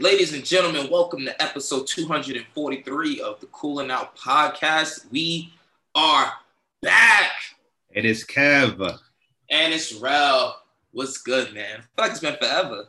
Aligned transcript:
Ladies 0.00 0.34
and 0.34 0.44
gentlemen, 0.44 0.90
welcome 0.90 1.24
to 1.24 1.40
episode 1.40 1.86
243 1.86 3.20
of 3.20 3.38
the 3.38 3.46
Cooling 3.46 3.92
Out 3.92 4.16
Podcast. 4.16 5.08
We 5.12 5.52
are 5.94 6.32
back. 6.82 7.30
It 7.92 8.04
is 8.04 8.24
Kev. 8.24 8.98
And 9.50 9.72
it's 9.72 9.94
Rel. 9.94 10.60
What's 10.90 11.18
good, 11.18 11.54
man? 11.54 11.78
I 11.78 11.80
feel 11.80 11.86
like 11.96 12.10
it's 12.10 12.20
been 12.20 12.36
forever. 12.38 12.88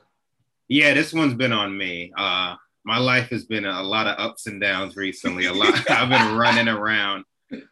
Yeah, 0.68 0.96
this 0.96 1.14
one's 1.14 1.36
been 1.36 1.54
on 1.54 1.78
me. 1.78 2.12
Uh, 2.18 2.56
my 2.86 2.98
life 2.98 3.30
has 3.30 3.46
been 3.46 3.66
a, 3.66 3.84
lot 3.84 4.08
of 4.08 4.18
ups 4.18 4.48
and 4.48 4.60
downs 4.60 4.96
recently. 4.96 5.46
A 5.46 5.54
lot. 5.54 5.80
I've 5.92 6.10
been 6.10 6.36
running 6.36 6.68
around. 6.68 7.26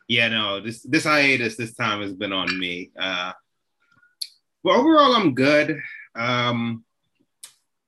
Yeah, 0.07 0.27
no, 0.27 0.61
this 0.61 0.83
this 0.83 1.05
hiatus 1.05 1.57
this 1.57 1.73
time 1.73 2.03
has 2.03 2.13
been 2.13 2.33
on 2.33 2.59
me. 2.59 2.91
Uh, 2.99 3.31
well, 4.61 4.79
overall, 4.79 5.15
I'm 5.15 5.33
good. 5.33 5.81
Um, 6.13 6.85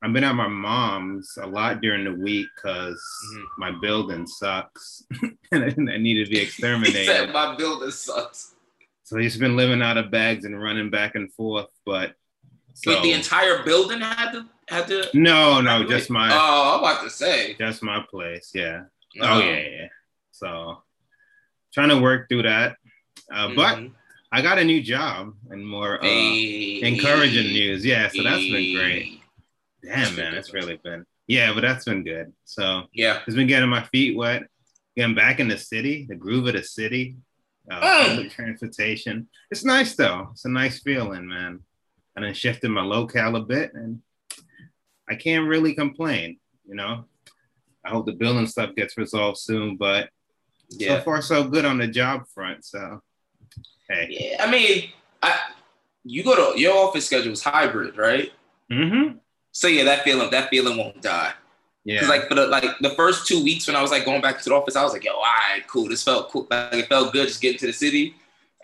I've 0.02 0.14
been 0.14 0.24
at 0.24 0.34
my 0.34 0.48
mom's 0.48 1.38
a 1.42 1.48
lot 1.48 1.82
during 1.82 2.04
the 2.04 2.14
week 2.14 2.48
because 2.56 3.02
mm-hmm. 3.34 3.44
my 3.58 3.72
building 3.82 4.28
sucks 4.28 5.04
and 5.52 5.90
I 5.90 5.98
need 5.98 6.24
to 6.24 6.30
be 6.30 6.40
exterminated. 6.42 7.06
said, 7.06 7.34
my 7.34 7.56
building 7.56 7.92
sucks. 7.92 8.56
So 9.04 9.18
he's 9.18 9.38
been 9.38 9.56
living 9.56 9.82
out 9.82 9.98
of 9.98 10.12
bags 10.12 10.46
and 10.46 10.62
running 10.62 10.90
back 10.90 11.16
and 11.16 11.32
forth. 11.34 11.68
But 11.86 12.16
so, 12.74 12.92
Wait, 12.92 13.04
the 13.04 13.14
entire 13.14 13.64
building 13.64 14.02
had 14.02 14.32
to 14.32 14.46
had 14.68 14.88
to. 14.88 15.10
No, 15.14 15.62
no, 15.62 15.86
just 15.86 16.10
my. 16.10 16.30
Oh, 16.32 16.74
I'm 16.76 16.80
about 16.80 17.04
to 17.04 17.10
say. 17.10 17.54
Just 17.54 17.84
my 17.84 18.04
place. 18.10 18.52
Yeah. 18.54 18.84
Oh, 19.22 19.36
oh 19.36 19.40
yeah, 19.40 19.60
yeah. 19.60 19.88
So 20.32 20.84
trying 21.74 21.90
to 21.90 22.02
work 22.02 22.28
through 22.30 22.44
that, 22.44 22.78
uh, 23.32 23.48
mm-hmm. 23.48 23.56
but 23.56 23.80
I 24.32 24.42
got 24.42 24.60
a 24.60 24.64
new 24.64 24.82
job 24.82 25.34
and 25.50 25.66
more 25.66 26.00
uh, 26.00 26.08
hey. 26.08 26.82
encouraging 26.82 27.54
news. 27.54 27.86
Yeah, 27.86 28.10
so 28.10 28.24
that's 28.24 28.38
been 28.38 28.76
great. 28.76 29.22
Damn, 29.86 30.16
man, 30.16 30.34
it's 30.34 30.54
really 30.54 30.80
been. 30.84 31.06
Yeah, 31.28 31.54
but 31.54 31.62
that's 31.62 31.86
been 31.86 32.04
good. 32.04 32.34
So 32.44 32.84
yeah, 32.94 33.22
it's 33.26 33.36
been 33.36 33.48
getting 33.48 33.70
my 33.70 33.84
feet 33.84 34.18
wet, 34.18 34.44
getting 34.96 35.16
back 35.16 35.40
in 35.40 35.48
the 35.48 35.58
city, 35.58 36.06
the 36.08 36.16
groove 36.16 36.48
of 36.48 36.54
the 36.54 36.64
city, 36.64 37.18
uh, 37.70 37.80
oh. 37.82 38.08
public 38.08 38.32
transportation. 38.32 39.28
It's 39.52 39.64
nice 39.64 39.96
though. 39.96 40.30
It's 40.32 40.46
a 40.46 40.50
nice 40.50 40.80
feeling, 40.80 41.28
man. 41.28 41.62
And 42.16 42.26
then 42.26 42.34
shifted 42.34 42.70
my 42.70 42.82
locale 42.82 43.36
a 43.36 43.42
bit, 43.42 43.74
and 43.74 44.02
I 45.10 45.16
can't 45.16 45.48
really 45.48 45.74
complain. 45.74 46.38
You 46.68 46.76
know, 46.76 47.06
I 47.84 47.90
hope 47.90 48.06
the 48.06 48.14
building 48.14 48.48
stuff 48.48 48.76
gets 48.76 48.98
resolved 48.98 49.38
soon, 49.38 49.78
but 49.78 50.10
yeah. 50.70 50.98
so 50.98 51.02
far 51.04 51.22
so 51.22 51.44
good 51.44 51.66
on 51.66 51.78
the 51.78 51.88
job 51.88 52.24
front. 52.34 52.66
So 52.66 53.02
hey, 53.90 54.08
yeah, 54.10 54.46
I 54.46 54.50
mean, 54.50 54.90
I 55.22 55.38
you 56.04 56.24
go 56.24 56.54
to 56.54 56.60
your 56.60 56.78
office 56.78 57.06
schedule 57.06 57.34
is 57.34 57.44
hybrid, 57.44 57.98
right? 57.98 58.32
Mm-hmm. 58.72 59.18
So 59.56 59.70
yeah, 59.70 59.86
that 59.86 60.04
feeling, 60.04 60.30
that 60.32 60.50
feeling 60.50 60.76
won't 60.78 61.02
die. 61.02 61.32
Yeah. 61.86 62.02
Cause 62.02 62.10
like 62.10 62.28
for 62.28 62.36
the 62.36 62.48
like 62.48 62.66
the 62.82 62.90
first 62.90 63.26
two 63.26 63.42
weeks 63.42 63.68
when 63.68 63.76
I 63.78 63.82
was 63.82 63.90
like 63.90 64.04
going 64.04 64.22
back 64.22 64.38
to 64.40 64.50
the 64.50 64.54
office, 64.54 64.76
I 64.76 64.84
was 64.84 64.92
like, 64.92 65.06
yo, 65.06 65.14
all 65.14 65.22
right, 65.22 65.66
cool. 65.66 65.88
This 65.88 66.04
felt 66.04 66.30
cool. 66.30 66.46
Like 66.52 66.74
it 66.74 66.90
felt 66.90 67.14
good 67.14 67.30
just 67.30 67.40
getting 67.40 67.58
to 67.60 67.68
the 67.68 67.74
city. 67.74 68.16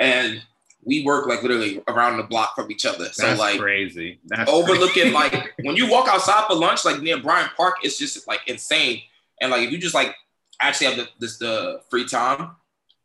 And 0.01 0.41
we 0.83 1.05
work 1.05 1.27
like 1.27 1.43
literally 1.43 1.81
around 1.87 2.17
the 2.17 2.23
block 2.23 2.55
from 2.55 2.69
each 2.69 2.85
other. 2.85 3.05
So 3.13 3.25
That's 3.25 3.39
like 3.39 3.57
crazy. 3.57 4.19
That's 4.25 4.51
overlooking 4.51 5.13
crazy. 5.13 5.13
like 5.13 5.53
when 5.61 5.77
you 5.77 5.89
walk 5.89 6.09
outside 6.09 6.45
for 6.47 6.55
lunch, 6.55 6.83
like 6.83 7.01
near 7.01 7.21
Bryant 7.21 7.51
Park, 7.55 7.75
it's 7.83 7.97
just 7.97 8.27
like 8.27 8.41
insane. 8.47 9.01
And 9.39 9.49
like 9.49 9.61
if 9.61 9.71
you 9.71 9.77
just 9.77 9.95
like 9.95 10.13
actually 10.59 10.87
have 10.87 10.97
the 10.97 11.07
this 11.19 11.37
the 11.37 11.83
free 11.89 12.05
time, 12.05 12.57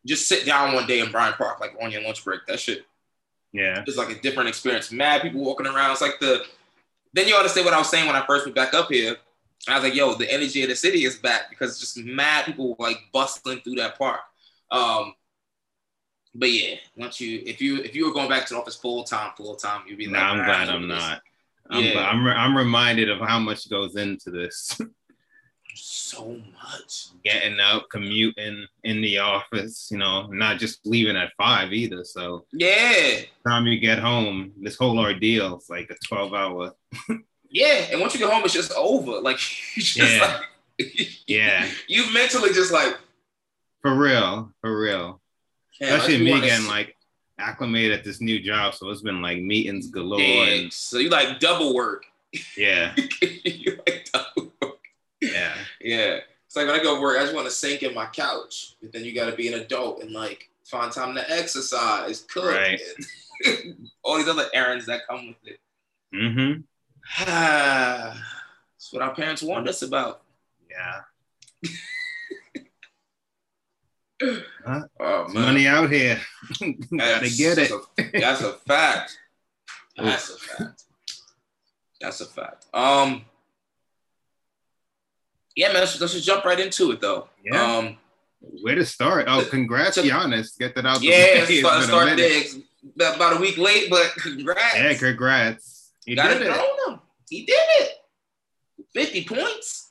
just 0.04 0.26
sit 0.26 0.44
down 0.44 0.74
one 0.74 0.88
day 0.88 0.98
in 0.98 1.12
Bryant 1.12 1.36
Park, 1.36 1.60
like 1.60 1.76
on 1.80 1.92
your 1.92 2.02
lunch 2.02 2.24
break. 2.24 2.40
That 2.48 2.58
shit. 2.58 2.84
Yeah. 3.52 3.84
It's 3.86 3.96
like 3.96 4.10
a 4.10 4.20
different 4.20 4.48
experience. 4.48 4.90
Mad 4.90 5.22
people 5.22 5.44
walking 5.44 5.66
around. 5.66 5.92
It's 5.92 6.00
like 6.00 6.18
the 6.18 6.44
then 7.12 7.28
you 7.28 7.34
understand 7.34 7.64
what 7.64 7.74
I 7.74 7.78
was 7.78 7.90
saying 7.90 8.06
when 8.06 8.16
I 8.16 8.26
first 8.26 8.44
went 8.44 8.56
back 8.56 8.74
up 8.74 8.90
here. 8.90 9.16
I 9.68 9.74
was 9.74 9.84
like, 9.84 9.94
yo, 9.94 10.14
the 10.14 10.30
energy 10.30 10.62
of 10.62 10.68
the 10.68 10.76
city 10.76 11.04
is 11.04 11.16
back 11.16 11.50
because 11.50 11.70
it's 11.70 11.80
just 11.80 11.96
mad 11.98 12.44
people 12.44 12.76
like 12.78 12.98
bustling 13.12 13.60
through 13.60 13.76
that 13.76 13.98
park. 13.98 14.20
Um, 14.70 15.14
but 16.34 16.52
yeah, 16.52 16.76
once 16.96 17.20
you 17.20 17.42
if 17.46 17.60
you 17.60 17.78
if 17.78 17.94
you 17.94 18.06
were 18.06 18.12
going 18.12 18.28
back 18.28 18.46
to 18.46 18.54
the 18.54 18.60
office 18.60 18.76
full 18.76 19.04
time, 19.04 19.32
full 19.36 19.56
time, 19.56 19.82
you'd 19.86 19.98
be 19.98 20.06
like, 20.06 20.14
nah, 20.14 20.32
I'm 20.32 20.44
glad 20.44 20.68
I'm 20.68 20.86
not. 20.86 21.22
I'm, 21.70 21.84
yeah. 21.84 22.08
I'm, 22.08 22.26
I'm 22.26 22.56
reminded 22.56 23.10
of 23.10 23.18
how 23.20 23.38
much 23.38 23.68
goes 23.68 23.96
into 23.96 24.30
this. 24.30 24.80
so 25.76 26.40
much. 26.62 27.08
Getting 27.24 27.60
up, 27.60 27.86
commuting 27.90 28.66
in 28.84 29.00
the 29.00 29.18
office, 29.18 29.88
you 29.90 29.98
know, 29.98 30.26
not 30.28 30.58
just 30.58 30.86
leaving 30.86 31.16
at 31.16 31.32
five 31.36 31.72
either. 31.72 32.04
So 32.04 32.46
yeah, 32.52 33.20
time 33.46 33.66
you 33.66 33.78
get 33.78 33.98
home, 33.98 34.52
this 34.60 34.76
whole 34.76 34.98
ordeal 34.98 35.58
is 35.58 35.70
like 35.70 35.90
a 35.90 35.96
12 36.06 36.34
hour. 36.34 36.72
yeah, 37.50 37.86
and 37.90 38.00
once 38.00 38.14
you 38.14 38.20
get 38.20 38.32
home, 38.32 38.42
it's 38.44 38.54
just 38.54 38.72
over. 38.72 39.20
Like 39.20 39.38
just 39.74 39.96
yeah. 39.96 40.40
like 40.78 40.88
yeah, 41.26 41.68
you 41.88 42.12
mentally 42.12 42.52
just 42.52 42.72
like 42.72 42.98
for 43.82 43.94
real, 43.94 44.52
for 44.60 44.78
real. 44.78 45.20
Especially 45.80 46.18
me 46.18 46.40
getting 46.40 46.66
like 46.66 46.96
acclimated 47.38 47.98
at 47.98 48.04
this 48.04 48.20
new 48.20 48.40
job, 48.40 48.74
so 48.74 48.88
it's 48.90 49.02
been 49.02 49.22
like 49.22 49.40
meetings 49.40 49.88
galore. 49.88 50.20
And, 50.20 50.72
so 50.72 50.98
you 50.98 51.08
like 51.08 51.38
double 51.40 51.74
work. 51.74 52.04
Yeah. 52.56 52.94
you 53.22 53.78
like 53.86 54.08
double 54.12 54.25
yeah. 55.86 56.18
It's 56.46 56.56
like 56.56 56.66
when 56.66 56.78
I 56.78 56.82
go 56.82 56.96
to 56.96 57.00
work, 57.00 57.18
I 57.18 57.22
just 57.22 57.34
want 57.34 57.46
to 57.46 57.52
sink 57.52 57.82
in 57.82 57.94
my 57.94 58.06
couch. 58.06 58.74
But 58.82 58.92
then 58.92 59.04
you 59.04 59.14
got 59.14 59.30
to 59.30 59.36
be 59.36 59.48
an 59.48 59.60
adult 59.60 60.02
and 60.02 60.10
like 60.12 60.50
find 60.64 60.92
time 60.92 61.14
to 61.14 61.30
exercise, 61.30 62.22
cook, 62.22 62.44
right. 62.44 62.80
all 64.04 64.16
these 64.16 64.28
other 64.28 64.46
errands 64.52 64.86
that 64.86 65.06
come 65.08 65.28
with 65.28 65.36
it. 65.44 65.60
Mm-hmm. 66.14 66.60
That's 67.26 68.92
what 68.92 69.02
our 69.02 69.14
parents 69.14 69.42
warned 69.42 69.68
us 69.68 69.82
about. 69.82 70.22
Yeah. 70.70 71.70
huh? 74.66 74.82
oh, 75.00 75.28
money 75.28 75.66
out 75.66 75.90
here. 75.90 76.20
Gotta 76.96 77.30
get 77.30 77.58
it. 77.58 77.70
A, 77.70 78.20
that's 78.20 78.42
a 78.42 78.52
fact. 78.52 79.18
That's 79.96 80.30
a 80.30 80.38
fact. 80.38 80.84
That's 82.00 82.20
a 82.20 82.26
fact. 82.26 82.66
Um, 82.74 83.24
yeah, 85.56 85.68
man, 85.68 85.76
let's, 85.80 86.00
let's 86.00 86.12
just 86.12 86.26
jump 86.26 86.44
right 86.44 86.60
into 86.60 86.92
it 86.92 87.00
though. 87.00 87.28
Yeah. 87.44 87.60
Um, 87.78 87.96
Where 88.62 88.74
to 88.74 88.84
start? 88.86 89.24
Oh, 89.28 89.44
congrats, 89.48 89.98
Giannis. 89.98 90.56
Get 90.58 90.74
that 90.76 90.86
out. 90.86 91.02
Yeah, 91.02 91.44
the 91.46 91.58
start, 91.60 91.84
start 91.84 92.16
there. 92.16 92.42
About 93.14 93.36
a 93.38 93.40
week 93.40 93.58
late, 93.58 93.90
but 93.90 94.12
congrats. 94.16 94.76
Yeah, 94.76 94.94
congrats. 94.94 95.90
He 96.04 96.14
Got 96.14 96.28
did 96.38 96.42
it. 96.42 96.52
Him. 96.52 97.00
He 97.28 97.44
did 97.44 97.58
it. 97.80 97.92
50 98.94 99.24
points. 99.24 99.90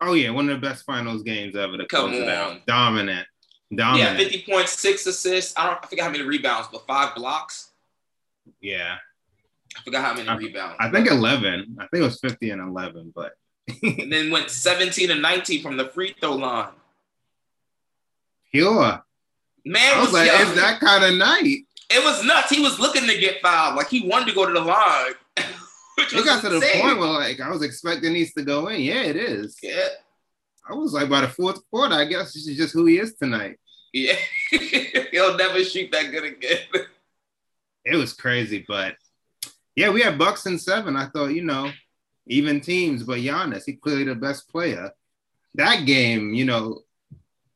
Oh, 0.00 0.14
yeah, 0.14 0.30
one 0.30 0.50
of 0.50 0.60
the 0.60 0.66
best 0.66 0.84
finals 0.84 1.22
games 1.22 1.54
ever 1.54 1.76
to 1.78 1.86
Come 1.86 2.10
close 2.10 2.22
on. 2.22 2.28
it 2.28 2.28
out. 2.28 2.66
Dominant. 2.66 3.26
Dominant. 3.74 4.18
Yeah, 4.18 4.24
50 4.24 4.44
points, 4.50 4.72
six 4.72 5.06
assists. 5.06 5.54
I 5.56 5.66
don't 5.68 5.78
I 5.82 5.86
forget 5.86 6.04
how 6.04 6.10
many 6.10 6.24
rebounds, 6.24 6.68
but 6.72 6.86
five 6.86 7.14
blocks. 7.14 7.70
Yeah. 8.60 8.96
I 9.76 9.82
forgot 9.82 10.04
how 10.04 10.14
many 10.14 10.28
I- 10.28 10.36
rebounds. 10.36 10.76
I 10.80 10.90
think 10.90 11.08
11. 11.08 11.76
I 11.78 11.86
think 11.86 12.02
it 12.02 12.04
was 12.04 12.18
50 12.20 12.50
and 12.50 12.60
11, 12.60 13.12
but 13.14 13.32
then 13.82 14.30
went 14.30 14.50
17 14.50 15.10
and 15.10 15.22
19 15.22 15.62
from 15.62 15.76
the 15.76 15.88
free 15.88 16.14
throw 16.20 16.34
line. 16.36 16.72
pure. 18.52 19.02
Man 19.66 19.94
I 19.94 20.00
was 20.00 20.08
was, 20.08 20.12
like, 20.14 20.30
yo, 20.30 20.40
it's 20.40 20.54
that 20.60 20.78
kind 20.80 21.04
of 21.04 21.14
night. 21.14 21.64
it 21.90 22.04
was 22.04 22.22
nuts. 22.24 22.50
He 22.50 22.60
was 22.60 22.78
looking 22.78 23.06
to 23.08 23.18
get 23.18 23.40
fouled. 23.40 23.76
Like 23.76 23.88
he 23.88 24.06
wanted 24.06 24.28
to 24.28 24.34
go 24.34 24.46
to 24.46 24.52
the 24.52 24.60
line. 24.60 25.12
Which 25.96 26.12
It 26.12 26.24
got 26.24 26.42
to 26.42 26.50
the 26.50 26.60
point 26.60 26.98
where 26.98 27.08
like 27.08 27.40
I 27.40 27.48
was 27.50 27.62
expecting 27.62 28.12
these 28.12 28.34
to 28.34 28.42
go 28.44 28.68
in. 28.68 28.82
Yeah, 28.82 29.02
it 29.02 29.16
is. 29.16 29.56
Yeah. 29.62 29.88
I 30.68 30.74
was 30.74 30.92
like 30.92 31.08
by 31.08 31.22
the 31.22 31.28
fourth 31.28 31.60
quarter, 31.70 31.94
I 31.94 32.04
guess 32.04 32.34
this 32.34 32.46
is 32.46 32.56
just 32.56 32.74
who 32.74 32.84
he 32.86 32.98
is 32.98 33.14
tonight. 33.14 33.58
Yeah. 33.92 34.16
He'll 35.12 35.36
never 35.36 35.62
shoot 35.64 35.90
that 35.92 36.10
good 36.10 36.24
again. 36.24 36.58
It 37.86 37.96
was 37.96 38.14
crazy, 38.14 38.64
but 38.66 38.96
yeah, 39.76 39.90
we 39.90 40.00
had 40.00 40.16
Bucks 40.18 40.46
in 40.46 40.58
seven. 40.58 40.96
I 40.96 41.04
thought, 41.06 41.34
you 41.34 41.42
know, 41.42 41.70
even 42.26 42.60
teams, 42.60 43.02
but 43.02 43.18
Giannis, 43.18 43.64
he 43.66 43.74
clearly 43.74 44.04
the 44.04 44.14
best 44.14 44.48
player. 44.50 44.90
That 45.54 45.86
game, 45.86 46.34
you 46.34 46.44
know, 46.44 46.80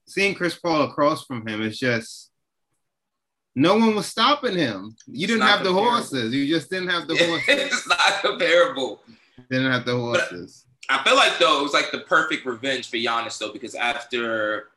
seeing 0.07 0.35
Chris 0.35 0.57
Paul 0.57 0.83
across 0.83 1.25
from 1.25 1.47
him 1.47 1.63
is 1.63 1.79
just 1.79 2.31
no 3.55 3.75
one 3.77 3.95
was 3.97 4.07
stopping 4.07 4.57
him. 4.57 4.95
You 5.07 5.27
didn't 5.27 5.43
have 5.43 5.65
the 5.65 5.73
horses. 5.73 6.33
You 6.33 6.47
just 6.47 6.71
didn't 6.71 6.91
have 6.91 7.09
the 7.09 7.17
horses. 7.27 7.45
it's 7.49 7.89
not 7.89 8.23
comparable. 8.23 9.01
didn't 9.51 9.73
have 9.73 9.85
the 9.85 9.97
horses. 9.97 10.65
I 10.89 11.03
feel 11.03 11.17
like 11.17 11.39
though 11.39 11.61
it 11.61 11.63
was 11.65 11.73
like 11.75 11.91
the 11.91 12.01
perfect 12.01 12.47
revenge 12.47 12.89
for 12.89 12.97
Giannis 12.97 13.39
though 13.39 13.53
because 13.53 13.75
after 13.75 14.69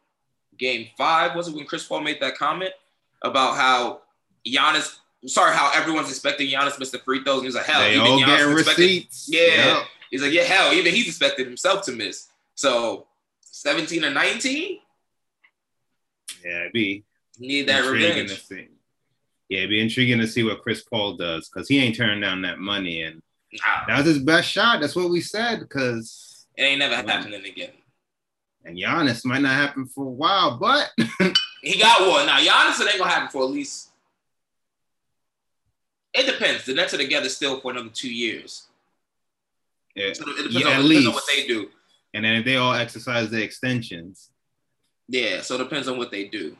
game 0.58 0.88
five 0.98 1.36
was 1.36 1.48
it 1.48 1.56
when 1.56 1.66
Chris 1.66 1.86
Paul 1.86 2.02
made 2.02 2.20
that 2.22 2.38
comment 2.38 2.74
about 3.22 3.56
how 3.56 4.02
Giannis 4.46 4.98
sorry 5.26 5.56
how 5.56 5.72
everyone's 5.76 6.10
expecting 6.10 6.48
Giannis 6.48 6.74
to 6.74 6.80
miss 6.80 6.90
the 6.92 7.00
free 7.00 7.24
throws 7.24 7.42
he 7.42 7.46
was 7.48 7.56
like 7.56 7.66
hell 7.66 7.82
they 7.82 7.92
even 7.96 8.02
all 8.08 8.20
Giannis 8.20 8.52
expected- 8.60 8.82
receipts. 8.84 9.30
Yeah. 9.32 9.40
Yep. 9.78 9.84
he's 10.10 10.22
like 10.22 10.32
yeah 10.32 10.44
hell 10.44 10.74
even 10.74 10.94
he's 10.94 11.08
expected 11.08 11.46
himself 11.48 11.86
to 11.86 11.92
miss 11.92 12.28
so 12.56 13.08
17 13.42 14.04
and 14.04 14.16
19 14.16 14.80
Yeah, 16.44 16.60
it'd 16.62 16.74
be 16.74 17.04
need 17.40 17.68
that 17.68 17.84
intriguing 17.84 18.10
revenge 18.10 18.30
to 18.40 18.46
see. 18.46 18.68
Yeah, 19.50 19.60
it'd 19.60 19.70
be 19.70 19.82
intriguing 19.82 20.20
to 20.20 20.28
see 20.28 20.44
what 20.44 20.62
Chris 20.62 20.82
Paul 20.84 21.18
does 21.18 21.50
because 21.50 21.68
he 21.68 21.80
ain't 21.80 21.96
turning 21.96 22.22
down 22.22 22.42
that 22.44 22.60
money, 22.60 23.04
and 23.04 23.22
nah, 23.52 23.86
that 23.88 23.98
was 23.98 24.06
his 24.06 24.20
best 24.24 24.50
shot. 24.50 24.80
That's 24.80 24.96
what 24.96 25.10
we 25.10 25.20
said. 25.22 25.60
Because 25.60 26.46
it 26.56 26.64
ain't 26.64 26.80
never 26.80 26.96
happening 26.96 27.44
again 27.46 27.72
and 28.64 28.78
Giannis 28.78 29.26
might 29.26 29.42
not 29.42 29.56
happen 29.56 29.86
for 29.86 30.06
a 30.06 30.10
while, 30.10 30.58
but 30.58 30.92
he 31.62 31.80
got 31.80 32.08
one 32.08 32.26
now 32.26 32.38
Giannis 32.40 32.80
it 32.80 32.90
ain't 32.90 33.00
gonna 33.00 33.10
happen 33.10 33.30
for 33.30 33.44
at 33.44 33.50
least 33.50 33.90
it 36.14 36.26
depends 36.26 36.66
the 36.66 36.74
Nets 36.74 36.94
are 36.94 36.98
together 36.98 37.30
still 37.30 37.60
for 37.62 37.72
another 37.72 37.90
two 37.94 38.14
years 38.14 38.68
yeah, 39.96 40.14
So 40.14 40.24
it 40.24 40.36
depends, 40.38 40.54
Yeah, 40.56 40.68
on, 40.68 40.74
at 40.74 40.80
it 40.80 40.84
depends 40.84 40.86
on 40.86 40.90
least. 40.90 41.14
what 41.14 41.24
they 41.28 41.48
do. 41.48 41.70
and 42.14 42.24
then 42.26 42.36
if 42.36 42.46
they 42.46 42.56
all 42.56 42.74
exercise 42.74 43.30
their 43.30 43.42
extensions, 43.42 44.30
Yeah, 45.10 45.42
so 45.42 45.56
it 45.56 45.60
depends 45.60 45.88
on 45.90 45.98
what 45.98 46.12
they 46.12 46.26
do. 46.30 46.56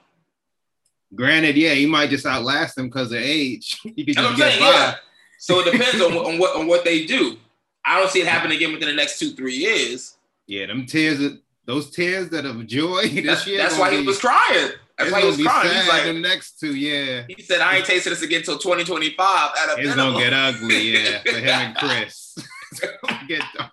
granted, 1.16 1.56
yeah, 1.58 1.74
he 1.74 1.86
might 1.86 2.10
just 2.10 2.26
outlast 2.26 2.76
them 2.76 2.88
because 2.88 3.12
of 3.12 3.20
age. 3.20 3.80
he 3.84 4.04
could 4.06 4.16
just 4.16 4.20
I'm 4.20 4.36
get 4.38 4.52
saying. 4.54 4.60
by. 4.62 4.70
Yeah. 4.72 4.96
So 5.40 5.60
it 5.62 5.72
depends 5.72 6.02
on, 6.02 6.14
what- 6.16 6.26
on 6.30 6.38
what 6.40 6.56
on 6.56 6.68
what 6.68 6.84
they 6.86 7.06
do. 7.06 7.38
I 7.86 8.00
don't 8.00 8.12
see 8.12 8.22
it 8.22 8.28
happening 8.28 8.58
again 8.58 8.74
within 8.74 8.90
the 8.90 8.96
next 8.96 9.18
two 9.20 9.32
three 9.32 9.56
years. 9.56 10.18
Yeah, 10.48 10.68
them 10.68 10.86
tears, 10.86 11.20
those 11.66 11.90
tears 11.90 12.30
that 12.30 12.46
of 12.46 12.68
joy 12.68 13.04
this 13.08 13.26
That's, 13.26 13.48
year. 13.48 13.58
that's 13.58 13.78
why 13.78 13.96
he 13.96 14.06
was 14.06 14.20
crying. 14.20 14.72
That's 15.04 15.08
it's 15.08 15.14
why 15.14 15.22
he 15.22 15.28
was 15.28 15.42
crying. 15.42 15.74
He's 15.76 15.88
like, 15.88 16.04
them 16.04 16.22
next 16.22 16.60
two, 16.60 16.76
yeah. 16.76 17.24
he 17.28 17.42
said, 17.42 17.62
"I 17.62 17.78
ain't 17.78 17.86
tasting 17.86 18.12
this 18.12 18.22
again 18.22 18.40
until 18.40 18.58
2025." 18.58 19.18
At 19.20 19.70
a 19.70 19.72
It's 19.80 19.90
minimum. 19.90 20.14
gonna 20.14 20.24
get 20.24 20.34
ugly, 20.34 20.92
yeah, 20.92 21.22
for 21.24 21.32
him 21.38 21.48
and 21.50 21.76
Chris. 21.78 22.38
get 23.28 23.44
dark. 23.58 23.72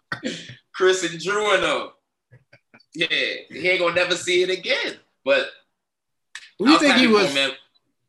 Chris 0.75 1.11
and 1.11 1.21
Jrue 1.21 1.55
and 1.55 1.63
them. 1.63 1.89
Yeah, 2.95 3.07
he 3.51 3.69
ain't 3.69 3.81
gonna 3.81 3.95
never 3.95 4.15
see 4.15 4.43
it 4.43 4.51
again. 4.51 4.97
But 5.25 5.49
Who 6.59 6.65
do 6.67 6.71
you 6.73 6.77
I 6.77 6.81
think 6.81 6.97
he 6.97 7.07
was? 7.07 7.37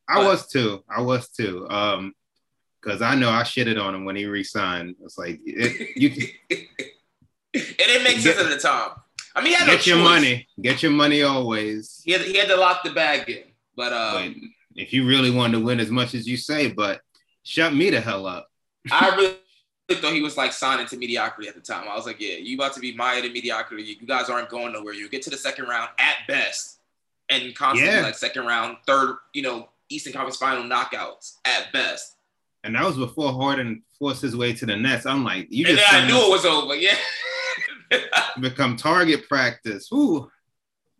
I 0.08 0.24
was 0.24 0.48
too. 0.48 0.84
I 0.90 1.02
was 1.02 1.30
too. 1.30 1.68
Um, 1.70 2.14
because 2.82 3.02
I 3.02 3.16
know 3.16 3.30
I 3.30 3.44
shitted 3.44 3.82
on 3.82 3.94
him 3.94 4.06
when 4.06 4.16
he 4.16 4.26
resigned. 4.26 4.96
It's 5.04 5.18
like 5.18 5.40
it, 5.46 5.98
you 5.98 6.12
it 6.50 7.78
didn't 7.78 8.04
make 8.04 8.18
sense 8.18 8.40
at 8.40 8.50
the 8.50 8.58
time. 8.58 8.92
I 9.36 9.42
mean, 9.42 9.50
he 9.50 9.54
had 9.56 9.68
no 9.68 9.74
get 9.76 9.86
your 9.88 9.98
choice. 9.98 10.04
money, 10.04 10.48
get 10.62 10.82
your 10.84 10.92
money 10.92 11.22
always. 11.24 12.02
He 12.04 12.12
had, 12.14 12.22
he 12.22 12.38
had 12.38 12.48
to 12.50 12.58
lock 12.58 12.84
the 12.84 12.92
bag 12.92 13.30
in. 13.30 13.44
But 13.76 13.94
uh, 13.94 14.14
But 14.24 14.34
if 14.76 14.94
you 14.94 15.08
really 15.08 15.32
wanted 15.32 15.60
to 15.60 15.64
win 15.64 15.80
as 15.80 15.90
much 15.92 16.14
as 16.16 16.28
you 16.28 16.36
say, 16.38 16.70
but 16.72 17.02
shut 17.44 17.74
me 17.74 17.90
the 17.90 18.02
hell 18.02 18.26
up. 18.26 18.50
I 18.92 19.16
really 19.16 20.02
thought 20.02 20.14
he 20.14 20.22
was 20.22 20.38
like 20.38 20.52
signing 20.54 20.86
to 20.88 20.98
mediocrity 20.98 21.48
at 21.50 21.56
the 21.56 21.62
time. 21.62 21.88
I 21.90 21.96
was 21.96 22.06
like, 22.06 22.20
yeah, 22.20 22.36
you 22.36 22.56
about 22.58 22.74
to 22.74 22.80
be 22.80 22.94
mired 22.96 23.26
in 23.26 23.34
mediocrity. 23.34 23.84
You 23.84 24.08
guys 24.08 24.30
aren't 24.30 24.50
going 24.50 24.74
nowhere. 24.74 24.94
You 24.94 25.08
get 25.10 25.22
to 25.24 25.30
the 25.30 25.38
second 25.38 25.66
round 25.68 25.90
at 26.00 26.16
best, 26.28 26.80
and 27.30 27.56
constantly 27.56 27.96
Yeah. 27.96 28.02
like 28.04 28.16
second 28.16 28.46
round, 28.46 28.78
third, 28.88 29.18
you 29.34 29.42
know, 29.42 29.70
Eastern 29.90 30.14
Conference 30.14 30.38
Final 30.38 30.64
knockouts 30.64 31.36
at 31.46 31.72
best. 31.74 32.16
And 32.64 32.76
that 32.76 32.84
was 32.84 32.98
before 32.98 33.32
Harden 33.32 33.84
forced 33.98 34.22
his 34.22 34.36
way 34.36 34.54
to 34.54 34.66
the 34.66 34.76
Nets. 34.76 35.06
I'm 35.06 35.24
like, 35.24 35.48
you 35.50 35.66
and 35.66 35.78
just 35.78 35.92
then 35.92 36.04
I 36.04 36.08
knew 36.08 36.18
us 36.18 36.26
it 36.28 36.30
was 36.32 36.46
over. 36.46 36.76
Yeah. 36.76 36.96
become 38.40 38.76
target 38.76 39.28
practice. 39.28 39.90
Ooh, 39.94 40.30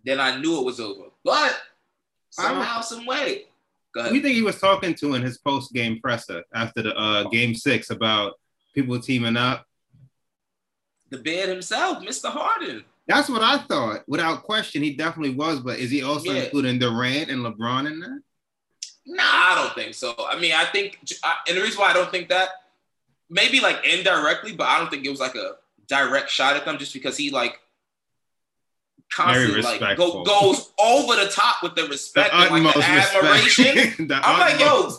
then 0.04 0.20
I 0.20 0.40
knew 0.40 0.60
it 0.60 0.66
was 0.66 0.80
over. 0.80 1.06
But 1.24 1.60
somehow, 2.30 2.82
some 2.82 3.06
way. 3.06 3.46
Go 3.94 4.02
who 4.04 4.10
do 4.10 4.10
ahead. 4.10 4.16
you 4.16 4.22
think 4.22 4.36
he 4.36 4.42
was 4.44 4.60
talking 4.60 4.94
to 4.96 5.16
in 5.16 5.22
his 5.22 5.38
post 5.40 5.74
game 5.74 6.00
presser 6.00 6.44
after 6.54 6.84
the 6.84 6.96
uh, 6.96 7.24
game 7.30 7.56
six 7.56 7.90
about 7.90 8.34
people 8.76 9.00
teaming 9.00 9.36
up? 9.38 9.66
The 11.10 11.18
Beard 11.18 11.50
himself, 11.50 12.04
Mr. 12.04 12.30
Harden. 12.30 12.86
That's 13.08 13.30
what 13.30 13.42
I 13.42 13.58
thought. 13.58 14.04
Without 14.08 14.44
question, 14.44 14.84
he 14.84 14.94
definitely 14.96 15.34
was. 15.34 15.60
But 15.60 15.80
is 15.80 15.90
he 15.90 16.04
also 16.04 16.32
Yeah. 16.32 16.44
including 16.44 16.78
Durant 16.78 17.32
and 17.32 17.44
LeBron 17.44 17.88
in 17.92 18.00
that? 18.02 18.22
Nah, 19.08 19.24
I 19.24 19.56
don't 19.56 19.74
think 19.74 19.96
so. 19.96 20.14
I 20.30 20.40
mean, 20.40 20.52
I 20.54 20.66
think, 20.66 21.00
and 21.48 21.58
the 21.58 21.62
reason 21.64 21.80
why 21.80 21.90
I 21.90 21.94
don't 21.94 22.12
think 22.12 22.30
that, 22.30 22.50
maybe 23.28 23.60
like 23.60 23.84
indirectly, 23.84 24.54
but 24.56 24.68
I 24.68 24.78
don't 24.78 24.92
think 24.92 25.04
it 25.04 25.10
was 25.10 25.20
like 25.20 25.34
a 25.34 25.54
direct 25.90 26.30
shot 26.30 26.56
at 26.56 26.66
them 26.66 26.78
just 26.78 26.94
because 26.94 27.18
he 27.18 27.32
like 27.32 27.60
constantly 29.12 29.62
like 29.62 29.98
go, 29.98 30.24
goes 30.24 30.72
over 30.80 31.16
the 31.16 31.30
top 31.30 31.64
with 31.64 31.76
the 31.76 31.84
The 31.84 31.90
respect 31.90 32.34
and 32.34 32.64
like 32.64 32.74
the 32.74 32.84
admiration. 32.84 34.08
The 34.08 34.16
I'm 34.24 34.40
like, 34.40 34.60
yo, 34.60 34.92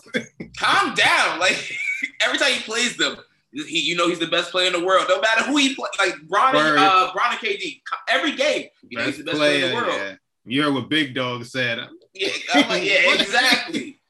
calm 0.59 0.95
down. 0.95 1.39
Like 1.39 1.73
every 2.21 2.39
time 2.39 2.53
he 2.53 2.61
plays 2.63 2.97
them, 2.97 3.17
he, 3.53 3.81
you 3.81 3.97
know 3.97 4.09
he's 4.09 4.19
the 4.19 4.27
best 4.27 4.51
player 4.51 4.67
in 4.67 4.73
the 4.73 4.85
world. 4.85 5.07
No 5.09 5.21
matter 5.21 5.44
who 5.44 5.56
he 5.56 5.75
play, 5.75 5.89
like 5.99 6.15
Bron, 6.29 6.55
and, 6.55 6.79
uh, 6.79 7.11
Bron 7.15 7.32
and 7.32 7.41
KD, 7.41 7.81
every 8.09 8.37
game, 8.37 8.67
you 8.89 8.99
know 8.99 9.05
he's 9.05 9.19
the 9.19 9.25
best 9.25 9.39
player, 9.39 9.65
in 9.65 9.70
the 9.70 9.77
world. 9.77 9.93
yeah. 9.94 10.15
You 10.44 10.63
heard 10.63 10.75
what 10.75 10.89
Big 10.89 11.15
Dog 11.15 11.44
said. 11.44 11.87
Yeah, 12.15 12.29
I'm 12.55 12.69
like, 12.69 12.85
yeah, 12.85 13.15
exactly. 13.20 14.01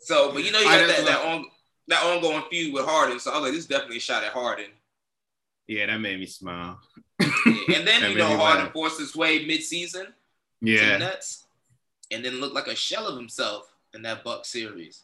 So, 0.00 0.32
but 0.32 0.44
you 0.44 0.52
know, 0.52 0.58
you 0.58 0.66
got 0.66 0.86
that, 0.86 1.04
that, 1.06 1.24
on, 1.24 1.46
that 1.88 2.02
ongoing 2.04 2.42
feud 2.50 2.74
with 2.74 2.84
Harden. 2.84 3.18
So 3.18 3.30
I 3.30 3.34
was 3.34 3.42
like, 3.44 3.52
this 3.52 3.62
is 3.62 3.66
definitely 3.66 3.96
a 3.96 4.00
shot 4.00 4.22
at 4.22 4.32
Harden. 4.32 4.66
Yeah, 5.66 5.86
that 5.86 5.98
made 6.00 6.18
me 6.20 6.26
smile. 6.26 6.80
Yeah. 7.20 7.28
And 7.76 7.86
then, 7.88 8.02
you 8.10 8.16
know, 8.18 8.36
Harden 8.36 8.70
forced 8.72 8.98
his 9.00 9.14
way 9.16 9.44
mid-season 9.46 10.08
the 10.60 10.70
Yeah, 10.72 10.96
nuts. 10.98 11.44
and 12.10 12.24
then 12.24 12.40
looked 12.40 12.54
like 12.54 12.66
a 12.66 12.74
shell 12.76 13.06
of 13.06 13.16
himself 13.16 13.72
in 13.94 14.02
that 14.02 14.22
Buck 14.24 14.44
series. 14.44 15.02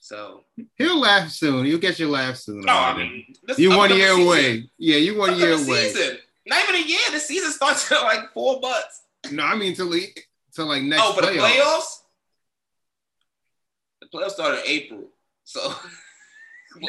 So, 0.00 0.44
he'll 0.76 0.98
laugh 1.00 1.28
soon. 1.30 1.66
You'll 1.66 1.78
get 1.80 1.98
your 1.98 2.08
laugh 2.08 2.36
soon. 2.36 2.60
no, 2.62 2.72
I 2.72 2.96
mean, 2.96 3.34
this 3.44 3.58
you 3.58 3.76
one 3.76 3.90
year 3.94 4.08
season- 4.10 4.22
away. 4.26 4.70
Yeah, 4.78 4.96
you 4.96 5.18
one 5.18 5.36
year 5.38 5.52
away. 5.52 5.90
Season. 5.90 6.18
Not 6.46 6.62
even 6.66 6.76
a 6.82 6.84
year. 6.86 6.98
The 7.12 7.20
season 7.20 7.52
starts 7.52 7.92
at 7.92 8.00
like 8.02 8.32
four 8.32 8.58
months. 8.60 9.02
No, 9.30 9.42
I 9.44 9.54
mean 9.56 9.74
till 9.74 9.88
le- 9.90 9.98
till 10.54 10.66
like 10.66 10.82
next. 10.82 11.02
oh, 11.04 11.12
but 11.14 11.26
for 11.26 11.32
the 11.32 11.38
playoffs? 11.38 12.02
The 14.00 14.06
playoffs 14.06 14.30
start 14.30 14.54
in 14.54 14.60
April. 14.66 15.04
So, 15.44 15.60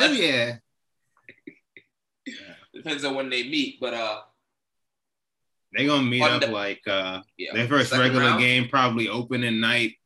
Oh, 0.01 0.11
yeah, 0.11 0.57
depends 2.83 3.03
on 3.03 3.15
when 3.15 3.29
they 3.29 3.43
meet. 3.43 3.79
But, 3.79 3.93
uh, 3.93 4.21
they 5.75 5.85
gonna 5.85 6.01
meet 6.03 6.23
up 6.23 6.41
the- 6.41 6.47
like 6.47 6.81
uh 6.87 7.21
yeah. 7.37 7.53
their 7.53 7.67
first 7.67 7.91
regular 7.91 8.21
round, 8.25 8.39
game, 8.41 8.67
probably 8.69 9.07
opening 9.07 9.59
night. 9.59 9.97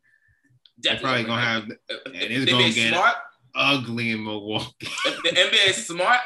They're 0.77 0.99
probably 0.99 1.23
gonna 1.23 1.41
have 1.41 1.69
if, 1.69 2.05
and 2.05 2.15
it's 2.15 2.51
gonna 2.51 2.69
get- 2.69 2.89
smart, 2.93 3.15
ugly 3.55 4.11
in 4.11 4.23
Milwaukee. 4.25 4.73
if 4.81 5.23
the 5.23 5.29
NBA 5.41 5.69
is 5.69 5.87
smart, 5.87 6.19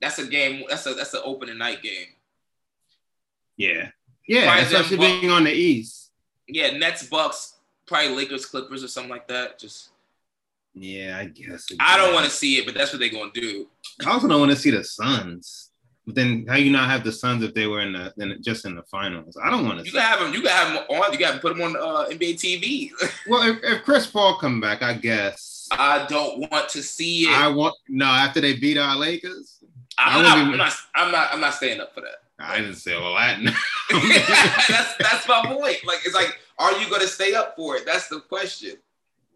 that's 0.00 0.18
a 0.18 0.26
game. 0.26 0.64
That's 0.68 0.86
a 0.86 0.94
that's 0.94 1.14
an 1.14 1.20
opening 1.24 1.56
night 1.58 1.82
game. 1.82 2.08
Yeah, 3.56 3.90
yeah, 4.26 4.44
Probably 4.46 4.62
especially 4.64 4.96
being 4.98 5.30
on 5.30 5.44
the 5.44 5.52
East. 5.52 6.10
Yeah, 6.48 6.76
Nets, 6.76 7.06
Bucks, 7.06 7.54
probably 7.86 8.08
Lakers, 8.10 8.44
Clippers, 8.44 8.82
or 8.82 8.88
something 8.88 9.10
like 9.10 9.28
that. 9.28 9.58
Just 9.58 9.90
Yeah, 10.76 11.16
I 11.18 11.24
guess. 11.24 11.66
I 11.80 11.96
don't 11.96 12.12
want 12.12 12.26
to 12.26 12.30
see 12.30 12.58
it, 12.58 12.66
but 12.66 12.74
that's 12.74 12.92
what 12.92 13.00
they're 13.00 13.08
gonna 13.08 13.30
do. 13.32 13.66
I 14.04 14.10
also 14.10 14.28
don't 14.28 14.40
want 14.40 14.52
to 14.52 14.58
see 14.58 14.70
the 14.70 14.84
Suns. 14.84 15.70
But 16.04 16.14
then 16.14 16.46
how 16.48 16.56
you 16.56 16.70
not 16.70 16.88
have 16.88 17.02
the 17.02 17.10
Suns 17.10 17.42
if 17.42 17.54
they 17.54 17.66
were 17.66 17.80
in 17.80 17.94
the 17.94 18.12
in, 18.18 18.40
just 18.42 18.66
in 18.66 18.76
the 18.76 18.82
finals? 18.84 19.36
I 19.42 19.50
don't 19.50 19.64
want 19.64 19.78
to. 19.78 19.84
You 19.84 19.90
see. 19.90 19.96
can 19.96 20.06
have 20.06 20.20
them. 20.20 20.34
You 20.34 20.42
can 20.42 20.50
have 20.50 20.72
them 20.74 20.84
on. 21.00 21.12
You 21.12 21.18
got 21.18 21.32
to 21.32 21.40
put 21.40 21.56
them 21.56 21.62
on 21.62 21.76
uh, 21.76 22.08
NBA 22.10 22.34
TV. 22.34 22.90
Well, 23.28 23.42
if, 23.50 23.58
if 23.64 23.82
Chris 23.82 24.06
Paul 24.06 24.36
come 24.38 24.60
back, 24.60 24.82
I 24.82 24.94
guess 24.94 25.68
I 25.72 26.06
don't 26.08 26.48
want 26.50 26.68
to 26.68 26.82
see 26.82 27.22
it. 27.22 27.32
I 27.32 27.48
want 27.48 27.74
no 27.88 28.04
after 28.04 28.40
they 28.40 28.54
beat 28.54 28.78
our 28.78 28.96
Lakers. 28.96 29.64
I'm, 29.98 30.20
I 30.20 30.22
not, 30.22 30.36
wouldn't 30.36 30.52
I'm 30.52 30.58
not. 30.58 30.74
I'm 30.94 31.12
not. 31.12 31.28
I'm 31.32 31.40
not 31.40 31.54
staying 31.54 31.80
up 31.80 31.94
for 31.94 32.02
that. 32.02 32.18
I 32.38 32.58
didn't 32.58 32.76
say 32.76 32.94
all 32.94 33.14
that. 33.14 33.38
that's 34.68 34.96
that's 34.98 35.26
my 35.26 35.42
point. 35.46 35.78
Like 35.86 36.00
it's 36.04 36.14
like, 36.14 36.38
are 36.58 36.78
you 36.78 36.88
gonna 36.90 37.06
stay 37.06 37.34
up 37.34 37.56
for 37.56 37.76
it? 37.76 37.86
That's 37.86 38.08
the 38.08 38.20
question. 38.20 38.76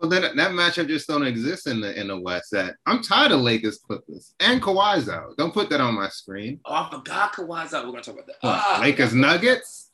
Well, 0.00 0.08
then 0.10 0.22
that 0.22 0.50
matchup 0.52 0.88
just 0.88 1.06
don't 1.08 1.26
exist 1.26 1.66
in 1.66 1.80
the 1.80 1.98
in 1.98 2.08
the 2.08 2.18
West. 2.18 2.50
That 2.52 2.76
I'm 2.86 3.02
tired 3.02 3.32
of 3.32 3.40
Lakers 3.40 3.78
Clippers 3.78 4.34
and 4.40 4.62
Kawhi's 4.62 5.08
out. 5.08 5.36
Don't 5.36 5.52
put 5.52 5.68
that 5.70 5.80
on 5.80 5.94
my 5.94 6.08
screen. 6.08 6.60
Oh, 6.64 6.74
I 6.74 6.88
forgot 6.90 7.34
Kawhi's 7.34 7.74
out. 7.74 7.84
We're 7.84 7.92
gonna 7.92 8.02
talk 8.02 8.14
about 8.14 8.26
that. 8.26 8.36
Ah, 8.42 8.78
Lakers 8.80 9.14
Nuggets. 9.14 9.90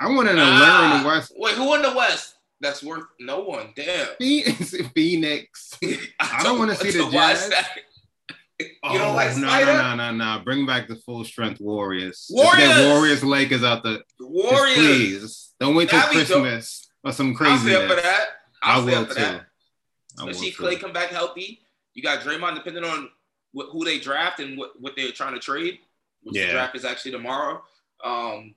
I 0.00 0.08
want 0.08 0.28
to 0.28 0.34
know 0.34 0.44
ah. 0.46 0.90
learn 0.92 1.02
the 1.02 1.08
West. 1.08 1.32
Wait, 1.36 1.54
who 1.54 1.74
in 1.74 1.82
the 1.82 1.94
West? 1.94 2.34
That's 2.60 2.82
worth 2.82 3.04
no 3.20 3.40
one. 3.40 3.72
Damn. 3.76 4.08
Phoenix. 4.18 4.74
Phoenix. 4.94 5.78
I 6.20 6.42
don't 6.42 6.58
wanna 6.58 6.74
see 6.74 6.90
the 6.92 7.02
want 7.02 7.12
Jazz. 7.12 7.48
that. 7.50 7.68
You 8.58 8.68
don't 8.98 9.14
like 9.14 9.32
Oh, 9.32 9.38
no, 9.38 9.48
Snyder? 9.48 9.72
no, 9.74 9.94
no, 9.96 10.12
no, 10.12 10.36
no. 10.38 10.42
Bring 10.42 10.64
back 10.64 10.88
the 10.88 10.96
full 10.96 11.24
strength 11.24 11.60
Warriors. 11.60 12.26
Warriors! 12.30 12.86
Warriors 12.86 13.22
Lakers 13.22 13.62
out 13.62 13.82
the 13.82 14.00
The 14.18 14.24
just 14.24 14.30
Warriors. 14.30 14.76
please. 14.78 15.54
Don't 15.60 15.74
wait 15.74 15.90
till 15.90 15.98
That'd. 15.98 16.14
Christmas 16.26 16.88
or 17.04 17.12
some 17.12 17.34
crazy. 17.34 17.74
up 17.74 17.86
for 17.88 17.96
that. 17.96 18.26
I'll 18.62 18.80
I 18.80 18.82
stay 18.86 18.90
will 18.96 19.02
up 19.02 19.08
for 19.08 19.14
too. 19.14 19.20
that. 19.20 19.46
I 20.18 20.28
Especially 20.28 20.48
if 20.48 20.56
too. 20.56 20.62
Klay 20.62 20.80
come 20.80 20.92
back 20.92 21.08
healthy. 21.10 21.60
You 21.94 22.02
got 22.02 22.20
Draymond, 22.20 22.54
depending 22.54 22.84
on 22.84 23.10
wh- 23.54 23.70
who 23.70 23.84
they 23.84 23.98
draft 23.98 24.40
and 24.40 24.56
what, 24.58 24.80
what 24.80 24.94
they're 24.96 25.10
trying 25.12 25.34
to 25.34 25.40
trade. 25.40 25.78
Which 26.22 26.36
Yeah. 26.36 26.46
the 26.46 26.52
draft 26.52 26.76
is 26.76 26.84
actually 26.84 27.12
tomorrow. 27.12 27.62
Um, 28.04 28.54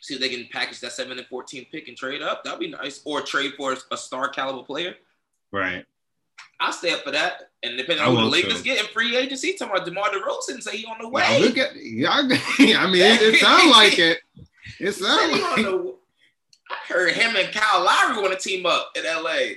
see 0.00 0.14
if 0.14 0.20
they 0.20 0.28
can 0.28 0.48
package 0.52 0.80
that 0.80 0.92
seven 0.92 1.18
and 1.18 1.26
fourteen 1.26 1.66
pick 1.70 1.88
and 1.88 1.96
trade 1.96 2.22
up. 2.22 2.44
That'd 2.44 2.60
be 2.60 2.68
nice. 2.68 3.00
Or 3.04 3.20
trade 3.20 3.54
for 3.56 3.76
a 3.90 3.96
star 3.96 4.28
caliber 4.28 4.64
player. 4.64 4.94
Right. 5.52 5.84
I'll 6.60 6.72
stay 6.72 6.92
up 6.92 7.02
for 7.04 7.10
that. 7.12 7.50
And 7.62 7.76
depending 7.76 8.04
on 8.04 8.14
who 8.16 8.22
the 8.22 8.26
Lakers 8.28 8.62
get 8.62 8.80
in 8.80 8.86
free 8.86 9.16
agency, 9.16 9.52
talking 9.54 9.74
about 9.74 9.86
DeMar 9.86 10.08
DeRozan, 10.10 10.62
say 10.62 10.76
he 10.78 10.86
on 10.86 10.96
the 11.00 11.08
way. 11.08 11.22
Now 11.22 11.38
look 11.38 11.58
at 11.58 11.76
yeah, 11.76 12.10
I 12.12 12.22
mean 12.22 12.36
it, 13.02 13.22
it 13.22 13.40
sounds 13.40 13.70
like 13.70 13.98
it. 13.98 14.18
It 14.80 14.92
sounds 14.92 15.40
like 15.40 15.94
I 16.70 16.92
heard 16.92 17.12
him 17.12 17.36
and 17.36 17.52
Kyle 17.52 17.82
Lowry 17.82 18.20
want 18.20 18.38
to 18.38 18.48
team 18.48 18.66
up 18.66 18.90
in 18.96 19.04
LA. 19.04 19.56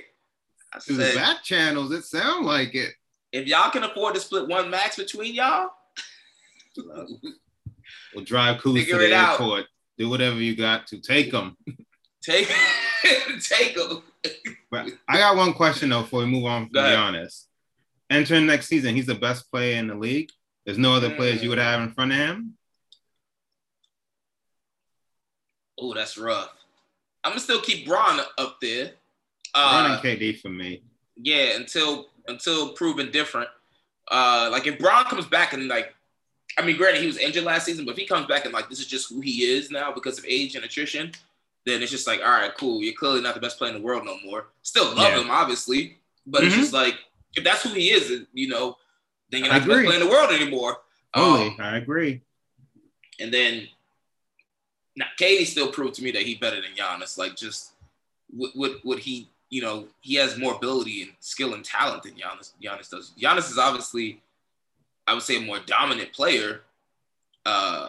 I 0.74 0.78
through 0.80 0.96
said, 0.96 1.14
back 1.14 1.42
channels, 1.42 1.92
it 1.92 2.04
sounds 2.04 2.46
like 2.46 2.74
it. 2.74 2.94
if 3.32 3.46
y'all 3.46 3.70
can 3.70 3.84
afford 3.84 4.14
to 4.14 4.20
split 4.20 4.48
one 4.48 4.70
max 4.70 4.96
between 4.96 5.34
y'all, 5.34 5.70
We'll 8.14 8.24
drive 8.24 8.60
Kuz 8.60 8.86
to 8.86 8.98
the 8.98 9.06
it 9.06 9.12
out. 9.12 9.40
airport. 9.40 9.66
Do 9.98 10.08
whatever 10.08 10.36
you 10.36 10.56
got 10.56 10.86
to 10.88 11.00
take 11.00 11.32
them. 11.32 11.56
take 12.22 12.50
take 13.40 13.74
them. 13.74 14.02
But 14.70 14.88
I 15.08 15.18
got 15.18 15.36
one 15.36 15.52
question 15.52 15.90
though 15.90 16.02
before 16.02 16.20
we 16.20 16.26
move 16.26 16.44
on 16.44 16.68
from 16.68 16.76
ahead. 16.76 16.98
Giannis. 16.98 17.44
Entering 18.10 18.46
next 18.46 18.68
season, 18.68 18.94
he's 18.94 19.06
the 19.06 19.14
best 19.14 19.50
player 19.50 19.78
in 19.78 19.86
the 19.86 19.94
league. 19.94 20.30
There's 20.64 20.78
no 20.78 20.94
other 20.94 21.10
players 21.10 21.42
you 21.42 21.48
would 21.48 21.58
mm. 21.58 21.62
have 21.62 21.80
in 21.80 21.90
front 21.90 22.12
of 22.12 22.18
him. 22.18 22.54
Oh, 25.78 25.94
that's 25.94 26.16
rough. 26.18 26.54
I'm 27.24 27.30
gonna 27.32 27.40
still 27.40 27.60
keep 27.60 27.86
Bron 27.86 28.20
up 28.38 28.60
there. 28.60 28.92
Uh, 29.54 30.00
KD 30.00 30.40
for 30.40 30.48
me. 30.48 30.82
yeah, 31.16 31.56
until 31.56 32.08
until 32.28 32.70
proven 32.70 33.10
different. 33.10 33.48
Uh, 34.10 34.48
like 34.50 34.66
if 34.66 34.78
Bron 34.78 35.04
comes 35.04 35.26
back 35.26 35.52
and 35.52 35.68
like, 35.68 35.94
I 36.58 36.62
mean, 36.62 36.76
granted 36.76 37.00
he 37.00 37.06
was 37.06 37.18
injured 37.18 37.44
last 37.44 37.64
season, 37.66 37.84
but 37.84 37.92
if 37.92 37.98
he 37.98 38.06
comes 38.06 38.26
back 38.26 38.44
and 38.44 38.52
like 38.54 38.68
this 38.68 38.80
is 38.80 38.86
just 38.86 39.08
who 39.08 39.20
he 39.20 39.44
is 39.44 39.70
now 39.70 39.92
because 39.92 40.18
of 40.18 40.24
age 40.26 40.54
and 40.56 40.64
attrition, 40.64 41.12
then 41.64 41.82
it's 41.82 41.90
just 41.90 42.06
like, 42.06 42.20
all 42.20 42.30
right, 42.30 42.52
cool. 42.56 42.82
You're 42.82 42.94
clearly 42.94 43.20
not 43.20 43.34
the 43.34 43.40
best 43.40 43.58
player 43.58 43.72
in 43.72 43.78
the 43.78 43.84
world 43.84 44.04
no 44.04 44.18
more. 44.24 44.46
Still 44.62 44.86
love 44.94 45.12
Yeah. 45.12 45.20
him, 45.20 45.30
obviously, 45.30 45.98
but 46.26 46.42
it's 46.44 46.54
Mhm. 46.54 46.58
just 46.58 46.72
like 46.72 46.96
if 47.36 47.44
that's 47.44 47.62
who 47.62 47.70
he 47.70 47.90
is, 47.90 48.26
you 48.32 48.48
know, 48.48 48.76
then 49.30 49.44
you're 49.44 49.52
not 49.52 49.62
the 49.62 49.68
best 49.68 49.84
player 49.86 50.00
in 50.00 50.04
the 50.06 50.10
world 50.10 50.30
anymore. 50.32 50.82
Totally, 51.14 51.48
Um, 51.48 51.56
I 51.60 51.76
agree. 51.78 52.20
and 53.20 53.32
then 53.32 53.68
now 54.96 55.06
KD 55.20 55.46
still 55.46 55.70
proved 55.70 55.94
to 55.94 56.04
me 56.04 56.10
that 56.12 56.22
he's 56.22 56.38
better 56.38 56.60
than 56.60 56.72
Giannis. 56.76 57.18
Like 57.18 57.36
just 57.36 57.72
what 58.30 58.50
what 58.54 58.72
what 58.82 58.98
he 58.98 59.28
you 59.50 59.62
know 59.62 59.86
he 60.00 60.14
has 60.16 60.38
more 60.38 60.54
ability 60.54 61.02
and 61.02 61.12
skill 61.20 61.54
and 61.54 61.64
talent 61.64 62.02
than 62.02 62.12
Giannis. 62.12 62.52
Giannis 62.62 62.90
does. 62.90 63.12
Giannis 63.20 63.50
is 63.50 63.58
obviously, 63.58 64.22
I 65.06 65.14
would 65.14 65.22
say, 65.22 65.36
a 65.36 65.40
more 65.40 65.60
dominant 65.66 66.12
player. 66.12 66.62
Uh, 67.44 67.88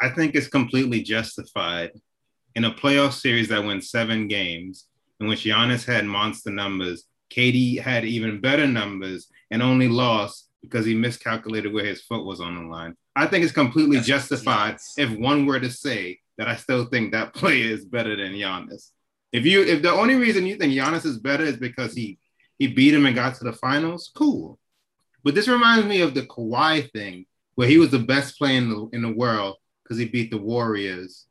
I 0.00 0.10
think 0.10 0.34
it's 0.34 0.48
completely 0.48 1.02
justified 1.02 1.92
in 2.54 2.64
a 2.64 2.70
playoff 2.70 3.12
series 3.12 3.48
that 3.48 3.64
went 3.64 3.84
seven 3.84 4.28
games, 4.28 4.86
in 5.20 5.28
which 5.28 5.44
Giannis 5.44 5.84
had 5.84 6.04
monster 6.04 6.50
numbers. 6.50 7.04
KD 7.30 7.80
had 7.80 8.04
even 8.04 8.40
better 8.40 8.66
numbers 8.66 9.28
and 9.50 9.62
only 9.62 9.88
lost 9.88 10.50
because 10.60 10.86
he 10.86 10.94
miscalculated 10.94 11.72
where 11.72 11.84
his 11.84 12.02
foot 12.02 12.24
was 12.24 12.40
on 12.40 12.54
the 12.54 12.70
line. 12.70 12.96
I 13.16 13.26
think 13.26 13.44
it's 13.44 13.52
completely 13.52 13.96
That's 13.96 14.08
justified 14.08 14.78
if 14.96 15.10
one 15.10 15.46
were 15.46 15.60
to 15.60 15.70
say 15.70 16.20
that 16.38 16.48
I 16.48 16.56
still 16.56 16.86
think 16.86 17.12
that 17.12 17.34
player 17.34 17.72
is 17.72 17.84
better 17.84 18.16
than 18.16 18.32
Giannis. 18.32 18.90
If 19.32 19.44
you 19.44 19.62
if 19.64 19.82
the 19.82 19.90
only 19.90 20.14
reason 20.14 20.46
you 20.46 20.56
think 20.56 20.72
Giannis 20.72 21.04
is 21.04 21.18
better 21.18 21.44
is 21.44 21.56
because 21.56 21.94
he 21.94 22.18
he 22.58 22.68
beat 22.68 22.94
him 22.94 23.06
and 23.06 23.14
got 23.14 23.34
to 23.36 23.44
the 23.44 23.52
finals, 23.52 24.10
cool. 24.14 24.58
But 25.24 25.34
this 25.34 25.48
reminds 25.48 25.86
me 25.86 26.02
of 26.02 26.14
the 26.14 26.22
Kawhi 26.22 26.90
thing, 26.92 27.26
where 27.54 27.68
he 27.68 27.78
was 27.78 27.90
the 27.90 27.98
best 27.98 28.38
player 28.38 28.58
in 28.58 28.68
the 28.68 28.88
in 28.92 29.02
the 29.02 29.12
world 29.12 29.56
because 29.82 29.98
he 29.98 30.06
beat 30.06 30.30
the 30.30 30.38
Warriors. 30.38 31.26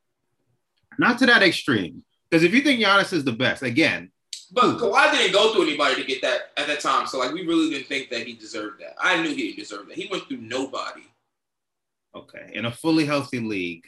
Not 0.99 1.17
to 1.19 1.25
that 1.25 1.43
extreme. 1.43 2.03
Because 2.29 2.43
if 2.43 2.53
you 2.53 2.61
think 2.61 2.81
Giannis 2.81 3.13
is 3.13 3.23
the 3.23 3.31
best, 3.31 3.63
again, 3.63 4.11
but 4.51 4.77
Kawhi 4.77 5.11
didn't 5.11 5.33
go 5.33 5.53
through 5.53 5.63
anybody 5.63 5.95
to 5.95 6.03
get 6.03 6.21
that 6.21 6.51
at 6.57 6.67
that 6.67 6.79
time. 6.79 7.07
So 7.07 7.19
like 7.19 7.31
we 7.31 7.45
really 7.45 7.69
didn't 7.69 7.87
think 7.87 8.09
that 8.09 8.27
he 8.27 8.33
deserved 8.33 8.81
that. 8.81 8.95
I 8.99 9.21
knew 9.21 9.29
he 9.29 9.47
didn't 9.47 9.59
deserve 9.59 9.87
that. 9.87 9.97
He 9.97 10.07
went 10.11 10.27
through 10.27 10.37
nobody. 10.37 11.03
Okay, 12.15 12.51
in 12.53 12.65
a 12.65 12.71
fully 12.71 13.05
healthy 13.05 13.39
league, 13.39 13.85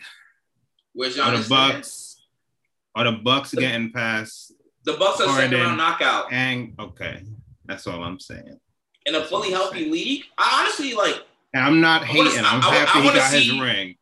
Where's 0.93 1.17
are 1.19 1.35
the 1.37 1.47
Bucks, 1.49 2.21
are 2.95 3.03
the 3.05 3.11
Bucks 3.17 3.53
getting 3.53 3.91
past 3.91 4.53
The 4.83 4.93
Bucks 4.93 5.19
are 5.21 5.27
second 5.35 5.57
Harden. 5.57 5.59
round 5.61 5.77
knockout 5.77 6.31
and 6.31 6.73
okay, 6.79 7.23
that's 7.65 7.85
all 7.87 8.03
I'm 8.03 8.19
saying. 8.19 8.59
in 9.05 9.15
a 9.15 9.23
fully 9.25 9.51
healthy 9.51 9.89
league. 9.89 10.23
I 10.37 10.61
honestly 10.61 10.93
like. 10.93 11.23
And 11.53 11.63
I'm 11.63 11.79
not 11.81 12.03
I 12.03 12.07
wanna- 12.17 12.29
hating. 12.31 12.45
I'm 12.45 12.61
I- 12.61 12.75
happy 12.75 12.99
I 12.99 13.01
he 13.01 13.07
got 13.19 13.31
his 13.33 13.59
ring. 13.59 13.95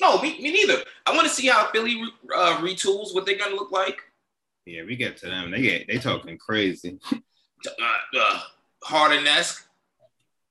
No, 0.00 0.20
me, 0.20 0.40
me 0.42 0.50
neither. 0.52 0.82
I 1.06 1.14
want 1.14 1.26
to 1.28 1.32
see 1.32 1.46
how 1.46 1.66
Philly 1.72 2.02
uh, 2.36 2.56
retools 2.58 3.14
what 3.14 3.24
they're 3.26 3.38
gonna 3.38 3.54
look 3.54 3.70
like. 3.70 4.00
Yeah, 4.66 4.82
we 4.84 4.96
get 4.96 5.16
to 5.18 5.26
them. 5.26 5.50
They 5.52 5.62
get 5.62 5.86
they 5.86 5.98
talking 5.98 6.38
crazy. 6.38 6.98
Uh, 7.66 8.18
uh, 8.20 8.40
Harden 8.82 9.26
esque, 9.26 9.66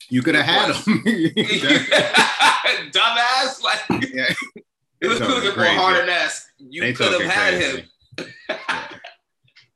You 0.10 0.22
could 0.22 0.36
have 0.36 0.46
had 0.46 0.76
him. 0.76 1.04
dumbass. 2.92 3.62
Like 3.64 3.82
yeah, 4.14 4.34
it 5.02 5.08
was 5.08 5.20
looking 5.20 5.52
for 5.52 5.58
crazy. 5.58 5.76
Harden 5.76 6.10
esque. 6.10 6.48
You 6.58 6.94
could 6.94 7.22
have 7.22 7.32
had 7.32 7.54
crazy. 7.54 7.86
him. 8.18 9.00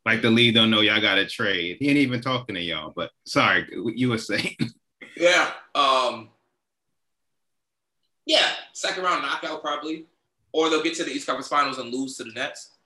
like 0.06 0.22
the 0.22 0.30
lead 0.30 0.56
don't 0.56 0.70
know 0.70 0.82
y'all 0.82 1.02
got 1.02 1.16
to 1.16 1.28
trade. 1.28 1.78
He 1.80 1.90
ain't 1.90 1.98
even 1.98 2.22
talking 2.22 2.56
to 2.56 2.62
y'all. 2.62 2.94
But 2.96 3.12
sorry, 3.26 3.68
you 3.96 4.10
were 4.10 4.18
saying. 4.18 4.56
Yeah. 5.20 5.52
Um. 5.74 6.30
Yeah, 8.28 8.52
second 8.74 9.04
round 9.04 9.24
knockout 9.24 9.64
probably, 9.64 10.06
or 10.52 10.70
they'll 10.70 10.84
get 10.84 10.94
to 10.98 11.04
the 11.04 11.10
East 11.10 11.26
Conference 11.26 11.48
Finals 11.48 11.80
and 11.80 11.92
lose 11.92 12.18
to 12.18 12.24
the 12.24 12.34
Nets. 12.34 12.78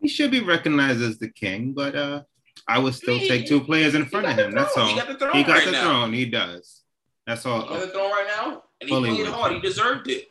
he 0.00 0.08
should 0.08 0.32
be 0.32 0.40
recognized 0.40 1.02
as 1.02 1.18
the 1.18 1.28
king, 1.28 1.72
but 1.72 1.94
uh, 1.94 2.22
I 2.66 2.78
would 2.78 2.94
still 2.94 3.18
take 3.18 3.46
two 3.46 3.60
players 3.60 3.94
in 3.94 4.06
front 4.06 4.26
of 4.26 4.36
him. 4.38 4.52
That's 4.52 4.76
all. 4.76 4.88
He 4.88 4.96
got 4.96 5.08
the 5.08 5.16
throne 5.16 5.34
He 5.34 5.42
got 5.42 5.52
right 5.58 5.66
the 5.66 5.72
now. 5.72 5.82
throne. 5.82 6.12
He 6.12 6.24
does. 6.24 6.80
That's 7.26 7.44
all. 7.44 7.62
He 7.62 7.68
got 7.68 7.80
the 7.80 7.86
throne 7.88 8.10
right 8.10 8.26
now, 8.36 8.62
and 8.80 8.88
he 8.90 8.96
played 8.96 9.26
hard. 9.26 9.52
He 9.52 9.60
deserved 9.60 10.08
it. 10.08 10.28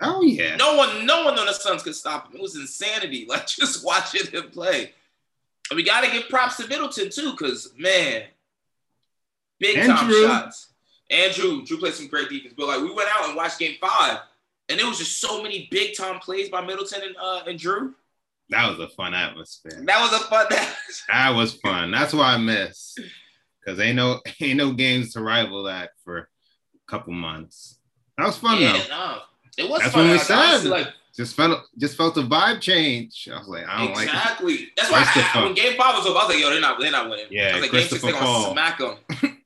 Oh 0.00 0.22
yeah. 0.22 0.56
No 0.56 0.76
one, 0.76 1.06
no 1.06 1.24
one 1.24 1.38
on 1.38 1.46
the 1.46 1.52
Suns 1.52 1.82
could 1.82 1.94
stop 1.94 2.28
him. 2.28 2.36
It 2.36 2.42
was 2.42 2.56
insanity. 2.56 3.26
Like 3.28 3.46
just 3.46 3.84
watching 3.84 4.26
him 4.30 4.50
play. 4.50 4.92
And 5.70 5.76
we 5.76 5.82
got 5.82 6.02
to 6.04 6.10
give 6.10 6.28
props 6.28 6.56
to 6.58 6.66
Middleton 6.68 7.10
too, 7.10 7.32
because 7.32 7.72
man, 7.76 8.22
big 9.58 9.76
And 9.76 9.88
time 9.88 10.10
shots. 10.10 10.68
Andrew, 11.10 11.62
Jrue, 11.62 11.66
Jrue 11.66 11.78
played 11.80 11.94
some 11.94 12.06
great 12.06 12.28
defense. 12.28 12.54
But 12.56 12.68
like 12.68 12.80
we 12.80 12.92
went 12.92 13.08
out 13.12 13.26
and 13.26 13.36
watched 13.36 13.58
Game 13.58 13.76
Five, 13.80 14.18
and 14.68 14.78
there 14.78 14.86
was 14.86 14.98
just 14.98 15.20
so 15.20 15.42
many 15.42 15.68
big 15.70 15.96
time 15.96 16.20
plays 16.20 16.48
by 16.48 16.64
Middleton 16.64 17.02
and 17.02 17.16
uh, 17.20 17.42
and 17.46 17.58
Jrue. 17.58 17.94
That 18.50 18.70
was 18.70 18.78
a 18.80 18.88
fun 18.88 19.14
atmosphere. 19.14 19.82
That 19.84 20.00
was 20.00 20.20
a 20.20 20.24
fun. 20.24 20.46
That 21.08 21.30
was 21.34 21.54
fun. 21.54 21.90
That's 21.90 22.14
why 22.14 22.34
I 22.34 22.38
miss. 22.38 22.96
Cause 23.66 23.78
ain't 23.80 23.96
no 23.96 24.20
ain't 24.40 24.56
no 24.56 24.72
games 24.72 25.12
to 25.12 25.20
rival 25.20 25.64
that 25.64 25.90
for 26.04 26.18
a 26.18 26.26
couple 26.90 27.12
months. 27.12 27.78
That 28.16 28.26
was 28.26 28.38
fun 28.38 28.60
yeah, 28.60 28.72
though. 28.72 28.88
no, 28.88 29.18
it 29.58 29.68
was 29.70 29.80
That's 29.80 29.92
fun. 29.94 30.06
what 30.08 30.12
we 30.12 30.18
said. 30.18 30.64
Like 30.64 30.88
Just 31.14 31.36
felt 31.36 31.60
just 31.78 31.96
felt 31.96 32.14
the 32.14 32.22
vibe 32.22 32.60
change. 32.62 33.28
I 33.32 33.38
was 33.38 33.48
like, 33.48 33.66
I 33.68 33.84
don't 33.84 33.94
like. 33.94 34.06
exactly. 34.06 34.68
That's 34.76 34.90
why 34.90 35.00
I, 35.00 35.04
Christopher. 35.04 35.44
when 35.44 35.54
Game 35.54 35.76
Five 35.76 35.96
was 35.96 36.06
over, 36.06 36.18
I 36.18 36.22
was 36.24 36.34
like, 36.34 36.42
yo, 36.42 36.50
they're 36.50 36.60
not, 36.60 36.80
they're 36.80 36.90
not 36.90 37.10
winning. 37.10 37.26
Yeah, 37.30 37.50
I 37.50 37.52
was 37.54 37.62
like, 37.62 37.72
Game 37.72 37.88
Six, 37.88 38.02
they're 38.02 38.12
gonna 38.12 38.52
smack 38.52 38.78
them. 38.78 38.96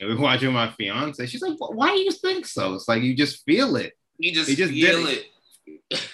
And 0.00 0.08
we 0.10 0.16
watching 0.16 0.52
my 0.52 0.68
fiance. 0.70 1.24
She's 1.26 1.42
like, 1.42 1.56
"Why 1.58 1.94
do 1.94 2.00
you 2.00 2.10
think 2.10 2.44
so?" 2.46 2.74
It's 2.74 2.88
like 2.88 3.02
you 3.02 3.14
just 3.14 3.44
feel 3.44 3.76
it. 3.76 3.92
You 4.18 4.32
just, 4.32 4.48
you 4.48 4.56
just 4.56 4.72
feel 4.72 5.06
did 5.06 5.24
it. 5.90 6.08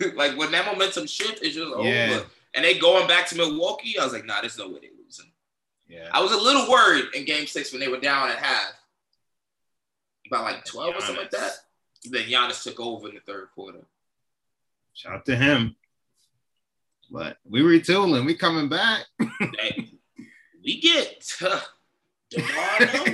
like 0.14 0.36
when 0.38 0.50
that 0.52 0.66
momentum 0.66 1.06
shift, 1.06 1.42
it's 1.42 1.54
just 1.54 1.68
Yeah. 1.82 2.08
over. 2.16 2.26
and 2.54 2.64
they 2.64 2.78
going 2.78 3.06
back 3.08 3.26
to 3.28 3.36
Milwaukee, 3.36 3.98
I 3.98 4.04
was 4.04 4.12
like, 4.12 4.24
nah, 4.24 4.40
there's 4.40 4.58
no 4.58 4.68
way 4.68 4.80
they 4.80 4.90
losing. 5.02 5.30
Yeah. 5.88 6.08
I 6.12 6.20
was 6.20 6.32
a 6.32 6.36
little 6.36 6.70
worried 6.70 7.06
in 7.14 7.24
game 7.24 7.46
six 7.46 7.72
when 7.72 7.80
they 7.80 7.88
were 7.88 8.00
down 8.00 8.30
at 8.30 8.36
half. 8.38 8.72
About 10.26 10.44
like 10.44 10.64
12 10.64 10.94
or 10.96 11.00
something 11.00 11.16
like 11.16 11.30
that. 11.30 11.52
Then 12.04 12.24
Giannis 12.28 12.62
took 12.62 12.78
over 12.78 13.08
in 13.08 13.14
the 13.14 13.20
third 13.22 13.48
quarter. 13.54 13.80
Shout 14.92 15.14
out 15.14 15.24
to 15.26 15.36
him. 15.36 15.74
But 17.10 17.38
we 17.48 17.62
retooling. 17.62 18.26
We 18.26 18.34
coming 18.34 18.68
back. 18.68 19.04
Hey, 19.58 19.94
we 20.62 20.78
get 20.80 21.32
uh, 21.42 21.60
DeMar. 22.30 22.80
now. 22.80 23.04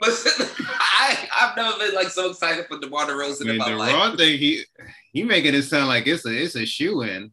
Listen, 0.00 0.46
I, 0.68 1.28
I've 1.40 1.56
never 1.56 1.78
been 1.78 1.94
like 1.94 2.08
so 2.08 2.30
excited 2.30 2.66
for 2.66 2.78
DeMar 2.78 3.06
DeRozan 3.06 3.42
I 3.42 3.44
mean, 3.44 3.50
in 3.52 3.58
my 3.58 3.70
the 3.70 3.76
life. 3.76 4.18
thing, 4.18 4.38
he 4.38 4.64
he 5.12 5.22
making 5.22 5.54
it 5.54 5.62
sound 5.62 5.88
like 5.88 6.06
it's 6.06 6.26
a 6.26 6.30
it's 6.30 6.56
a 6.56 6.66
shoe 6.66 7.02
in. 7.02 7.32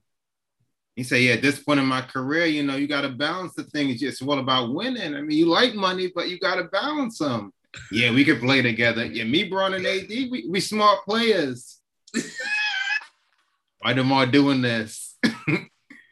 He 0.95 1.03
said, 1.03 1.21
"Yeah, 1.21 1.33
at 1.33 1.41
this 1.41 1.59
point 1.59 1.79
in 1.79 1.85
my 1.85 2.01
career, 2.01 2.45
you 2.45 2.63
know, 2.63 2.75
you 2.75 2.87
got 2.87 3.01
to 3.01 3.09
balance 3.09 3.53
the 3.53 3.63
thing. 3.63 3.89
It's 3.89 3.99
just 3.99 4.21
all 4.23 4.39
about 4.39 4.73
winning. 4.73 5.13
I 5.15 5.21
mean, 5.21 5.37
you 5.37 5.45
like 5.47 5.75
money, 5.75 6.11
but 6.13 6.29
you 6.29 6.39
got 6.39 6.55
to 6.55 6.63
balance 6.65 7.19
them. 7.19 7.53
Yeah, 7.91 8.11
we 8.11 8.25
could 8.25 8.39
play 8.39 8.61
together. 8.61 9.05
Yeah, 9.05 9.25
me, 9.25 9.43
Bron, 9.43 9.73
and 9.75 9.85
AD, 9.85 10.09
we, 10.09 10.47
we 10.49 10.59
smart 10.59 11.05
players. 11.05 11.79
Why 13.79 13.93
all 14.11 14.25
doing 14.25 14.61
this? 14.61 15.15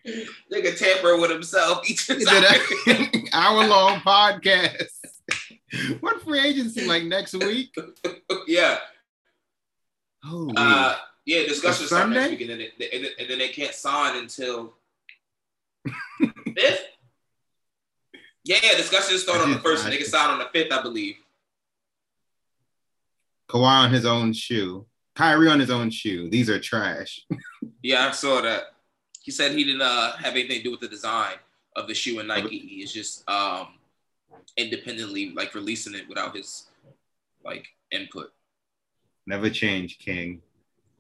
Nigga 0.06 0.78
tamper 0.78 1.20
with 1.20 1.32
himself. 1.32 1.86
He 1.86 1.96
just 1.96 2.10
He 2.12 2.26
did 2.26 2.44
an 2.88 3.28
hour 3.34 3.68
long 3.68 4.00
podcast. 4.02 4.92
what 6.00 6.22
free 6.22 6.40
agency 6.40 6.86
like 6.86 7.04
next 7.04 7.34
week? 7.34 7.76
yeah. 8.48 8.78
Oh, 10.26 10.52
Uh, 10.56 10.96
yeah, 11.26 11.44
discussions 11.48 11.88
start 11.88 12.10
next 12.10 12.32
week, 12.32 12.42
and 12.42 12.50
then, 12.52 12.58
they, 12.78 12.90
and, 12.92 13.06
then, 13.06 13.12
and 13.20 13.30
then 13.30 13.40
they 13.40 13.50
can't 13.50 13.74
sign 13.74 14.18
until 14.18 14.74
fifth. 16.56 16.82
Yeah, 18.44 18.58
yeah, 18.64 18.78
discussions 18.78 19.24
start 19.24 19.42
on 19.42 19.52
the 19.52 19.60
first, 19.60 19.84
and 19.84 19.94
they 19.94 19.98
can 19.98 20.08
sign 20.08 20.30
on 20.30 20.40
the 20.40 20.50
fifth, 20.54 20.72
I 20.72 20.82
believe. 20.82 21.16
Kawhi 23.50 23.86
on 23.86 23.92
his 23.92 24.06
own 24.06 24.34
shoe. 24.34 24.86
Kyrie 25.16 25.50
on 25.50 25.60
his 25.60 25.70
own 25.70 25.90
shoe. 25.90 26.30
These 26.30 26.50
are 26.50 26.60
trash. 26.60 27.26
Yeah, 27.82 28.08
I 28.08 28.12
saw 28.12 28.42
that. 28.42 28.74
He 29.22 29.32
said 29.32 29.54
he 29.54 29.64
didn't 29.64 29.82
uh, 29.82 30.14
have 30.18 30.34
anything 30.34 30.58
to 30.58 30.64
do 30.64 30.72
with 30.72 30.82
the 30.82 30.88
design 30.88 31.36
of 31.76 31.88
the 31.88 31.94
shoe 31.94 32.20
and 32.20 32.28
Nike. 32.28 32.58
It's 32.58 32.92
just 32.92 33.28
um, 33.30 33.68
independently 34.58 35.32
like 35.32 35.54
releasing 35.56 35.96
it 35.96 36.08
without 36.08 36.36
his 36.36 36.68
like 37.44 37.68
input. 37.92 38.32
Never 39.28 39.50
change, 39.50 40.00
King. 40.00 40.42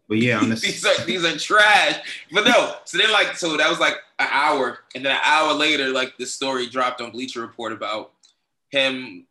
But 0.07 0.19
yeah, 0.19 0.39
on 0.39 0.49
these 0.49 0.85
are 0.85 1.05
these 1.05 1.25
are 1.25 1.37
trash. 1.37 1.99
But 2.31 2.45
no, 2.45 2.75
so 2.85 2.97
then 2.97 3.11
like 3.11 3.35
so 3.35 3.57
that 3.57 3.69
was 3.69 3.79
like 3.79 3.95
an 4.19 4.27
hour, 4.31 4.79
and 4.93 5.03
then 5.03 5.13
an 5.13 5.21
hour 5.23 5.53
later, 5.53 5.89
like 5.89 6.17
the 6.17 6.25
story 6.25 6.67
dropped 6.67 7.01
on 7.01 7.11
Bleacher 7.11 7.41
Report 7.41 7.71
about 7.73 8.11
him 8.69 9.25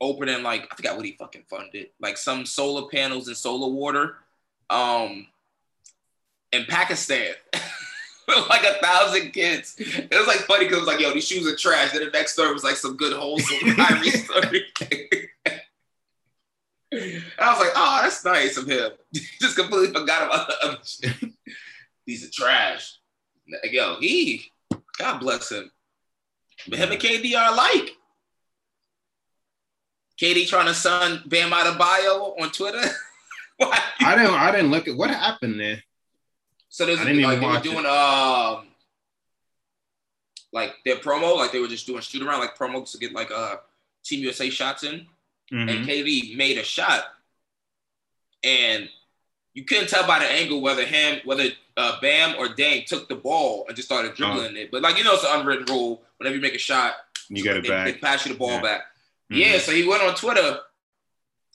opening 0.00 0.42
like 0.42 0.68
I 0.70 0.74
forgot 0.74 0.96
what 0.96 1.06
he 1.06 1.12
fucking 1.12 1.44
funded, 1.48 1.90
like 2.00 2.16
some 2.16 2.44
solar 2.44 2.88
panels 2.88 3.28
and 3.28 3.36
solar 3.36 3.72
water, 3.72 4.16
um, 4.68 5.26
in 6.52 6.64
Pakistan. 6.64 7.34
like 8.48 8.64
a 8.64 8.74
thousand 8.84 9.30
kids. 9.32 9.76
It 9.78 10.12
was 10.12 10.26
like 10.26 10.40
funny 10.40 10.64
because 10.64 10.78
it 10.78 10.80
was 10.80 10.88
like, 10.88 11.00
yo, 11.00 11.12
these 11.12 11.26
shoes 11.26 11.46
are 11.46 11.56
trash. 11.56 11.92
Then 11.92 12.04
the 12.04 12.10
next 12.10 12.32
story 12.32 12.52
was 12.52 12.64
like 12.64 12.76
some 12.76 12.96
good 12.96 13.16
wholesome 13.16 13.74
Kyrie 13.74 14.10
story. 14.10 14.64
I 16.92 17.50
was 17.50 17.60
like, 17.60 17.72
oh, 17.76 18.00
that's 18.02 18.24
nice 18.24 18.56
of 18.56 18.66
him. 18.68 18.90
Just 19.40 19.56
completely 19.56 19.92
forgot 19.92 20.26
about 20.26 20.48
the 20.48 20.54
other 20.66 20.78
shit. 20.84 21.32
These 22.06 22.26
are 22.26 22.30
trash. 22.32 22.98
Like, 23.50 23.72
Yo, 23.72 23.96
he, 24.00 24.50
God 24.98 25.18
bless 25.18 25.52
him. 25.52 25.70
But 26.68 26.78
him 26.78 26.92
and 26.92 27.00
KD 27.00 27.36
are 27.36 27.52
alike. 27.52 27.90
KD 30.20 30.48
trying 30.48 30.66
to 30.66 30.74
sun 30.74 31.22
Bam 31.26 31.52
out 31.52 31.66
of 31.66 31.78
bio 31.78 32.34
on 32.40 32.50
Twitter. 32.50 32.82
I 33.60 34.16
didn't 34.16 34.34
I 34.34 34.50
didn't 34.50 34.70
look 34.70 34.88
at 34.88 34.96
what 34.96 35.10
happened 35.10 35.60
there. 35.60 35.82
So 36.76 36.84
there's 36.84 36.98
like 36.98 37.06
they 37.40 37.46
were 37.46 37.56
it. 37.56 37.62
doing 37.62 37.86
um 37.86 38.66
like 40.52 40.74
their 40.84 40.96
promo, 40.96 41.34
like 41.34 41.50
they 41.50 41.58
were 41.58 41.68
just 41.68 41.86
doing 41.86 42.02
shoot 42.02 42.20
around 42.22 42.40
like 42.40 42.54
promos 42.54 42.92
to 42.92 42.98
get 42.98 43.14
like 43.14 43.30
uh 43.30 43.56
Team 44.04 44.20
USA 44.20 44.50
shots 44.50 44.82
in. 44.84 45.06
Mhm. 45.50 45.70
and 45.70 45.86
KD 45.88 46.36
made 46.36 46.58
a 46.58 46.62
shot, 46.64 47.04
and 48.44 48.90
you 49.54 49.64
couldn't 49.64 49.88
tell 49.88 50.06
by 50.06 50.18
the 50.18 50.26
angle 50.26 50.60
whether 50.60 50.84
him, 50.84 51.20
whether 51.24 51.44
uh, 51.78 51.98
Bam 52.02 52.34
or 52.38 52.48
Dame 52.48 52.84
took 52.86 53.08
the 53.08 53.14
ball 53.14 53.64
and 53.66 53.74
just 53.74 53.88
started 53.88 54.14
dribbling 54.14 54.56
it. 54.56 54.70
But 54.70 54.82
like 54.82 54.98
you 54.98 55.04
know, 55.04 55.14
it's 55.14 55.24
an 55.24 55.40
unwritten 55.40 55.64
rule. 55.70 56.02
Whenever 56.18 56.36
you 56.36 56.42
make 56.42 56.54
a 56.54 56.58
shot, 56.58 56.92
You 57.30 57.42
got 57.42 57.56
it 57.56 57.62
they, 57.62 57.68
back. 57.70 57.86
they 57.86 57.92
pass 57.94 58.26
you 58.26 58.32
the 58.34 58.38
ball 58.38 58.50
Yeah. 58.50 58.60
back. 58.60 58.80
Mhm. 59.32 59.36
Yeah, 59.38 59.58
so 59.60 59.72
he 59.72 59.88
went 59.88 60.02
on 60.02 60.14
Twitter 60.14 60.60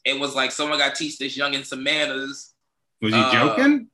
and 0.07 0.19
was 0.19 0.33
like, 0.33 0.51
"Someone 0.51 0.79
got 0.79 0.95
teach 0.95 1.19
this 1.19 1.37
youngin 1.37 1.63
some 1.63 1.83
manners." 1.83 2.53
Was 3.01 3.13
he 3.13 3.19
uh, 3.19 3.31
joking? 3.31 3.90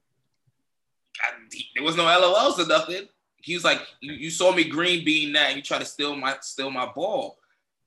I- 1.21 1.63
there 1.75 1.83
was 1.83 1.95
no 1.95 2.03
LOLs 2.05 2.59
or 2.59 2.67
nothing. 2.67 3.07
He 3.41 3.53
was 3.53 3.63
like, 3.63 3.81
"You, 4.01 4.13
you 4.13 4.29
saw 4.29 4.51
me 4.51 4.63
green 4.65 5.05
bean 5.05 5.33
that, 5.33 5.47
and 5.49 5.57
you 5.57 5.61
try 5.61 5.79
to 5.79 5.85
steal 5.85 6.15
my 6.15 6.35
steal 6.41 6.69
my 6.71 6.85
ball." 6.93 7.37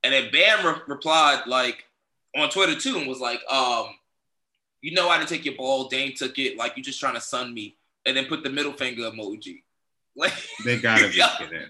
And 0.03 0.13
then 0.13 0.31
Bam 0.31 0.65
re- 0.65 0.81
replied 0.87 1.43
like 1.47 1.85
on 2.35 2.49
Twitter 2.49 2.75
too, 2.79 2.97
and 2.97 3.07
was 3.07 3.19
like, 3.19 3.41
"Um, 3.49 3.87
you 4.81 4.93
know 4.93 5.09
I 5.09 5.17
didn't 5.17 5.29
take 5.29 5.45
your 5.45 5.55
ball. 5.55 5.87
Dame 5.87 6.13
took 6.15 6.39
it. 6.39 6.57
Like 6.57 6.77
you 6.77 6.83
just 6.83 6.99
trying 6.99 7.15
to 7.15 7.21
sun 7.21 7.53
me." 7.53 7.77
And 8.05 8.17
then 8.17 8.25
put 8.25 8.43
the 8.43 8.49
middle 8.49 8.73
finger 8.73 9.03
emoji. 9.03 9.63
Like 10.15 10.33
They 10.65 10.77
gotta 10.77 11.07
be 11.09 11.21
kidding. 11.37 11.67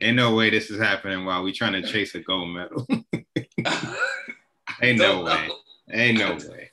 Ain't 0.00 0.16
no 0.16 0.34
way 0.36 0.50
this 0.50 0.70
is 0.70 0.78
happening 0.78 1.24
while 1.24 1.42
we 1.42 1.50
trying 1.52 1.72
to 1.72 1.82
chase 1.82 2.14
a 2.14 2.20
gold 2.20 2.50
medal. 2.50 2.86
Ain't 4.82 4.98
no 4.98 5.24
Don't 5.24 5.24
way. 5.24 5.48
Ain't 5.90 6.18
no 6.18 6.34
way. 6.50 6.70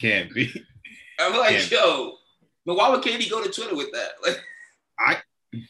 Can't 0.00 0.32
be. 0.32 0.52
I'm 1.18 1.36
like, 1.36 1.70
yo, 1.70 2.18
but 2.66 2.76
why 2.76 2.90
would 2.90 3.02
KD 3.02 3.30
go 3.30 3.42
to 3.42 3.50
Twitter 3.50 3.76
with 3.76 3.92
that? 3.92 4.10
Like, 4.98 5.22
I 5.54 5.62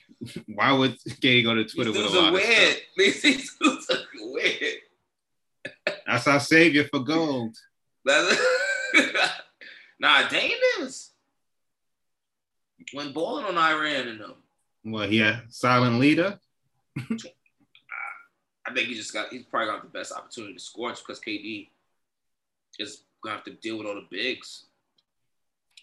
Why 0.46 0.72
would 0.72 0.98
KD 1.00 1.42
go 1.44 1.54
to 1.54 1.64
Twitter 1.64 1.90
with 1.90 2.00
a 2.00 2.02
dudes 2.04 2.14
are 2.14 2.18
lot 2.22 2.28
of 2.28 2.34
weird. 2.34 2.72
stuff? 2.72 2.78
These 3.22 3.56
dudes 3.60 3.90
are 3.90 3.98
weird. 4.20 4.74
That's 6.06 6.26
our 6.26 6.40
savior 6.40 6.84
for 6.90 7.00
gold. 7.00 7.56
Nah, 9.98 10.28
Dame 10.28 10.52
is 10.80 11.10
when 12.92 13.12
balling 13.12 13.46
on 13.46 13.56
Iran 13.56 14.08
and 14.08 14.20
them. 14.20 14.34
Well, 14.84 15.10
yeah, 15.10 15.40
silent 15.48 15.98
leader. 15.98 16.38
I 16.98 18.74
think 18.74 18.88
he 18.88 18.94
just 18.94 19.12
got 19.12 19.28
he's 19.30 19.44
probably 19.44 19.68
got 19.72 19.82
the 19.82 19.88
best 19.88 20.12
opportunity 20.12 20.54
to 20.54 20.60
score 20.60 20.90
just 20.90 21.06
because 21.06 21.20
KD 21.20 21.68
is 22.78 23.02
gonna 23.22 23.36
have 23.36 23.44
to 23.44 23.52
deal 23.54 23.78
with 23.78 23.86
all 23.86 23.94
the 23.94 24.06
bigs. 24.10 24.66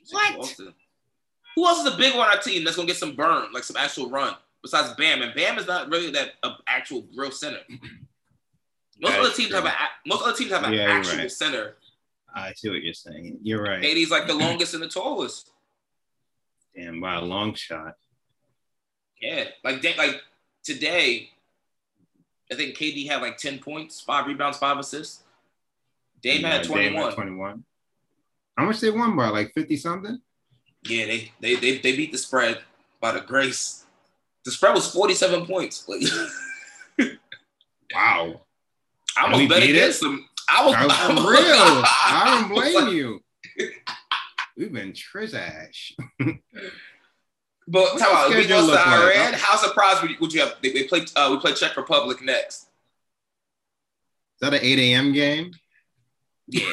It's 0.01 0.13
What? 0.13 0.35
exhausting. 0.35 0.73
Who 1.55 1.65
else 1.67 1.85
is 1.85 1.93
a 1.93 1.97
big 1.97 2.15
one 2.15 2.27
on 2.27 2.35
our 2.35 2.41
team 2.41 2.63
that's 2.63 2.75
gonna 2.75 2.87
get 2.87 2.97
some 2.97 3.15
burn, 3.15 3.51
like 3.53 3.63
some 3.63 3.77
actual 3.77 4.09
run, 4.09 4.35
besides 4.61 4.93
Bam? 4.97 5.21
And 5.21 5.33
Bam 5.35 5.57
is 5.59 5.67
not 5.67 5.89
really 5.89 6.11
that 6.11 6.31
uh, 6.43 6.53
actual 6.67 7.05
real 7.15 7.31
center. 7.31 7.59
Most 8.99 9.17
other 9.17 9.31
teams 9.33 9.49
true. 9.49 9.57
have 9.59 9.65
a 9.65 9.73
most 10.07 10.23
other 10.23 10.35
teams 10.37 10.51
have 10.51 10.63
an 10.63 10.73
Yeah, 10.73 10.83
actual 10.83 11.17
right. 11.17 11.31
center. 11.31 11.75
I 12.33 12.53
see 12.53 12.69
what 12.69 12.81
you're 12.83 12.93
saying. 12.93 13.39
You're 13.43 13.61
right. 13.63 13.81
KD's 13.81 14.11
like 14.11 14.27
the 14.27 14.33
longest 14.45 14.73
and 14.75 14.83
the 14.83 14.87
tallest. 14.87 15.51
Damn, 16.75 17.01
by 17.01 17.15
a 17.15 17.21
long 17.21 17.53
shot. 17.55 17.95
Yeah, 19.21 19.45
like 19.63 19.83
like 19.97 20.21
today, 20.63 21.29
I 22.51 22.55
think 22.55 22.77
KD 22.77 23.07
had 23.09 23.21
like 23.21 23.37
ten 23.37 23.59
points, 23.59 23.99
five 24.01 24.27
rebounds, 24.27 24.57
five 24.57 24.77
assists. 24.77 25.23
Dame 26.21 26.41
Yeah, 26.41 26.53
had 26.53 26.63
twenty 26.63 26.85
Dame 26.85 26.93
had 26.95 27.03
one. 27.03 27.13
21. 27.13 27.63
How 28.57 28.65
much 28.65 28.79
they 28.79 28.91
won 28.91 29.15
by? 29.15 29.29
Like 29.29 29.51
50 29.53 29.75
something? 29.77 30.21
Yeah, 30.87 31.05
they, 31.05 31.31
they 31.39 31.55
they 31.55 31.77
they 31.77 31.95
beat 31.95 32.11
the 32.11 32.17
spread 32.17 32.59
by 32.99 33.11
the 33.11 33.21
grace. 33.21 33.85
The 34.45 34.51
spread 34.51 34.73
was 34.75 34.91
forty 34.91 35.13
seven 35.13 35.45
points. 35.45 35.87
Wow. 37.93 38.41
I 39.15 39.25
And 39.25 39.33
we 39.33 39.43
almost 39.43 39.49
bet 39.49 39.61
beat 39.61 39.69
it? 39.69 39.77
against 39.77 40.01
them. 40.01 40.27
I 40.49 40.65
was 40.65 40.73
I 40.75 41.13
was 41.13 41.23
real. 41.23 41.83
I 41.85 42.23
don't 42.41 42.49
blame 42.49 42.73
like- 42.85 42.93
you. 42.93 43.19
We've 44.57 44.73
been 44.73 44.93
trash. 44.93 45.95
But 47.65 47.93
the 47.97 48.03
about 48.05 48.29
we 48.29 48.35
lost 48.45 48.49
to 48.67 48.71
like? 48.73 49.15
Iran. 49.15 49.33
How 49.37 49.55
surprised 49.55 50.01
would 50.01 50.11
you, 50.11 50.17
would 50.19 50.33
you 50.33 50.41
have? 50.41 50.55
They, 50.61 50.73
they 50.73 50.83
play 50.83 51.05
uh, 51.15 51.29
we 51.31 51.39
played 51.39 51.55
Czech 51.55 51.77
Republic 51.77 52.21
next. 52.21 52.63
Is 52.63 52.67
that 54.41 54.53
an 54.53 54.59
8 54.61 54.79
a.m. 54.79 55.13
game? 55.13 55.51
Yeah, 56.47 56.65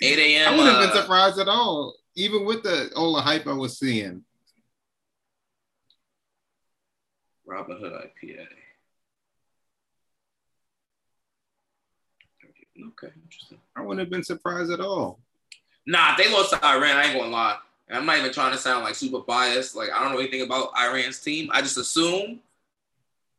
eight 0.00 0.18
a.m. 0.18 0.54
I 0.54 0.56
wouldn't 0.56 0.76
have 0.76 0.82
uh, 0.82 0.86
been 0.86 1.02
surprised 1.02 1.38
at 1.38 1.46
all, 1.48 1.94
even 2.14 2.44
with 2.44 2.62
the 2.62 2.90
all 2.96 3.14
the 3.14 3.20
hype 3.20 3.46
I 3.46 3.52
was 3.52 3.78
seeing. 3.78 4.24
Robin 7.44 7.78
Hood 7.78 7.92
IPA. 7.92 8.46
Okay, 12.88 13.12
interesting. 13.22 13.58
I 13.76 13.82
wouldn't 13.82 14.00
have 14.00 14.10
been 14.10 14.24
surprised 14.24 14.70
at 14.70 14.80
all. 14.80 15.18
Nah, 15.86 16.12
if 16.12 16.18
they 16.18 16.32
lost 16.32 16.50
to 16.50 16.64
Iran. 16.64 16.96
I 16.96 17.04
ain't 17.04 17.18
gonna 17.18 17.30
lie. 17.30 17.58
and 17.88 17.98
I'm 17.98 18.06
not 18.06 18.18
even 18.18 18.32
trying 18.32 18.52
to 18.52 18.58
sound 18.58 18.84
like 18.84 18.94
super 18.94 19.20
biased. 19.20 19.76
Like 19.76 19.90
I 19.90 20.02
don't 20.02 20.12
know 20.12 20.18
anything 20.18 20.42
about 20.42 20.72
Iran's 20.78 21.20
team. 21.20 21.50
I 21.52 21.60
just 21.60 21.76
assume 21.76 22.40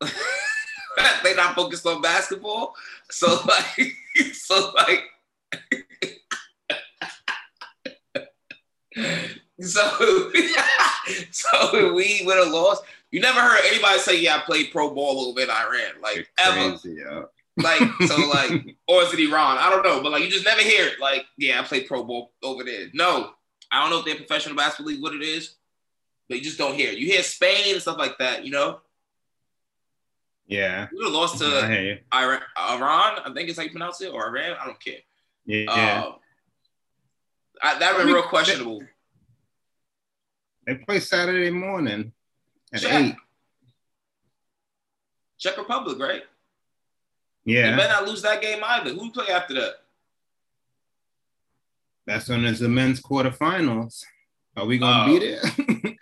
they're 0.00 1.36
not 1.36 1.54
focused 1.54 1.86
on 1.86 2.02
basketball. 2.02 2.74
So 3.10 3.40
like, 3.46 3.92
so 4.32 4.72
like, 4.76 5.04
so 9.60 10.30
so 11.30 11.94
we 11.94 12.22
would 12.24 12.36
have 12.36 12.52
lost. 12.52 12.82
You 13.10 13.20
never 13.20 13.40
heard 13.40 13.60
anybody 13.66 13.98
say, 13.98 14.20
"Yeah, 14.20 14.36
I 14.36 14.40
played 14.40 14.70
pro 14.72 14.92
ball 14.94 15.28
over 15.28 15.40
in 15.40 15.50
Iran," 15.50 16.00
like 16.02 16.28
ever. 16.38 16.76
yo. 16.84 17.28
Like 17.56 17.80
so, 18.06 18.16
like, 18.28 18.76
or 18.88 19.02
is 19.02 19.12
it 19.12 19.20
Iran? 19.20 19.58
I 19.58 19.70
don't 19.70 19.84
know, 19.84 20.02
but 20.02 20.10
like, 20.10 20.24
you 20.24 20.30
just 20.30 20.44
never 20.44 20.60
hear 20.60 20.86
it. 20.88 20.98
Like, 21.00 21.24
yeah, 21.38 21.60
I 21.60 21.64
played 21.64 21.86
pro 21.86 22.02
ball 22.02 22.32
over 22.42 22.64
there. 22.64 22.86
No, 22.94 23.30
I 23.70 23.80
don't 23.80 23.90
know 23.90 24.00
if 24.00 24.04
they're 24.04 24.16
professional 24.16 24.56
basketball 24.56 24.92
league, 24.92 25.02
what 25.02 25.14
it 25.14 25.22
is, 25.22 25.54
but 26.28 26.38
you 26.38 26.42
just 26.42 26.58
don't 26.58 26.74
hear 26.74 26.90
it. 26.90 26.98
You 26.98 27.06
hear 27.06 27.22
Spain 27.22 27.72
and 27.74 27.80
stuff 27.80 27.96
like 27.98 28.18
that. 28.18 28.44
You 28.44 28.50
know, 28.50 28.80
Yeah. 30.48 30.88
we 30.90 30.96
would 30.98 31.04
have 31.06 31.12
lost 31.14 31.38
to. 31.38 31.98
Iran. 32.12 32.40
Iran, 32.58 33.18
I 33.24 33.30
think 33.32 33.48
it's 33.48 33.56
how 33.58 33.64
you 33.64 33.70
pronounce 33.70 34.00
it, 34.00 34.12
or 34.12 34.26
Iran. 34.26 34.56
I 34.60 34.66
don't 34.66 34.82
care. 34.84 34.98
Yeah. 35.46 35.64
yeah. 35.76 36.02
Um, 36.06 36.14
I, 37.62 37.78
that 37.78 37.96
been 37.96 38.06
real 38.06 38.22
questionable. 38.22 38.82
they 40.66 40.74
play 40.76 41.00
Saturday 41.00 41.50
morning 41.50 42.12
at 42.72 42.80
Check. 42.80 42.92
eight. 42.92 43.14
Czech 45.38 45.56
Republic, 45.58 45.98
right? 45.98 46.22
Yeah. 47.44 47.70
They 47.72 47.76
better 47.76 47.92
not 47.92 48.08
lose 48.08 48.22
that 48.22 48.40
game 48.40 48.60
either. 48.64 48.90
Who 48.90 49.10
play 49.10 49.28
after 49.28 49.54
that? 49.54 49.74
That's 52.06 52.28
when 52.28 52.44
it's 52.44 52.60
the 52.60 52.68
men's 52.68 53.00
quarterfinals. 53.00 54.02
Are 54.56 54.66
we 54.66 54.78
gonna 54.78 55.04
Oh. 55.04 55.18
beat 55.18 55.22
it? 55.22 55.96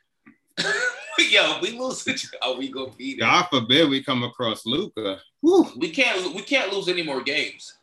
Oh. 0.58 0.68
Yo, 1.30 1.58
we 1.62 1.78
lose. 1.78 2.06
it, 2.06 2.22
Are 2.42 2.54
we 2.54 2.68
gonna 2.68 2.90
beat 2.96 3.16
it? 3.18 3.20
God 3.20 3.46
forbid 3.50 3.88
we 3.88 4.02
come 4.04 4.22
across 4.22 4.66
Luka. 4.66 5.18
We 5.42 5.90
can't. 5.90 6.34
We 6.34 6.42
can't 6.42 6.72
lose 6.72 6.88
any 6.88 7.02
more 7.02 7.22
games. 7.22 7.78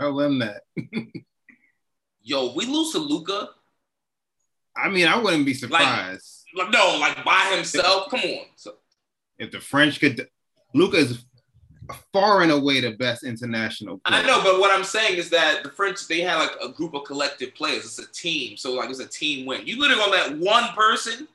Tell 0.00 0.16
them 0.16 0.38
that. 0.38 0.62
Yo, 2.22 2.54
we 2.54 2.64
lose 2.64 2.92
to 2.92 2.98
Luka. 2.98 3.50
I 4.74 4.88
mean, 4.88 5.06
I 5.06 5.18
wouldn't 5.18 5.44
be 5.44 5.52
surprised 5.52 6.46
Like, 6.56 6.70
no, 6.70 6.96
like 6.98 7.22
by 7.22 7.52
himself. 7.54 8.08
Come 8.08 8.20
on. 8.20 8.46
So, 8.56 8.76
if 9.38 9.50
the 9.50 9.60
French 9.60 10.00
could. 10.00 10.26
Luka 10.72 10.96
is 10.96 11.24
far 12.12 12.42
and 12.42 12.52
away 12.52 12.80
the 12.80 12.92
best 12.92 13.24
international 13.24 13.98
player. 13.98 14.22
I 14.22 14.26
know, 14.26 14.40
but 14.42 14.60
what 14.60 14.70
I'm 14.70 14.84
saying 14.84 15.18
is 15.18 15.28
that 15.30 15.64
the 15.64 15.70
French 15.70 16.06
they 16.08 16.20
had 16.20 16.36
like 16.36 16.52
a 16.62 16.68
group 16.70 16.94
of 16.94 17.04
collective 17.04 17.54
players. 17.54 17.84
It's 17.84 17.98
a 17.98 18.10
team, 18.12 18.56
so 18.56 18.72
like 18.72 18.88
it's 18.88 19.00
a 19.00 19.06
team 19.08 19.44
win. 19.44 19.66
You 19.66 19.78
literally 19.78 20.00
gonna 20.00 20.12
let 20.12 20.38
one 20.38 20.68
person. 20.74 21.28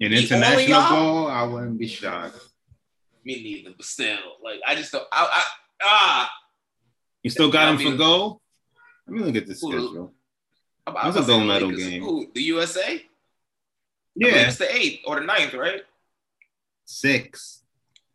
an 0.00 0.12
international 0.12 0.80
ball, 0.80 1.28
I 1.28 1.42
wouldn't 1.42 1.78
be 1.78 1.88
shocked. 1.88 2.38
Me 3.24 3.42
neither, 3.42 3.74
but 3.76 3.84
still, 3.84 4.18
like 4.42 4.60
I 4.66 4.76
just 4.76 4.92
don't. 4.92 5.06
I, 5.12 5.28
I 5.28 5.44
ah. 5.82 6.30
You 7.22 7.30
still 7.30 7.50
got 7.50 7.74
him 7.74 7.90
for 7.90 7.96
goal? 7.96 8.40
Let 9.06 9.16
me 9.16 9.22
look 9.24 9.36
at 9.36 9.46
the 9.46 9.54
schedule. 9.54 10.12
That's 10.86 11.16
a 11.16 11.22
gold 11.22 11.46
medal 11.46 11.70
game. 11.72 12.28
The 12.34 12.42
USA? 12.42 13.02
Yeah, 14.14 14.48
it's 14.48 14.56
the 14.56 14.74
eighth 14.74 15.00
or 15.06 15.20
the 15.20 15.26
ninth, 15.26 15.54
right? 15.54 15.82
six. 16.90 17.62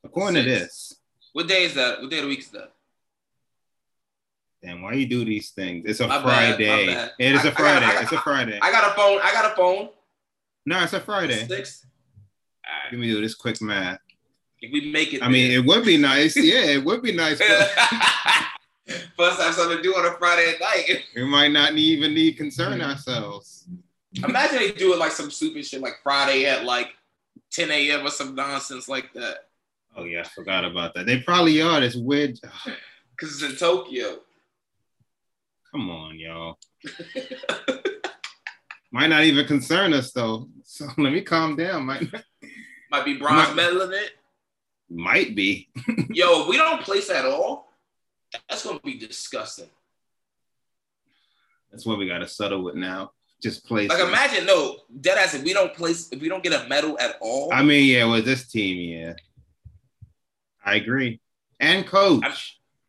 According 0.04 0.44
to 0.44 0.50
this. 0.50 0.96
What 1.34 1.48
day 1.48 1.64
is 1.66 1.76
that? 1.76 2.02
What 2.02 2.10
day 2.10 2.18
of 2.18 2.24
the 2.24 2.30
week 2.30 2.40
is 2.40 2.50
that? 2.50 2.72
Damn, 4.64 4.82
why 4.82 4.94
you 4.94 5.06
do 5.06 5.24
these 5.24 5.52
things? 5.52 5.86
It's 5.88 6.00
a 6.00 6.08
My 6.08 6.22
Friday. 6.22 6.66
bad. 6.96 7.12
It 7.20 7.36
is 7.36 7.42
I- 7.42 7.50
a 7.50 7.52
I 7.52 7.54
got- 7.54 7.58
Friday. 7.60 7.86
I 7.86 7.94
got- 7.94 8.04
it's 8.04 8.12
a 8.12 8.18
Friday. 8.22 8.60
I 8.62 8.72
got 8.72 8.92
a 8.92 8.96
phone. 8.96 9.20
I 9.22 9.32
got 9.32 9.52
a 9.52 9.56
phone. 9.56 9.90
no, 10.66 10.82
it's 10.84 10.94
a 10.94 11.00
Friday. 11.00 11.46
Six. 11.48 11.86
Let 12.92 13.00
me 13.00 13.08
do 13.12 13.22
this 13.22 13.36
quick 13.36 13.62
math. 13.62 14.00
If 14.62 14.72
we 14.72 14.90
make 14.92 15.14
it, 15.14 15.22
I 15.22 15.28
mean, 15.28 15.52
it 15.52 15.64
would 15.66 15.86
be 15.86 15.98
nice. 15.98 16.36
Yeah, 16.36 16.62
it 16.66 16.84
would 16.84 17.02
be 17.04 17.12
nice. 17.12 17.40
Plus, 19.16 19.40
have 19.42 19.54
something 19.54 19.78
to 19.78 19.84
do 19.84 19.94
on 19.96 20.06
a 20.06 20.18
Friday 20.18 20.54
night. 20.60 21.04
we 21.16 21.24
might 21.26 21.52
not 21.52 21.74
even 21.74 22.14
need 22.14 22.38
concern 22.38 22.82
ourselves. 22.82 23.68
Imagine 24.24 24.58
they 24.60 24.72
do 24.72 24.94
it 24.94 25.00
like 25.00 25.12
some 25.12 25.32
stupid 25.32 25.66
shit, 25.66 25.82
like 25.82 25.96
Friday 26.04 26.46
at 26.46 26.66
like 26.66 26.90
10 27.52 27.72
a.m. 27.72 28.06
or 28.06 28.10
some 28.10 28.36
nonsense 28.36 28.88
like 28.90 29.12
that. 29.14 29.48
Oh 29.96 30.04
yeah, 30.04 30.22
I 30.22 30.24
forgot 30.24 30.66
about 30.66 30.94
that. 30.96 31.06
They 31.06 31.20
probably 31.20 31.62
are. 31.62 31.80
This 31.80 31.96
weird. 31.96 32.40
Because 33.16 33.42
it's 33.44 33.52
in 33.54 33.58
Tokyo. 33.58 34.18
Come 35.72 35.88
on, 35.92 36.18
y'all. 36.18 36.58
might 38.92 39.08
not 39.08 39.24
even 39.24 39.46
concern 39.46 39.94
us 39.94 40.12
though. 40.12 40.50
So 40.64 40.88
let 40.98 41.14
me 41.14 41.22
calm 41.22 41.56
down. 41.56 41.86
Might 41.86 42.08
Might 42.92 43.06
be 43.06 43.18
bronze 43.18 43.50
Might- 43.50 43.56
medal 43.56 43.82
in 43.84 43.94
it. 43.94 44.12
might 44.90 45.36
be. 45.36 45.70
Yo, 46.10 46.42
if 46.42 46.48
we 46.48 46.58
don't 46.58 46.82
place 46.82 47.10
at 47.10 47.26
all, 47.26 47.73
that's 48.50 48.66
gonna 48.66 48.80
be 48.84 48.98
disgusting. 48.98 49.70
That's 51.72 51.86
what 51.86 51.98
we 51.98 52.08
got 52.08 52.20
to 52.20 52.28
settle 52.28 52.64
with 52.64 52.76
now. 52.76 53.12
Just 53.42 53.66
place. 53.66 53.90
Like 53.90 54.00
it. 54.00 54.08
imagine, 54.08 54.46
no, 54.46 54.78
dead 55.02 55.18
ass. 55.18 55.34
If 55.34 55.44
we 55.44 55.54
don't 55.54 55.74
place, 55.74 56.10
if 56.12 56.22
we 56.22 56.30
don't 56.30 56.44
get 56.44 56.54
a 56.54 56.68
medal 56.70 56.98
at 57.00 57.18
all, 57.20 57.52
I 57.52 57.64
mean, 57.64 57.86
yeah, 57.90 58.06
with 58.06 58.26
this 58.26 58.48
team, 58.48 58.78
yeah, 58.78 59.14
I 60.64 60.76
agree. 60.76 61.20
And 61.60 61.86
coach, 61.86 62.24
I'm- 62.24 62.34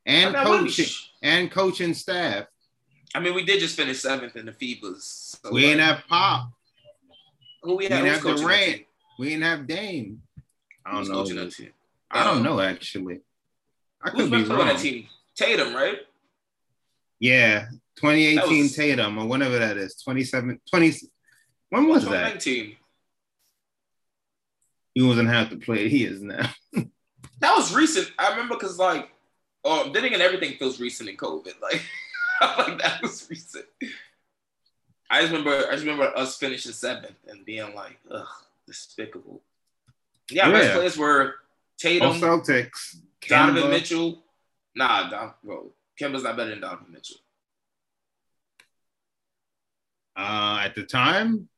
and 0.07 0.37
I 0.37 0.39
mean, 0.41 0.47
I 0.47 0.51
wouldn't 0.51 0.69
coaching, 0.69 0.87
and 1.23 1.51
coaching 1.51 1.95
staff. 1.95 2.47
I 3.15 3.21
mean, 3.21 3.35
we 3.35 3.45
did 3.45 3.61
just 3.61 3.77
finish 3.77 4.01
seventh 4.01 4.37
in 4.37 4.47
the 4.47 4.53
FIBAs. 4.53 5.41
So 5.43 5.51
We 5.53 5.67
ain't 5.67 5.81
have 5.81 6.05
Pop. 6.09 6.51
who 7.63 7.77
we 7.77 7.89
We 7.89 7.95
ain't 7.95 8.07
have 8.07 8.21
coaching 8.21 8.47
that 8.47 8.57
Durant. 8.57 8.87
We 9.19 9.33
ain't 9.35 9.43
have 9.43 9.67
Dame. 9.67 10.23
I 10.85 10.91
don't 10.93 11.01
Who's 11.07 11.31
know. 11.31 11.51
I 12.11 12.25
don't 12.25 12.37
Um, 12.39 12.43
know 12.43 12.61
actually. 12.61 13.21
I 14.03 14.11
Who's 14.11 14.29
could 14.29 14.31
be 14.31 14.45
wrong. 14.45 14.77
That? 15.39 15.45
Tatum, 15.45 15.75
right? 15.75 15.99
Yeah, 17.21 17.67
2018 17.97 18.63
was- 18.63 18.77
Tatum 18.77 19.19
or 19.19 19.27
whatever 19.27 19.59
that 19.59 19.77
is. 19.77 19.97
27, 20.03 20.61
20. 20.69 20.93
When 21.71 21.89
was 21.89 22.05
that? 22.05 22.41
2019. 22.41 22.77
He 24.95 25.03
wasn't 25.03 25.29
have 25.29 25.51
to 25.51 25.57
play. 25.57 25.89
He 25.89 26.05
is 26.05 26.23
now. 26.23 26.51
That 27.41 27.57
was 27.57 27.75
recent. 27.75 28.11
I 28.19 28.31
remember 28.31 28.55
because 28.55 28.79
like, 28.79 29.11
oh, 29.65 29.91
then 29.93 30.05
again, 30.05 30.23
everything 30.23 30.57
feels 30.57 30.81
recent 30.81 31.11
in 31.11 31.17
COVID. 31.17 31.53
Like, 31.61 31.83
like 32.41 32.79
that 32.81 33.03
was 33.03 33.27
recent. 33.29 33.67
I 35.11 35.21
just 35.21 35.33
remember, 35.33 35.67
I 35.69 35.73
just 35.73 35.85
remember 35.85 36.17
us 36.17 36.39
finishing 36.39 36.73
seventh 36.73 37.17
and 37.29 37.45
being 37.45 37.75
like, 37.75 37.99
ugh, 38.11 38.27
despicable. 38.67 39.43
Yeah, 40.31 40.51
best 40.53 40.69
Yeah. 40.69 40.75
players 40.75 40.97
were 40.97 41.35
Oh, 41.35 41.77
Tatum, 41.77 42.13
Celtics. 42.15 42.97
Donovan 43.29 43.65
Kemba. 43.65 43.71
Mitchell. 43.71 44.24
Nah, 44.75 45.09
Don, 45.09 45.33
bro, 45.43 45.73
Kemba's 46.01 46.23
not 46.23 46.37
better 46.37 46.51
than 46.51 46.61
Donovan 46.61 46.93
Mitchell. 46.93 47.17
Uh, 50.17 50.61
at 50.65 50.75
the 50.75 50.85
time, 50.85 51.49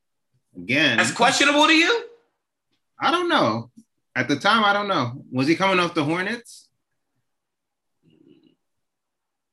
again, 0.56 0.96
That's 0.96 1.12
questionable 1.12 1.66
to 1.66 1.72
you? 1.72 2.04
I 2.98 3.10
don't 3.10 3.28
know. 3.28 3.70
At 4.14 4.28
the 4.28 4.36
time, 4.36 4.64
I 4.64 4.72
don't 4.72 4.88
know. 4.88 5.22
Was 5.30 5.46
he 5.46 5.56
coming 5.56 5.78
off 5.78 5.94
the 5.94 6.04
Hornets? 6.04 6.66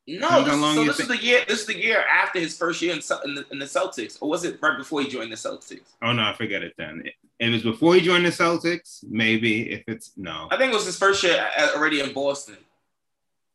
No, 0.06 0.44
this, 0.44 0.54
so 0.54 0.84
this 0.84 1.00
is 1.00 1.08
the 1.08 1.18
year. 1.18 1.44
This 1.48 1.62
is 1.62 1.66
the 1.66 1.78
year 1.78 2.04
after 2.12 2.38
his 2.38 2.58
first 2.58 2.82
year 2.82 2.94
in, 2.94 3.02
in, 3.24 3.36
the, 3.36 3.46
in 3.52 3.60
the 3.60 3.66
Celtics, 3.66 4.18
or 4.22 4.30
was 4.30 4.44
it 4.44 4.60
right 4.62 4.78
before 4.78 5.02
he 5.02 5.08
joined 5.08 5.32
the 5.32 5.38
Celtics? 5.38 5.94
Oh 6.02 6.12
no, 6.12 6.24
I 6.24 6.34
forget 6.34 6.62
it 6.62 6.74
then. 6.78 7.04
If 7.06 7.14
it 7.40 7.50
was 7.52 7.64
before 7.64 7.96
he 7.96 8.02
joined 8.02 8.26
the 8.26 8.30
Celtics, 8.30 9.04
maybe. 9.10 9.72
If 9.72 9.84
it's 9.88 10.12
no, 10.18 10.50
I 10.52 10.58
think 10.58 10.74
it 10.74 10.76
was 10.76 10.86
his 10.86 10.98
first 10.98 11.24
year 11.24 11.46
already 11.74 12.02
in 12.02 12.12
Boston. 12.12 12.58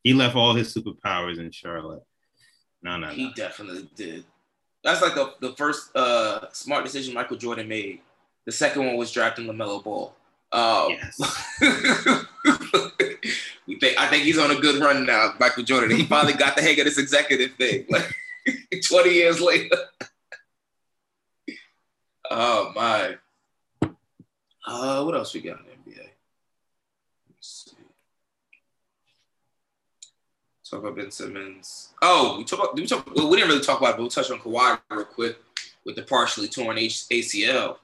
He 0.04 0.14
left 0.14 0.36
all 0.36 0.54
his 0.54 0.72
superpowers 0.74 1.38
in 1.38 1.50
Charlotte. 1.50 2.02
No, 2.82 2.96
no, 2.96 3.08
He 3.08 3.24
no. 3.26 3.32
definitely 3.34 3.88
did. 3.96 4.24
That's 4.84 5.02
like 5.02 5.14
the, 5.14 5.34
the 5.40 5.52
first 5.56 5.94
uh, 5.96 6.46
smart 6.52 6.84
decision 6.84 7.12
Michael 7.14 7.36
Jordan 7.36 7.66
made. 7.68 8.00
The 8.46 8.52
second 8.52 8.86
one 8.86 8.96
was 8.96 9.10
drafting 9.12 9.46
LaMelo 9.46 9.82
Ball. 9.82 10.14
Um, 10.52 10.90
Yes. 10.90 11.18
we 13.66 13.78
think 13.78 13.98
I 14.00 14.06
think 14.06 14.22
he's 14.24 14.38
on 14.38 14.50
a 14.50 14.54
good 14.60 14.80
run 14.80 15.04
now, 15.04 15.34
Michael 15.38 15.64
Jordan. 15.64 15.94
He 15.94 16.04
finally 16.04 16.32
got 16.32 16.56
the 16.56 16.62
hang 16.62 16.78
of 16.78 16.86
this 16.86 16.98
executive 16.98 17.52
thing. 17.56 17.84
Like 17.90 18.14
20 18.88 19.10
years 19.10 19.40
later. 19.42 19.76
oh 22.30 22.72
my. 22.74 23.16
Uh, 24.66 25.02
what 25.04 25.14
else 25.14 25.34
we 25.34 25.40
got 25.42 25.58
in 25.60 25.66
the 25.66 25.90
NBA? 25.90 26.08
Let's 27.30 27.64
see. 27.70 27.76
Talk 30.70 30.80
about 30.80 30.96
Ben 30.96 31.10
Simmons. 31.10 31.94
Oh, 32.02 32.36
we 32.38 32.44
talk 32.44 32.58
about, 32.58 32.76
did 32.76 32.82
we, 32.82 32.88
talk, 32.88 33.14
well, 33.14 33.30
we 33.30 33.36
didn't 33.36 33.50
really 33.50 33.64
talk 33.64 33.78
about 33.80 33.90
it, 33.90 33.92
but 33.92 34.00
we'll 34.00 34.10
touch 34.10 34.30
on 34.30 34.38
Kawhi 34.38 34.78
real 34.90 35.04
quick 35.04 35.38
with 35.84 35.96
the 35.96 36.02
partially 36.02 36.48
torn 36.48 36.76
H- 36.76 37.06
ACL. 37.10 37.76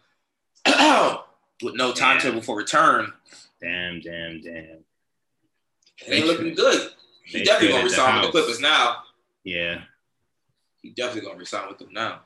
with 1.63 1.75
no 1.75 1.93
timetable 1.93 2.43
for 2.43 2.57
return. 2.57 3.13
Damn, 3.61 4.01
damn, 4.01 4.41
damn. 4.43 4.85
It 6.07 6.11
ain't 6.11 6.27
looking 6.27 6.55
good. 6.55 6.91
He 7.25 7.39
They 7.39 7.45
definitely 7.45 7.73
gonna 7.73 7.85
resign 7.85 8.21
with 8.21 8.33
the. 8.33 8.41
Clippers 8.43 8.61
now. 8.61 8.97
Yeah. 9.45 9.83
He 10.83 10.91
definitely 10.91 11.29
gonna 11.29 11.39
resign 11.39 11.69
with 11.69 11.79
them 11.79 11.93
now. 11.93 12.21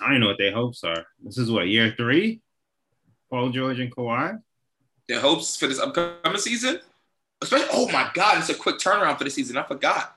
I 0.00 0.10
don't 0.10 0.20
know 0.20 0.26
what 0.26 0.38
their 0.38 0.52
hopes 0.52 0.84
are. 0.84 1.06
This 1.22 1.38
is 1.38 1.50
what 1.50 1.68
year 1.68 1.94
three. 1.96 2.40
Paul 3.30 3.50
George 3.50 3.78
and 3.80 3.94
Kawhi. 3.94 4.42
Their 5.08 5.20
hopes 5.20 5.56
for 5.56 5.66
this 5.66 5.80
upcoming 5.80 6.38
season, 6.38 6.80
especially. 7.42 7.68
Oh 7.72 7.90
my 7.90 8.10
God, 8.14 8.38
it's 8.38 8.48
a 8.48 8.54
quick 8.54 8.76
turnaround 8.78 9.18
for 9.18 9.24
the 9.24 9.30
season. 9.30 9.56
I 9.56 9.62
forgot. 9.64 10.16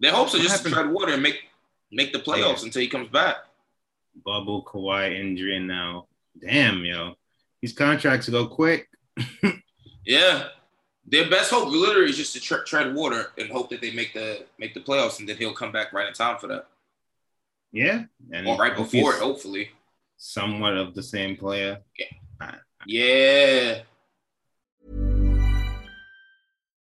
Their 0.00 0.12
hopes 0.12 0.34
are 0.34 0.38
What 0.38 0.42
just 0.44 0.56
happened? 0.56 0.74
to 0.74 0.80
tread 0.82 0.92
water 0.92 1.12
and 1.12 1.22
make 1.22 1.44
make 1.90 2.12
the 2.12 2.18
playoffs 2.18 2.60
Yeah. 2.60 2.64
until 2.66 2.82
he 2.82 2.88
comes 2.88 3.08
back. 3.08 3.36
Bubble, 4.24 4.64
Kawhi 4.64 5.18
injury, 5.18 5.56
and 5.56 5.66
now, 5.68 6.06
damn, 6.38 6.84
yo, 6.84 7.14
these 7.60 7.72
contracts 7.72 8.28
go 8.28 8.46
quick. 8.46 8.88
Yeah, 10.04 10.48
their 11.06 11.30
best 11.30 11.52
hope 11.52 11.68
literally 11.68 12.10
is 12.10 12.16
just 12.16 12.32
to 12.32 12.40
tre- 12.40 12.64
tread 12.66 12.92
water 12.92 13.30
and 13.38 13.48
hope 13.48 13.70
that 13.70 13.80
they 13.80 13.92
make 13.92 14.12
the 14.12 14.44
make 14.58 14.74
the 14.74 14.80
playoffs, 14.80 15.20
and 15.20 15.28
then 15.28 15.36
he'll 15.36 15.52
come 15.54 15.70
back 15.70 15.92
right 15.92 16.08
in 16.08 16.12
time 16.12 16.38
for 16.38 16.48
that, 16.48 16.66
Yeah, 17.70 18.06
and 18.32 18.48
or 18.48 18.56
right 18.56 18.74
before 18.76 19.12
it, 19.14 19.20
hopefully. 19.20 19.70
Somewhat 20.16 20.76
of 20.76 20.96
the 20.96 21.04
same 21.04 21.36
player. 21.36 21.78
Yeah. 21.96 22.54
Yeah. 22.84 23.82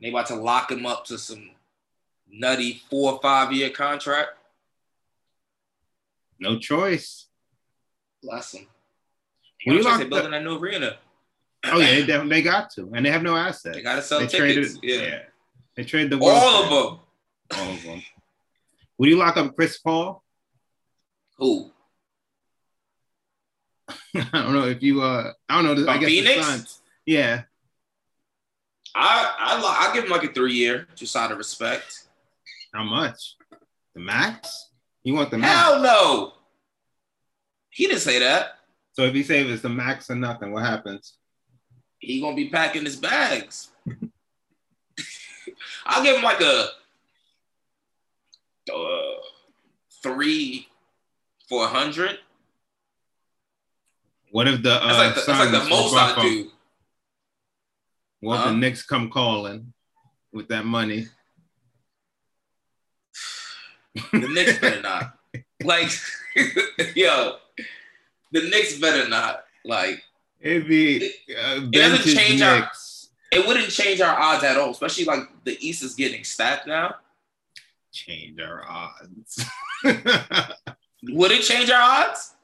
They 0.00 0.10
about 0.10 0.26
to 0.26 0.34
lock 0.34 0.70
him 0.70 0.86
up 0.86 1.04
to 1.06 1.18
some 1.18 1.50
nutty 2.28 2.82
four 2.90 3.12
or 3.12 3.20
five 3.22 3.52
year 3.52 3.70
contract. 3.70 4.30
No 6.38 6.58
choice. 6.58 7.26
Bless 8.22 8.52
him. 8.54 8.66
When 9.64 9.74
You 9.76 9.78
you 9.78 9.84
know, 9.84 9.90
lock 9.90 10.00
they're 10.00 10.08
building 10.08 10.32
that 10.32 10.42
new 10.42 10.58
arena. 10.58 10.96
Oh 11.66 11.78
yeah, 11.78 12.04
they, 12.04 12.28
they 12.28 12.42
got 12.42 12.70
to, 12.72 12.90
and 12.94 13.06
they 13.06 13.10
have 13.10 13.22
no 13.22 13.36
assets. 13.36 13.76
They 13.76 13.82
gotta 13.82 14.02
sell 14.02 14.20
They 14.20 14.26
tickets, 14.26 14.78
Traded, 14.78 15.00
yeah. 15.02 15.18
they 15.76 15.84
trade 15.84 16.10
the 16.10 16.18
All 16.20 16.62
of 16.64 16.68
them. 16.68 17.00
All 17.58 17.72
of 17.72 17.82
them. 17.82 18.02
Would 18.98 19.08
you 19.08 19.16
lock 19.16 19.36
up 19.38 19.54
Chris 19.56 19.78
Paul? 19.78 20.22
Who? 21.38 21.70
I 24.14 24.26
don't 24.32 24.52
know 24.52 24.66
if 24.68 24.82
you. 24.82 25.00
uh 25.02 25.32
I 25.48 25.62
don't 25.62 25.76
know. 25.76 25.90
I 25.90 25.94
From 25.94 26.00
guess 26.06 26.10
the 26.10 26.42
Suns. 26.42 26.80
Yeah. 27.06 27.42
I 28.94 29.34
I 29.38 29.88
I 29.90 29.94
give 29.94 30.04
him 30.04 30.10
like 30.10 30.24
a 30.24 30.32
three 30.32 30.54
year, 30.54 30.86
just 30.94 31.16
out 31.16 31.32
of 31.32 31.38
respect. 31.38 32.04
How 32.72 32.84
much? 32.84 33.36
The 33.94 34.00
max? 34.00 34.70
You 35.02 35.14
want 35.14 35.30
the 35.30 35.38
max? 35.38 35.52
Hell 35.52 35.82
no. 35.82 36.32
He 37.70 37.86
didn't 37.86 38.00
say 38.00 38.18
that. 38.20 38.58
So 38.92 39.02
if 39.02 39.14
he 39.14 39.22
say 39.22 39.42
it's 39.42 39.62
the 39.62 39.68
max 39.68 40.10
or 40.10 40.14
nothing, 40.14 40.52
what 40.52 40.64
happens? 40.64 41.14
He 41.98 42.20
gonna 42.20 42.36
be 42.36 42.48
packing 42.48 42.84
his 42.84 42.96
bags. 42.96 43.70
I'll 45.86 46.02
give 46.02 46.16
him 46.16 46.22
like 46.22 46.40
a 46.40 46.68
uh, 48.72 49.20
three 50.02 50.68
for 51.48 51.64
a 51.64 51.68
hundred. 51.68 52.18
What 54.30 54.48
if 54.48 54.62
the 54.62 54.72
uh, 54.72 54.86
That's 54.86 54.98
like 54.98 55.14
the, 55.14 55.32
that's 55.32 55.52
like 55.52 55.62
the 55.62 55.70
most 55.70 55.94
I 55.94 56.22
do. 56.22 56.50
What 58.24 58.36
if 58.36 58.40
Huh? 58.44 58.50
the 58.52 58.56
Knicks 58.56 58.82
come 58.82 59.10
calling 59.10 59.72
with 60.32 60.48
that 60.48 60.64
money? 60.64 61.06
The 64.12 64.28
Knicks 64.28 64.58
better 64.58 64.82
not. 64.82 65.18
Like, 65.64 65.88
yo, 66.94 67.36
the 68.32 68.42
Knicks 68.50 68.78
better 68.78 69.08
not. 69.08 69.44
Like, 69.64 70.02
It'd 70.40 70.68
be 70.68 71.10
uh, 71.30 71.60
doesn't 71.60 71.70
vintage 72.02 72.14
change 72.14 72.42
our- 72.42 72.70
it 73.32 73.46
wouldn't 73.46 73.70
change 73.70 74.00
our 74.02 74.14
odds 74.18 74.44
at 74.44 74.58
all. 74.58 74.70
Especially 74.70 75.04
like 75.06 75.20
the 75.44 75.56
East 75.66 75.82
is 75.82 75.94
getting 75.94 76.22
stacked 76.22 76.66
now. 76.66 76.96
Change 77.92 78.38
our 78.40 78.62
odds. 78.68 79.44
Would 79.84 81.30
it 81.32 81.42
change 81.42 81.70
our 81.70 81.80
odds? 81.80 82.34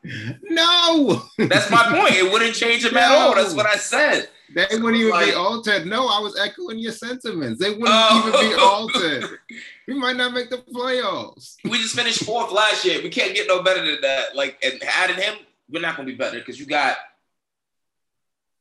no, 0.43 1.23
That's 1.38 1.71
my 1.71 1.85
point. 1.95 2.14
It 2.14 2.33
wouldn't 2.33 2.55
change 2.55 2.83
them 2.85 2.97
at 2.97 3.11
all. 3.12 3.35
That's 3.35 3.55
what 3.55 3.66
I 3.66 3.77
said. 3.77 4.31
They 4.55 4.67
wouldn't 4.73 4.97
even 4.97 5.19
be 5.21 5.33
altered. 5.33 5.87
No, 5.87 6.09
I 6.09 6.19
was 6.21 6.39
echoing 6.39 6.79
your 6.79 6.93
sentiments. 6.93 7.61
They 7.61 7.71
wouldn't 7.71 7.89
Oh. 7.89 8.29
even 8.29 8.51
be 8.51 8.55
altered. 8.61 9.39
We 9.87 9.95
might 9.95 10.17
not 10.17 10.33
make 10.33 10.51
the 10.51 10.59
playoffs. 10.59 11.57
We 11.65 11.79
just 11.79 11.95
finished 11.95 12.25
fourth 12.25 12.51
last 12.51 12.85
year. 12.85 13.01
We 13.03 13.11
can't 13.11 13.35
get 13.35 13.47
no 13.47 13.63
better 13.63 13.85
than 13.85 14.01
that. 14.03 14.35
Like, 14.35 14.59
and 14.65 14.83
adding 14.85 15.17
him, 15.17 15.35
we're 15.71 15.81
not 15.81 15.97
gonna 15.97 16.07
be 16.07 16.15
better 16.17 16.39
because 16.41 16.59
you 16.59 16.67
got 16.67 16.97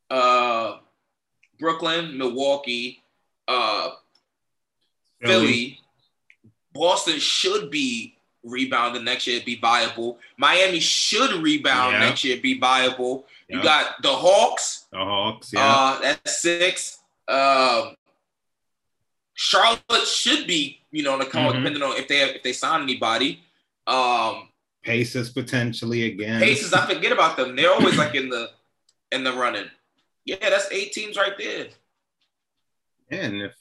uh 0.09 0.77
Brooklyn, 1.59 2.17
Milwaukee, 2.17 3.03
uh 3.47 3.89
Philly. 5.21 5.79
Boston 6.73 7.19
should 7.19 7.69
be 7.71 8.15
rebounding 8.43 9.03
next 9.03 9.27
year, 9.27 9.41
be 9.45 9.55
viable. 9.59 10.17
Miami 10.37 10.79
should 10.79 11.31
rebound 11.43 11.93
Yeah. 11.93 11.99
next 11.99 12.23
year, 12.23 12.37
be 12.37 12.57
viable. 12.59 13.25
You 13.49 13.63
got 13.63 14.01
the 14.03 14.09
Hawks, 14.09 14.85
the 14.91 14.99
Hawks. 14.99 15.51
Yeah, 15.51 15.65
uh, 15.65 15.99
that's 16.01 16.39
six. 16.41 16.99
Um, 17.27 17.95
Charlotte 19.33 20.05
should 20.07 20.45
be, 20.45 20.81
you 20.91 21.01
know, 21.03 21.13
on 21.13 21.19
the 21.19 21.25
come 21.25 21.45
Mhm. 21.45 21.53
depending 21.57 21.81
on 21.83 21.97
if 21.97 22.07
they 22.07 22.21
if 22.21 22.43
they 22.43 22.53
sign 22.53 22.83
anybody. 22.83 23.43
Um, 23.87 24.49
Pacers 24.83 25.31
potentially 25.31 26.03
again. 26.05 26.39
Pacers, 26.41 26.73
I 26.73 26.85
forget 26.93 27.11
about 27.11 27.37
them. 27.37 27.55
They're 27.55 27.71
always 27.71 27.97
like 27.97 28.13
in 28.15 28.29
the 28.29 28.51
in 29.11 29.23
the 29.23 29.33
running. 29.33 29.69
Yeah, 30.25 30.37
that's 30.49 30.71
eight 30.71 30.91
teams 30.93 31.17
right 31.17 31.33
there. 31.37 31.69
And 33.09 33.41
if 33.41 33.53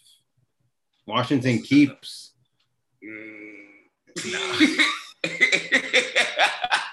Washington 1.07 1.63
keeps, 1.63 2.33
Mm. 3.03 3.55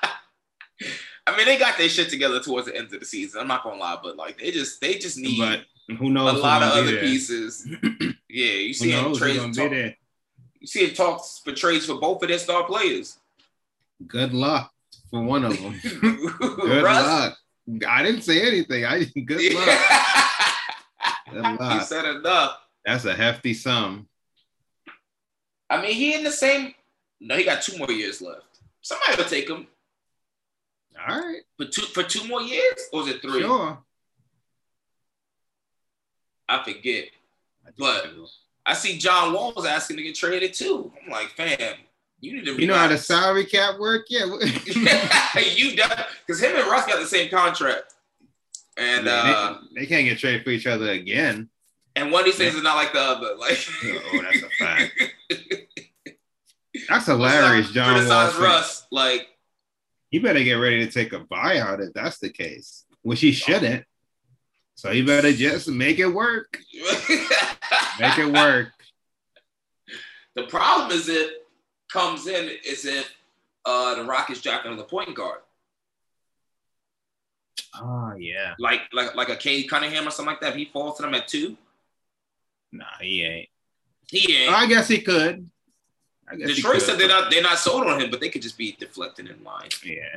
I 1.27 1.35
mean, 1.35 1.45
they 1.45 1.57
got 1.57 1.77
their 1.77 1.89
shit 1.89 2.09
together 2.09 2.39
towards 2.39 2.67
the 2.67 2.75
end 2.75 2.93
of 2.93 2.99
the 2.99 3.05
season. 3.05 3.41
I'm 3.41 3.47
not 3.47 3.63
gonna 3.63 3.79
lie, 3.79 3.97
but 4.01 4.15
like 4.15 4.37
they 4.37 4.51
just 4.51 4.79
they 4.79 4.95
just 4.95 5.17
need 5.17 5.39
but 5.39 5.61
who 5.97 6.07
a 6.07 6.09
knows? 6.09 6.33
who's 6.33 6.41
lot 6.41 6.63
of 6.63 6.71
other 6.71 6.91
there. 6.91 7.01
pieces. 7.01 7.67
yeah, 8.29 8.53
you 8.53 8.73
see 8.73 8.91
him 8.91 9.13
trades 9.15 9.57
talk, 9.57 9.71
you 9.71 10.67
see 10.67 10.87
him 10.87 10.93
talks 10.95 11.41
for 11.43 11.51
trades 11.51 11.85
for 11.85 11.95
both 11.95 12.21
of 12.21 12.29
their 12.29 12.39
star 12.39 12.63
players. 12.65 13.17
Good 14.07 14.33
luck 14.33 14.71
for 15.09 15.21
one 15.23 15.45
of 15.45 15.59
them. 15.59 15.79
Good 16.01 16.83
Russ, 16.83 17.05
luck. 17.05 17.37
I 17.87 18.03
didn't 18.03 18.21
say 18.21 18.41
anything. 18.45 18.85
I 18.85 19.05
good 19.05 19.53
luck. 19.53 19.79
Good 21.31 21.45
he 21.45 21.57
luck. 21.57 21.83
said 21.83 22.05
enough. 22.05 22.59
That's 22.85 23.05
a 23.05 23.15
hefty 23.15 23.53
sum. 23.55 24.07
I 25.69 25.81
mean, 25.81 25.93
he 25.93 26.13
in 26.13 26.23
the 26.23 26.31
same. 26.31 26.75
No, 27.19 27.35
he 27.35 27.43
got 27.43 27.63
two 27.63 27.77
more 27.79 27.91
years 27.91 28.21
left. 28.21 28.59
Somebody 28.81 29.17
will 29.17 29.27
take 29.29 29.49
him 29.49 29.65
All 31.07 31.19
right, 31.19 31.41
for 31.57 31.65
two 31.65 31.81
for 31.83 32.03
two 32.03 32.27
more 32.27 32.41
years, 32.41 32.79
or 32.93 33.01
is 33.01 33.07
it 33.09 33.21
three? 33.21 33.41
sure. 33.41 33.77
I 36.47 36.63
forget. 36.63 37.05
I 37.65 37.71
But-. 37.77 38.07
I 38.67 38.73
see 38.73 38.97
John 38.97 39.33
Wall 39.33 39.53
was 39.55 39.65
asking 39.65 39.97
to 39.97 40.03
get 40.03 40.15
traded 40.15 40.53
too. 40.53 40.91
I'm 41.03 41.11
like, 41.11 41.29
fam, 41.29 41.75
you 42.19 42.33
need 42.35 42.45
to. 42.45 42.59
You 42.59 42.65
know 42.67 42.75
how 42.75 42.87
the 42.87 42.97
salary 42.97 43.45
cap 43.45 43.77
work? 43.79 44.05
Yeah. 44.09 44.25
you 45.55 45.75
done 45.75 46.03
because 46.25 46.41
him 46.41 46.55
and 46.55 46.67
Russ 46.67 46.85
got 46.87 46.99
the 46.99 47.05
same 47.05 47.29
contract, 47.29 47.93
and 48.77 49.05
they, 49.05 49.11
uh, 49.11 49.55
they 49.75 49.85
can't 49.85 50.05
get 50.05 50.17
traded 50.17 50.43
for 50.43 50.49
each 50.49 50.65
other 50.65 50.89
again. 50.91 51.49
and 51.95 52.11
one 52.11 52.21
of 52.21 52.25
these 52.25 52.37
things 52.37 52.55
is 52.55 52.63
not 52.63 52.75
like 52.75 52.93
the 52.93 52.99
other. 53.01 53.35
Like, 53.37 53.59
Oh, 53.83 54.21
that's 54.23 54.41
a 54.43 54.49
fact. 54.57 54.93
That's 56.89 57.05
hilarious, 57.05 57.71
John. 57.71 57.93
Criticize. 57.93 58.35
Russ, 58.37 58.87
like, 58.91 59.27
He 60.15 60.19
better 60.19 60.41
get 60.41 60.53
ready 60.53 60.85
to 60.85 60.89
take 60.89 61.11
a 61.11 61.19
buyout 61.19 61.85
if 61.85 61.91
that's 61.93 62.19
the 62.19 62.29
case, 62.29 62.85
which 63.01 63.19
he 63.19 63.33
shouldn't. 63.33 63.83
So 64.75 64.89
he 64.93 65.01
better 65.01 65.33
just 65.33 65.67
make 65.67 65.99
it 65.99 66.07
work. 66.07 66.57
Make 67.99 68.17
it 68.17 68.31
work. 68.31 68.69
the 70.37 70.43
problem 70.43 70.97
is 70.97 71.09
it 71.09 71.31
comes 71.91 72.27
in 72.27 72.49
is 72.65 72.85
if 72.85 73.13
uh, 73.65 73.95
the 73.95 74.05
Rockets 74.05 74.47
on 74.47 74.77
the 74.77 74.85
point 74.85 75.13
guard, 75.13 75.41
Oh 77.77 78.13
yeah. 78.17 78.53
like 78.57 78.83
like 78.93 79.15
like 79.15 79.27
a 79.27 79.35
Cade 79.35 79.69
Cunningham 79.69 80.07
or 80.07 80.11
something 80.11 80.31
like 80.31 80.39
that. 80.39 80.51
If 80.51 80.55
he 80.55 80.63
falls 80.71 80.95
to 80.95 81.03
them 81.03 81.13
at 81.13 81.27
two, 81.27 81.57
Nah, 82.71 82.85
he 83.01 83.21
ain't. 83.25 83.49
he 84.09 84.33
ain't. 84.33 84.53
I 84.53 84.65
guess 84.65 84.87
he 84.87 85.01
could. 85.01 85.49
I 86.29 86.35
guess 86.35 86.49
he 86.49 86.55
Detroit 86.55 86.81
said 86.81 86.97
they're 86.99 87.07
not 87.07 87.29
they're 87.31 87.41
not 87.43 87.59
sold 87.59 87.85
on 87.87 88.01
him, 88.01 88.09
but 88.09 88.19
they 88.19 88.29
could 88.29 88.41
just 88.41 88.57
be 88.57 88.75
deflecting 88.79 89.27
in 89.27 89.43
line. 89.43 89.69
Yeah. 89.83 90.15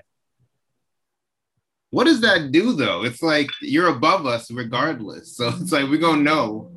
What 1.90 2.04
does 2.04 2.20
that 2.22 2.52
do 2.52 2.72
though? 2.74 3.04
It's 3.04 3.22
like 3.22 3.48
you're 3.60 3.88
above 3.88 4.26
us 4.26 4.50
regardless. 4.50 5.36
So 5.36 5.48
it's 5.60 5.72
like 5.72 5.88
we're 5.88 5.98
gonna 5.98 6.22
know 6.22 6.70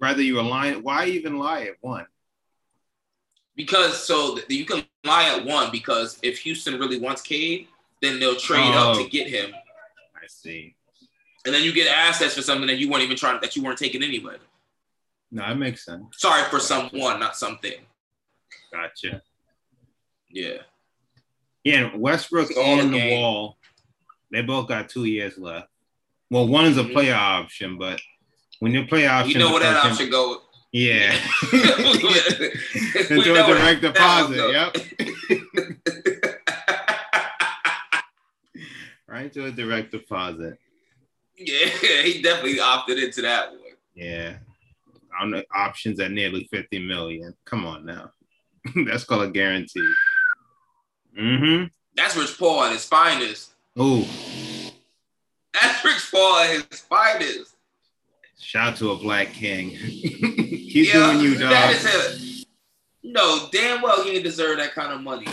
Rather 0.00 0.20
you 0.22 0.40
align. 0.40 0.82
Why 0.82 1.06
even 1.06 1.38
lie 1.38 1.62
at 1.62 1.74
one? 1.80 2.06
Because 3.54 4.04
so 4.04 4.36
you 4.48 4.64
can 4.64 4.82
lie 5.04 5.28
at 5.36 5.44
one 5.44 5.70
because 5.70 6.18
if 6.22 6.38
Houston 6.38 6.76
really 6.80 6.98
wants 6.98 7.22
Cade, 7.22 7.68
then 8.00 8.18
they'll 8.18 8.34
trade 8.34 8.74
up 8.74 8.96
Oh. 8.96 9.04
to 9.04 9.08
get 9.08 9.28
him, 9.28 9.52
I 10.16 10.26
see. 10.26 10.74
and 11.44 11.54
then 11.54 11.62
you 11.62 11.72
get 11.72 11.86
assets 11.86 12.34
for 12.34 12.42
something 12.42 12.66
that 12.66 12.78
you 12.78 12.90
weren't 12.90 13.04
even 13.04 13.16
trying 13.16 13.40
that 13.42 13.54
you 13.54 13.62
weren't 13.62 13.78
taking 13.78 14.02
anyway. 14.02 14.36
No, 15.34 15.42
that 15.48 15.56
makes 15.56 15.84
sense. 15.86 16.04
Sorry 16.18 16.42
for 16.50 16.60
someone, 16.60 17.18
not 17.18 17.36
something. 17.36 17.72
Gotcha. 18.70 19.22
Yeah. 20.30 20.58
Yeah, 21.64 21.86
and 21.90 22.00
Westbrook 22.00 22.50
It's 22.50 22.58
and 22.58 22.92
the. 22.92 23.16
Wall, 23.16 23.56
they 24.30 24.42
both 24.42 24.68
got 24.68 24.90
two 24.90 25.06
years 25.06 25.38
left. 25.38 25.68
Well, 26.30 26.46
one 26.46 26.66
is 26.66 26.76
a 26.76 26.84
Mhm. 26.84 26.92
player 26.92 27.14
option, 27.14 27.78
but 27.78 27.98
when 28.58 28.72
your 28.72 28.84
player 28.86 29.08
option, 29.08 29.32
you 29.32 29.38
know 29.38 29.52
where 29.52 29.62
that 29.62 29.86
option 29.86 30.10
goes. 30.10 30.38
Yeah. 30.74 31.12
Into 33.10 33.34
a 33.34 33.46
direct 33.46 33.82
deposit. 33.82 34.52
Yep. 34.52 34.76
right 39.06 39.30
to 39.34 39.44
a 39.46 39.50
direct 39.50 39.90
deposit. 39.90 40.58
Yeah, 41.36 41.66
he 42.02 42.22
definitely 42.22 42.58
opted 42.60 42.98
into 43.00 43.20
that 43.22 43.50
one. 43.50 43.60
Yeah. 43.94 44.36
On 45.20 45.30
the 45.30 45.44
options 45.54 46.00
at 46.00 46.10
nearly 46.10 46.48
50 46.50 46.86
million. 46.86 47.34
Come 47.44 47.66
on 47.66 47.84
now. 47.84 48.10
That's 48.86 49.04
called 49.04 49.24
a 49.24 49.30
guarantee. 49.30 49.92
Mm-hmm. 51.18 51.64
That's 51.94 52.16
Rich 52.16 52.38
Paul 52.38 52.64
at 52.64 52.72
his 52.72 52.84
finest. 52.84 53.50
Ooh. 53.78 54.04
That's 55.60 55.84
Rich 55.84 56.10
Paul 56.10 56.38
at 56.40 56.50
his 56.70 56.80
finest. 56.80 57.54
Shout 58.40 58.76
to 58.76 58.90
a 58.92 58.96
black 58.96 59.32
king. 59.32 59.70
He's 59.70 60.92
Yeah, 60.92 61.12
doing 61.12 61.20
you, 61.24 61.38
dog. 61.38 61.50
That 61.50 61.72
is 61.72 61.84
him. 61.84 62.44
No, 63.12 63.48
damn 63.52 63.82
well 63.82 64.02
he 64.04 64.12
didn't 64.12 64.24
deserve 64.24 64.56
that 64.58 64.72
kind 64.74 64.92
of 64.92 65.00
money. 65.02 65.26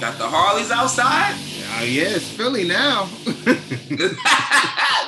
Got 0.00 0.18
the 0.18 0.26
Harleys 0.28 0.70
outside? 0.70 1.34
Oh, 1.78 1.84
yeah, 1.84 2.04
it's 2.16 2.30
Philly 2.30 2.66
now. 2.66 3.02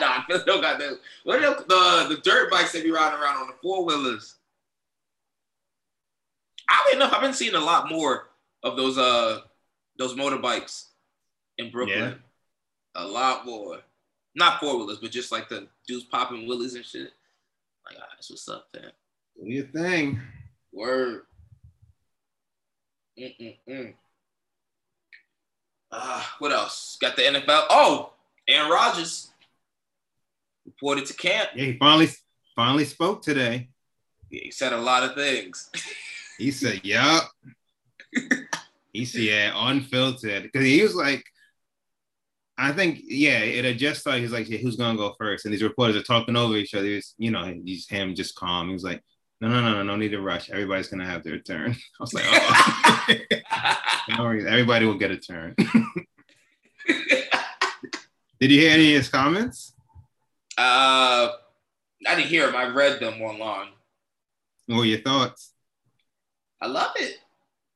nah, 0.00 0.22
Philly 0.26 0.42
don't 0.44 0.60
got 0.60 0.78
that. 0.78 0.98
What 1.24 1.42
are 1.42 1.54
the, 1.54 1.64
the 1.66 2.14
the 2.16 2.20
dirt 2.22 2.50
bikes 2.50 2.72
they 2.72 2.82
be 2.82 2.90
riding 2.90 3.18
around 3.18 3.36
on 3.36 3.46
the 3.46 3.54
four 3.62 3.86
wheelers? 3.86 4.34
Oddly 6.70 6.96
enough, 6.96 7.14
I've 7.14 7.22
been 7.22 7.32
seeing 7.32 7.54
a 7.54 7.60
lot 7.60 7.88
more 7.88 8.28
of 8.62 8.76
those 8.76 8.98
uh 8.98 9.40
those 9.96 10.14
motorbikes 10.14 10.88
in 11.56 11.70
Brooklyn. 11.70 11.98
Yeah. 11.98 13.02
A 13.02 13.06
lot 13.06 13.46
more. 13.46 13.78
Not 14.34 14.60
four 14.60 14.76
wheelers, 14.78 14.98
but 14.98 15.10
just 15.10 15.32
like 15.32 15.48
the 15.48 15.68
dudes 15.86 16.04
popping 16.04 16.46
wheelies 16.46 16.76
and 16.76 16.84
shit. 16.84 17.12
Like, 17.86 17.96
ah, 17.98 18.08
that's 18.14 18.28
what's 18.28 18.46
up, 18.46 18.68
man. 18.74 18.92
Do 19.40 19.50
your 19.50 19.66
thing. 19.68 20.20
Word. 20.72 21.22
Mm-mm-mm. 23.18 23.94
Ah, 25.90 26.36
what 26.38 26.52
else? 26.52 26.98
Got 27.00 27.16
the 27.16 27.22
NFL. 27.22 27.64
Oh, 27.70 28.12
Aaron 28.46 28.70
Rodgers 28.70 29.30
reported 30.66 31.06
to 31.06 31.14
camp. 31.14 31.50
Yeah, 31.54 31.64
he 31.66 31.78
finally 31.78 32.08
finally 32.54 32.84
spoke 32.84 33.22
today. 33.22 33.68
Yeah, 34.30 34.40
he 34.44 34.50
said 34.50 34.72
a 34.72 34.78
lot 34.78 35.02
of 35.02 35.14
things. 35.14 35.70
He 36.38 36.52
said, 36.52 36.84
"Yup." 36.84 37.24
he 38.92 39.04
said, 39.04 39.22
"Yeah, 39.22 39.50
unfiltered." 39.56 40.44
Because 40.44 40.64
he 40.64 40.80
was 40.80 40.94
like, 40.94 41.24
I 42.56 42.70
think, 42.70 43.00
yeah, 43.02 43.38
it 43.40 43.64
had 43.64 43.76
just 43.76 44.02
started. 44.02 44.22
He's 44.22 44.30
like, 44.30 44.48
yeah, 44.48 44.58
"Who's 44.58 44.76
gonna 44.76 44.96
go 44.96 45.16
first? 45.18 45.44
And 45.44 45.52
these 45.52 45.64
reporters 45.64 45.96
are 45.96 46.02
talking 46.04 46.36
over 46.36 46.54
each 46.54 46.74
other. 46.74 46.86
It's, 46.86 47.14
you 47.18 47.32
know, 47.32 47.52
he's 47.64 47.88
him 47.88 48.14
just 48.14 48.36
calm. 48.36 48.70
He's 48.70 48.84
like, 48.84 49.02
"No, 49.40 49.48
no, 49.48 49.60
no, 49.60 49.72
no, 49.74 49.82
no 49.82 49.96
need 49.96 50.10
to 50.10 50.20
rush. 50.20 50.50
Everybody's 50.50 50.88
gonna 50.88 51.06
have 51.06 51.22
their 51.24 51.38
turn." 51.38 51.72
I 52.00 52.00
was 52.00 52.14
like, 52.14 52.24
"Oh, 52.26 53.14
no 54.16 54.24
worries. 54.24 54.46
everybody 54.46 54.86
will 54.86 54.98
get 54.98 55.10
a 55.10 55.16
turn." 55.16 55.54
Did 58.40 58.52
you 58.52 58.60
hear 58.60 58.70
any 58.72 58.94
of 58.94 58.98
his 59.02 59.08
comments? 59.08 59.74
uh, 60.56 61.28
I 62.06 62.14
didn't 62.14 62.28
hear 62.28 62.46
them. 62.46 62.56
I 62.56 62.68
read 62.68 63.00
them 63.00 63.20
online. 63.20 63.68
What 64.66 64.78
were 64.78 64.84
your 64.84 65.00
thoughts? 65.00 65.52
I 66.60 66.66
love 66.66 66.92
it. 66.96 67.18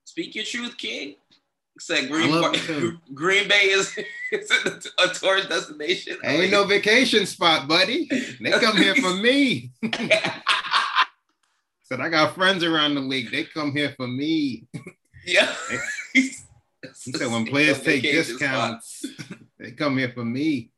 Speak 0.05 0.35
your 0.35 0.45
truth, 0.45 0.77
King. 0.77 1.17
Said 1.79 2.09
Green. 2.11 3.01
Green 3.15 3.49
Bay 3.49 3.71
is, 3.71 3.97
is 4.31 4.51
a 4.99 5.09
tourist 5.09 5.49
destination. 5.49 6.19
Ain't 6.23 6.53
no 6.53 6.65
vacation 6.65 7.27
spot, 7.27 7.67
buddy. 7.67 8.09
They 8.41 8.51
come 8.53 8.77
here 8.77 8.95
for 8.97 9.15
me. 9.15 9.71
Said 11.93 12.01
I 12.01 12.09
got 12.09 12.35
friends 12.35 12.65
around 12.65 12.95
the 12.95 13.03
league. 13.03 13.31
They 13.31 13.45
come 13.45 13.73
here 13.73 13.93
for 13.99 14.09
me. 14.09 14.67
Yeah. 15.27 15.55
He 17.05 17.13
said 17.13 17.31
when 17.31 17.47
players 17.47 17.81
take 17.81 18.03
discounts, 18.03 19.05
they 19.59 19.71
come 19.73 19.99
here 19.99 20.11
for 20.13 20.25
me. 20.25 20.71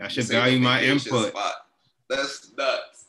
I 0.00 0.08
should 0.08 0.26
value 0.26 0.60
my 0.60 0.82
input. 0.82 1.28
spot. 1.30 1.54
That's 2.08 2.52
nuts. 2.56 3.06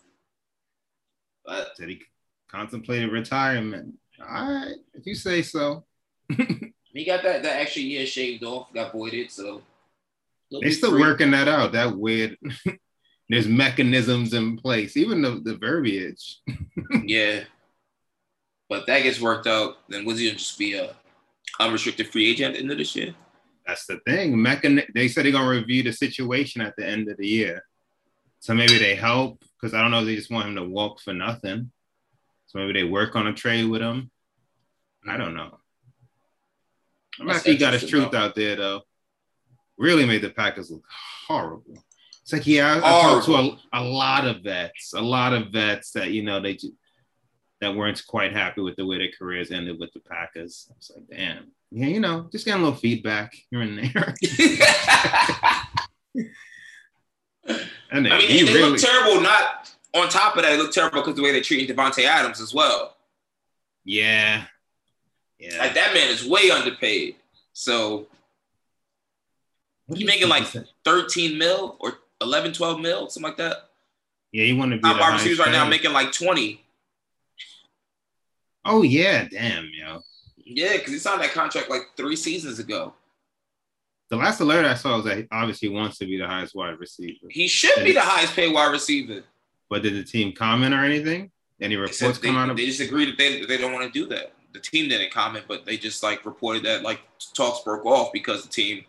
But 1.45 1.71
Said 1.75 1.89
he 1.89 2.01
contemplated 2.49 3.11
retirement. 3.11 3.95
All 4.19 4.51
right, 4.51 4.75
if 4.93 5.05
you 5.05 5.13
say 5.15 5.41
so. 5.43 5.85
he 6.29 7.05
got 7.05 7.23
that 7.23 7.43
that 7.43 7.61
extra 7.61 7.83
year 7.83 8.05
shaved 8.05 8.43
off, 8.43 8.73
got 8.73 8.93
voided, 8.93 9.29
so 9.31 9.61
They 10.51 10.59
be 10.61 10.71
still 10.71 10.91
free. 10.91 11.01
working 11.01 11.31
that 11.31 11.47
out. 11.47 11.73
That 11.73 11.95
weird. 11.95 12.37
There's 13.29 13.47
mechanisms 13.47 14.33
in 14.33 14.57
place, 14.57 14.95
even 14.95 15.21
the, 15.21 15.41
the 15.43 15.57
verbiage. 15.57 16.39
Yeah. 17.03 17.43
But 18.69 18.81
if 18.81 18.85
that 18.87 19.03
gets 19.03 19.21
worked 19.21 19.47
out, 19.47 19.77
then 19.89 20.03
was 20.05 20.19
he 20.19 20.29
just 20.31 20.59
be 20.59 20.73
a 20.73 20.93
unrestricted 21.59 22.09
free 22.09 22.29
agent 22.29 22.49
at 22.49 22.53
the 22.55 22.59
end 22.61 22.71
of 22.71 22.77
this 22.77 22.95
year? 22.95 23.15
That's 23.65 23.85
the 23.85 23.99
thing. 24.05 24.35
Mechan- 24.35 24.85
they 24.93 25.07
said 25.07 25.25
they're 25.25 25.31
gonna 25.31 25.49
review 25.49 25.83
the 25.83 25.93
situation 25.93 26.61
at 26.61 26.75
the 26.77 26.85
end 26.85 27.09
of 27.09 27.17
the 27.17 27.27
year. 27.27 27.63
So 28.39 28.53
maybe 28.53 28.77
they 28.77 28.95
help 28.95 29.41
because 29.59 29.73
I 29.73 29.81
don't 29.81 29.91
know 29.91 30.01
if 30.01 30.05
they 30.05 30.15
just 30.15 30.31
want 30.31 30.47
him 30.47 30.55
to 30.55 30.63
walk 30.63 30.99
for 31.01 31.13
nothing. 31.13 31.71
So 32.47 32.59
maybe 32.59 32.73
they 32.73 32.83
work 32.83 33.15
on 33.15 33.27
a 33.27 33.33
trade 33.33 33.65
with 33.65 33.81
him. 33.81 34.11
I 35.07 35.17
don't 35.17 35.33
know. 35.33 35.57
I'm 37.19 37.29
happy 37.29 37.53
he 37.53 37.57
got 37.57 37.73
his 37.73 37.89
truth 37.89 38.11
though. 38.11 38.17
out 38.17 38.35
there 38.35 38.55
though. 38.55 38.81
Really 39.77 40.05
made 40.05 40.21
the 40.21 40.29
Packers 40.29 40.71
look 40.71 40.83
horrible. 41.27 41.83
It's 42.27 42.33
like 42.33 42.45
yeah, 42.45 42.73
I, 42.73 42.77
I 42.79 43.01
talked 43.03 43.25
to 43.27 43.35
a, 43.35 43.57
a 43.71 43.81
lot 43.81 44.27
of 44.27 44.41
vets, 44.41 44.91
a 44.91 44.99
lot 44.99 45.31
of 45.31 45.47
vets 45.47 45.91
that 45.91 46.11
you 46.11 46.23
know 46.23 46.41
they 46.41 46.59
that 47.61 47.73
weren't 47.73 48.05
quite 48.05 48.33
happy 48.33 48.59
with 48.59 48.75
the 48.75 48.85
way 48.85 48.97
their 48.97 49.07
careers 49.17 49.49
ended 49.49 49.79
with 49.79 49.93
the 49.93 50.01
Packers. 50.01 50.67
I 50.69 50.73
was 50.75 50.91
like, 50.93 51.07
damn, 51.07 51.53
yeah, 51.71 51.87
you 51.87 52.01
know, 52.01 52.27
just 52.29 52.43
getting 52.43 52.59
a 52.59 52.65
little 52.65 52.77
feedback 52.77 53.33
here 53.49 53.61
and 53.61 53.77
there. 53.77 54.13
I 57.93 58.01
mean, 58.01 58.19
he 58.19 58.43
they 58.43 58.53
really, 58.53 58.71
look 58.71 58.77
terrible. 58.77 59.21
Not 59.21 59.73
on 59.93 60.09
top 60.09 60.35
of 60.35 60.43
that, 60.43 60.49
they 60.49 60.57
look 60.57 60.73
terrible 60.73 60.99
because 60.99 61.15
the 61.15 61.23
way 61.23 61.31
they're 61.31 61.39
treating 61.39 61.73
Davante 61.73 62.03
Adams 62.03 62.41
as 62.41 62.53
well. 62.53 62.97
yeah, 63.85 64.43
yeah. 65.39 65.59
Like 65.59 65.75
that 65.75 65.93
man 65.93 66.09
is 66.09 66.27
way 66.27 66.51
underpaid. 66.51 67.15
So 67.53 68.07
What 69.85 69.97
he 69.97 70.03
did 70.03 70.09
making 70.09 70.27
like 70.27 70.43
13 70.83 71.37
mil 71.37 71.77
or 71.79 71.99
11, 72.21 72.53
12 72.53 72.79
mil, 72.79 73.09
something 73.09 73.29
like 73.29 73.37
that. 73.37 73.69
yeah, 74.31 74.45
he 74.45 74.53
wanted 74.53 74.77
to 74.77 74.81
be 74.81 74.89
Top 74.89 74.99
wide 74.99 75.13
receivers 75.13 75.39
right 75.39 75.51
now 75.51 75.67
making 75.67 75.93
like 75.93 76.11
20. 76.11 76.63
Oh 78.65 78.81
yeah, 78.81 79.27
damn, 79.29 79.69
yo. 79.73 80.01
Yeah, 80.37 80.73
because 80.73 80.93
he 80.93 80.99
signed 80.99 81.21
that 81.21 81.31
contract 81.31 81.69
like 81.69 81.81
three 81.95 82.15
seasons 82.15 82.59
ago. 82.59 82.93
The 84.09 84.15
last 84.15 84.39
alert 84.39 84.65
I 84.65 84.75
saw 84.75 84.95
was 84.97 85.05
that 85.05 85.17
he 85.17 85.27
obviously 85.31 85.69
wants 85.69 85.97
to 85.97 86.05
be 86.05 86.17
the 86.17 86.27
highest 86.27 86.55
wide 86.55 86.79
receiver. 86.79 87.27
He 87.29 87.47
should 87.47 87.83
be 87.83 87.91
the 87.91 88.01
highest 88.01 88.33
paid 88.33 88.53
wide 88.53 88.71
receiver. 88.71 89.23
But 89.69 89.83
did 89.83 89.95
the 89.95 90.03
team 90.03 90.31
comment 90.31 90.73
or 90.73 90.83
anything? 90.83 91.31
Any 91.59 91.75
reports 91.75 92.19
they, 92.19 92.27
come 92.27 92.37
out 92.37 92.49
of 92.49 92.57
they 92.57 92.65
just 92.65 92.79
agreed 92.79 93.09
that 93.09 93.17
they, 93.17 93.43
they 93.45 93.57
don't 93.57 93.73
want 93.73 93.91
to 93.91 93.99
do 93.99 94.07
that. 94.07 94.33
The 94.53 94.59
team 94.59 94.87
didn't 94.89 95.11
comment, 95.11 95.45
but 95.47 95.65
they 95.65 95.77
just 95.77 96.03
like 96.03 96.25
reported 96.25 96.63
that 96.63 96.83
like 96.83 97.01
talks 97.33 97.61
broke 97.63 97.85
off 97.85 98.13
because 98.13 98.43
the 98.43 98.49
team 98.49 98.85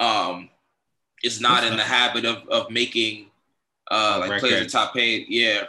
um 0.00 0.48
is 1.22 1.40
not 1.40 1.64
in 1.64 1.76
the 1.76 1.82
habit 1.82 2.24
of 2.24 2.48
of 2.48 2.70
making 2.70 3.26
uh 3.90 4.18
like 4.20 4.40
players 4.40 4.54
Record. 4.54 4.66
the 4.66 4.70
top 4.70 4.94
paid. 4.94 5.26
Yeah. 5.28 5.64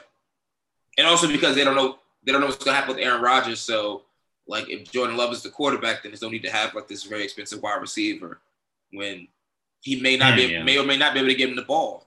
And 0.98 1.08
also 1.08 1.28
because 1.28 1.56
they 1.56 1.64
don't 1.64 1.76
know 1.76 2.00
they 2.24 2.32
don't 2.32 2.42
know 2.42 2.48
what's 2.48 2.64
gonna 2.64 2.76
happen 2.76 2.96
with 2.96 3.04
Aaron 3.04 3.22
Rodgers. 3.22 3.60
So 3.60 4.04
like 4.48 4.70
if 4.70 4.92
Jordan 4.92 5.16
Love 5.18 5.32
is 5.32 5.44
the 5.44 5.50
quarterback, 5.50 6.04
then 6.04 6.12
there's 6.12 6.22
no 6.22 6.30
need 6.30 6.44
to 6.44 6.52
have 6.52 6.74
like 6.74 6.88
this 6.88 7.04
very 7.04 7.24
expensive 7.24 7.62
wide 7.62 7.82
receiver 7.82 8.40
when 8.92 9.28
he 9.82 10.02
may 10.02 10.18
not 10.18 10.36
be 10.36 10.48
yeah. 10.48 10.64
may 10.64 10.78
or 10.78 10.86
may 10.86 10.98
not 10.98 11.14
be 11.14 11.20
able 11.20 11.30
to 11.30 11.36
give 11.36 11.50
him 11.50 11.56
the 11.56 11.62
ball. 11.62 12.06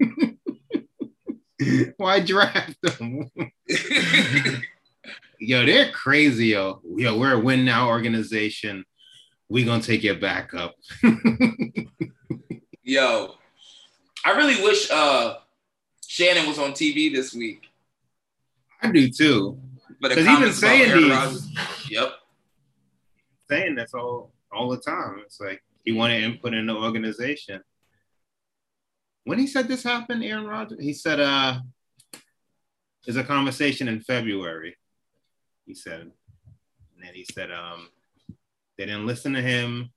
Why 1.96 2.20
draft 2.20 2.80
them? 2.82 3.30
yo, 5.40 5.66
they're 5.66 5.90
crazy, 5.90 6.46
yo. 6.48 6.80
Yo, 6.96 7.18
we're 7.18 7.34
a 7.34 7.38
win 7.38 7.64
now 7.64 7.88
organization. 7.88 8.84
We 9.48 9.64
gonna 9.64 9.82
take 9.82 10.02
your 10.02 10.16
backup. 10.16 10.74
Yo, 12.82 13.34
I 14.24 14.30
really 14.32 14.62
wish 14.62 14.90
uh 14.90 15.36
Shannon 16.06 16.46
was 16.46 16.58
on 16.58 16.72
TV 16.72 17.12
this 17.12 17.34
week. 17.34 17.66
I 18.82 18.90
do 18.90 19.08
too. 19.10 19.58
But 20.00 20.08
the 20.10 20.14
'Cause 20.16 20.26
he 20.26 20.36
been 20.44 20.52
saying 20.52 20.96
these. 20.96 21.10
Rodgers, 21.10 21.50
yep. 21.90 22.12
Saying 23.50 23.74
that's 23.74 23.94
all 23.94 24.32
all 24.52 24.68
the 24.68 24.78
time. 24.78 25.20
It's 25.24 25.40
like 25.40 25.62
he 25.84 25.92
wanted 25.92 26.22
input 26.22 26.54
in 26.54 26.66
the 26.66 26.74
organization. 26.74 27.62
When 29.24 29.38
he 29.38 29.46
said 29.46 29.68
this 29.68 29.82
happened, 29.82 30.24
Aaron 30.24 30.46
Rodgers, 30.46 30.80
he 30.80 30.94
said, 30.94 31.20
uh, 31.20 31.60
there's 33.04 33.16
a 33.18 33.24
conversation 33.24 33.86
in 33.86 34.00
February. 34.00 34.74
He 35.66 35.74
said, 35.74 36.00
and 36.00 36.12
then 37.02 37.12
he 37.12 37.24
said, 37.30 37.50
um, 37.50 37.88
they 38.78 38.86
didn't 38.86 39.06
listen 39.06 39.32
to 39.34 39.42
him. 39.42 39.90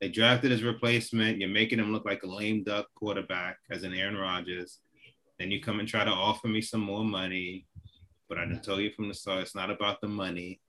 They 0.00 0.08
drafted 0.08 0.50
his 0.50 0.64
replacement. 0.64 1.38
You're 1.38 1.48
making 1.48 1.78
him 1.78 1.92
look 1.92 2.04
like 2.04 2.22
a 2.24 2.26
lame 2.26 2.64
duck 2.64 2.86
quarterback 2.96 3.58
as 3.70 3.84
an 3.84 3.94
Aaron 3.94 4.16
Rodgers. 4.16 4.80
Then 5.38 5.50
you 5.50 5.60
come 5.60 5.78
and 5.78 5.88
try 5.88 6.04
to 6.04 6.10
offer 6.10 6.48
me 6.48 6.60
some 6.60 6.80
more 6.80 7.04
money. 7.04 7.66
But 8.28 8.38
I 8.38 8.46
told 8.62 8.80
you 8.80 8.90
from 8.90 9.08
the 9.08 9.14
start, 9.14 9.42
it's 9.42 9.54
not 9.54 9.70
about 9.70 10.00
the 10.00 10.08
money. 10.08 10.60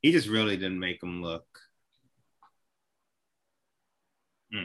He 0.00 0.12
just 0.12 0.28
really 0.28 0.56
didn't 0.56 0.80
make 0.80 1.02
him 1.02 1.22
look. 1.22 1.46
Hmm. 4.52 4.64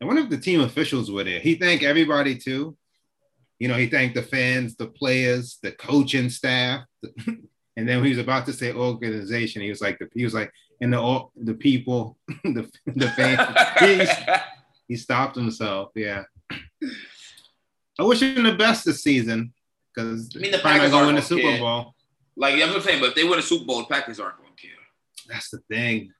I 0.00 0.06
wonder 0.06 0.22
if 0.22 0.30
the 0.30 0.38
team 0.38 0.60
officials 0.60 1.10
were 1.10 1.24
there. 1.24 1.40
He 1.40 1.56
thanked 1.56 1.84
everybody 1.84 2.36
too. 2.36 2.76
You 3.58 3.68
know, 3.68 3.76
he 3.76 3.86
thanked 3.86 4.14
the 4.14 4.22
fans, 4.22 4.76
the 4.76 4.86
players, 4.86 5.58
the 5.62 5.72
coaching 5.72 6.30
staff. 6.30 6.84
And 7.80 7.88
then 7.88 7.96
when 7.96 8.04
he 8.04 8.10
was 8.10 8.18
about 8.18 8.44
to 8.44 8.52
say 8.52 8.74
organization, 8.74 9.62
he 9.62 9.70
was 9.70 9.80
like, 9.80 9.98
the, 9.98 10.08
he 10.14 10.22
was 10.22 10.34
like, 10.34 10.52
and 10.82 10.92
the 10.92 11.24
the 11.34 11.54
people, 11.54 12.18
the 12.44 12.70
the 12.86 13.08
fans. 13.08 14.08
He, 14.86 14.96
stopped 14.96 15.36
himself. 15.36 15.90
Yeah. 15.94 16.24
I 17.98 18.02
wish 18.02 18.20
him 18.20 18.42
the 18.42 18.54
best 18.54 18.84
this 18.84 19.02
season 19.02 19.54
because 19.94 20.30
I 20.36 20.40
mean, 20.40 20.52
the 20.52 20.58
Packers 20.58 20.90
going 20.90 21.02
to 21.02 21.06
win 21.06 21.14
the 21.14 21.22
Super. 21.22 21.58
Bowl. 21.58 21.94
like 22.36 22.60
I'm 22.60 22.78
saying. 22.82 23.00
But 23.00 23.10
if 23.10 23.14
they 23.14 23.24
win 23.24 23.38
a 23.38 23.42
Super 23.42 23.64
Bowl, 23.64 23.78
the 23.78 23.86
Packers 23.86 24.20
aren't 24.20 24.36
going 24.36 24.50
to 24.54 24.60
care. 24.60 24.76
That's 25.26 25.48
the 25.48 25.58
thing. 25.70 26.12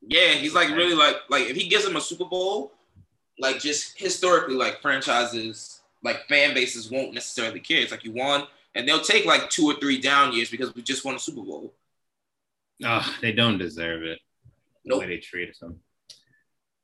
Yeah, 0.00 0.32
he's 0.32 0.54
like 0.54 0.70
really 0.70 0.94
like 0.94 1.16
like 1.28 1.50
if 1.50 1.56
he 1.56 1.68
gives 1.68 1.84
them 1.84 1.96
a 1.96 2.00
Super 2.00 2.24
Bowl, 2.24 2.72
like 3.38 3.58
just 3.58 3.98
historically, 3.98 4.54
like 4.54 4.80
franchises, 4.80 5.80
like 6.02 6.26
fan 6.26 6.54
bases 6.54 6.90
won't 6.90 7.12
necessarily 7.12 7.60
care. 7.60 7.82
It's 7.82 7.90
like 7.90 8.04
you 8.04 8.12
won, 8.12 8.46
and 8.76 8.86
they'll 8.86 9.00
take 9.00 9.24
like 9.24 9.48
two 9.48 9.64
or 9.66 9.74
three 9.74 10.00
down 10.00 10.32
years 10.34 10.50
because 10.50 10.74
we 10.74 10.82
just 10.82 11.04
won 11.04 11.16
a 11.16 11.18
Super 11.18 11.40
Bowl. 11.42 11.74
Oh, 12.84 13.16
they 13.22 13.32
don't 13.32 13.56
deserve 13.58 14.02
it. 14.02 14.20
The 14.84 14.90
Nope. 14.90 15.00
way 15.00 15.06
they 15.08 15.16
treated 15.16 15.56
him. 15.60 15.80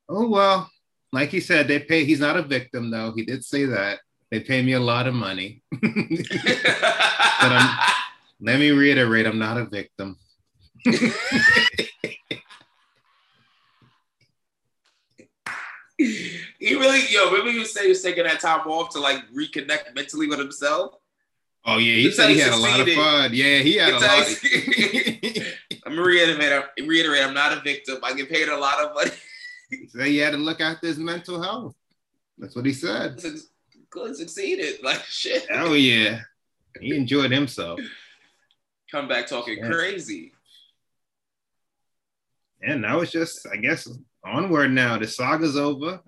Oh 0.08 0.26
well, 0.28 0.70
like 1.12 1.28
he 1.28 1.38
said, 1.38 1.68
they 1.68 1.78
pay. 1.78 2.04
He's 2.04 2.18
not 2.18 2.36
a 2.36 2.42
victim 2.42 2.90
though. 2.90 3.12
He 3.14 3.24
did 3.24 3.44
say 3.44 3.66
that 3.66 4.00
they 4.30 4.40
pay 4.40 4.62
me 4.62 4.72
a 4.72 4.80
lot 4.80 5.06
of 5.06 5.14
money. 5.14 5.62
but 5.70 5.92
I'm, 7.42 7.78
let 8.40 8.58
me 8.58 8.70
reiterate, 8.70 9.26
I'm 9.26 9.38
not 9.38 9.58
a 9.58 9.66
victim. 9.66 10.16
he 15.98 16.74
really, 16.74 17.02
yo, 17.10 17.30
remember 17.30 17.50
you 17.50 17.66
say 17.66 17.82
he 17.82 17.88
was 17.90 18.02
taking 18.02 18.24
that 18.24 18.40
time 18.40 18.66
off 18.66 18.88
to 18.94 19.00
like 19.00 19.18
reconnect 19.32 19.94
mentally 19.94 20.26
with 20.26 20.38
himself? 20.38 20.94
Oh 21.64 21.78
yeah, 21.78 21.94
he 21.94 22.04
That's 22.04 22.16
said 22.16 22.30
he 22.30 22.38
had 22.38 22.52
a 22.52 22.56
lot 22.56 22.80
of 22.80 22.88
fun. 22.88 23.30
Yeah, 23.32 23.58
he 23.58 23.76
had 23.76 23.94
a 23.94 23.98
That's 24.00 24.42
lot. 24.44 24.52
Of, 24.52 25.46
I'm 25.86 25.94
gonna 25.94 26.06
reiterate, 26.06 26.64
I'm, 26.78 26.88
reiterate, 26.88 27.22
I'm 27.22 27.34
not 27.34 27.56
a 27.56 27.60
victim. 27.60 27.98
I 28.02 28.14
get 28.14 28.28
paid 28.28 28.48
a 28.48 28.56
lot 28.56 28.82
of 28.84 28.94
money. 28.94 29.10
he 29.70 29.86
said 29.88 30.06
he 30.08 30.18
had 30.18 30.32
to 30.32 30.38
look 30.38 30.60
after 30.60 30.88
his 30.88 30.98
mental 30.98 31.40
health. 31.40 31.74
That's 32.38 32.56
what 32.56 32.66
he 32.66 32.72
said. 32.72 33.22
Good, 33.90 34.16
succeeded. 34.16 34.76
Like 34.82 35.04
shit. 35.04 35.46
Oh 35.52 35.74
yeah, 35.74 36.20
he 36.80 36.96
enjoyed 36.96 37.30
himself. 37.30 37.78
Come 38.90 39.06
back 39.06 39.26
talking 39.28 39.58
Yeah. 39.58 39.70
crazy. 39.70 40.32
And 42.64 42.82
now 42.82 43.00
it's 43.00 43.10
just, 43.12 43.46
I 43.52 43.56
guess, 43.56 43.88
onward 44.24 44.70
now. 44.70 44.96
The 44.98 45.06
saga's 45.06 45.56
over, 45.56 46.00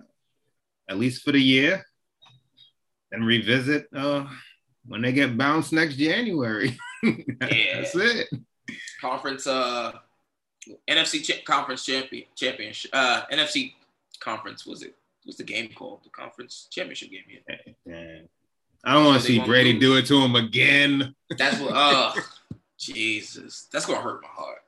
at 0.89 0.97
least 0.97 1.23
for 1.23 1.31
the 1.33 1.39
year. 1.41 1.85
And 3.11 3.25
revisit 3.25 3.87
uh, 3.95 4.25
when 4.87 5.01
they 5.01 5.11
get 5.11 5.37
bounced 5.37 5.73
next 5.73 5.95
January. 5.95 6.77
That's 7.03 7.95
it. 7.95 8.27
Conference, 9.01 9.45
uh, 9.47 9.93
NFC 10.89 11.23
cha- 11.23 11.43
conference 11.45 11.85
champion, 11.85 12.25
championship, 12.35 12.91
uh, 12.93 13.23
NFC 13.31 13.73
conference 14.19 14.65
was 14.65 14.81
it? 14.81 14.95
What's 15.23 15.37
the 15.37 15.43
game 15.43 15.69
called? 15.75 16.03
The 16.03 16.09
conference 16.09 16.67
championship 16.71 17.11
game. 17.11 17.23
Yeah. 17.47 17.55
Man, 17.85 18.27
I 18.83 18.93
don't 18.93 19.05
want 19.05 19.21
to 19.21 19.27
see 19.27 19.39
Brady 19.39 19.73
lose. 19.73 19.81
do 19.81 19.95
it 19.97 20.05
to 20.07 20.21
him 20.21 20.35
again. 20.35 21.15
That's 21.37 21.59
what. 21.59 21.71
Oh, 21.73 22.13
Jesus, 22.77 23.67
that's 23.71 23.85
gonna 23.85 24.01
hurt 24.01 24.21
my 24.21 24.27
heart. 24.27 24.59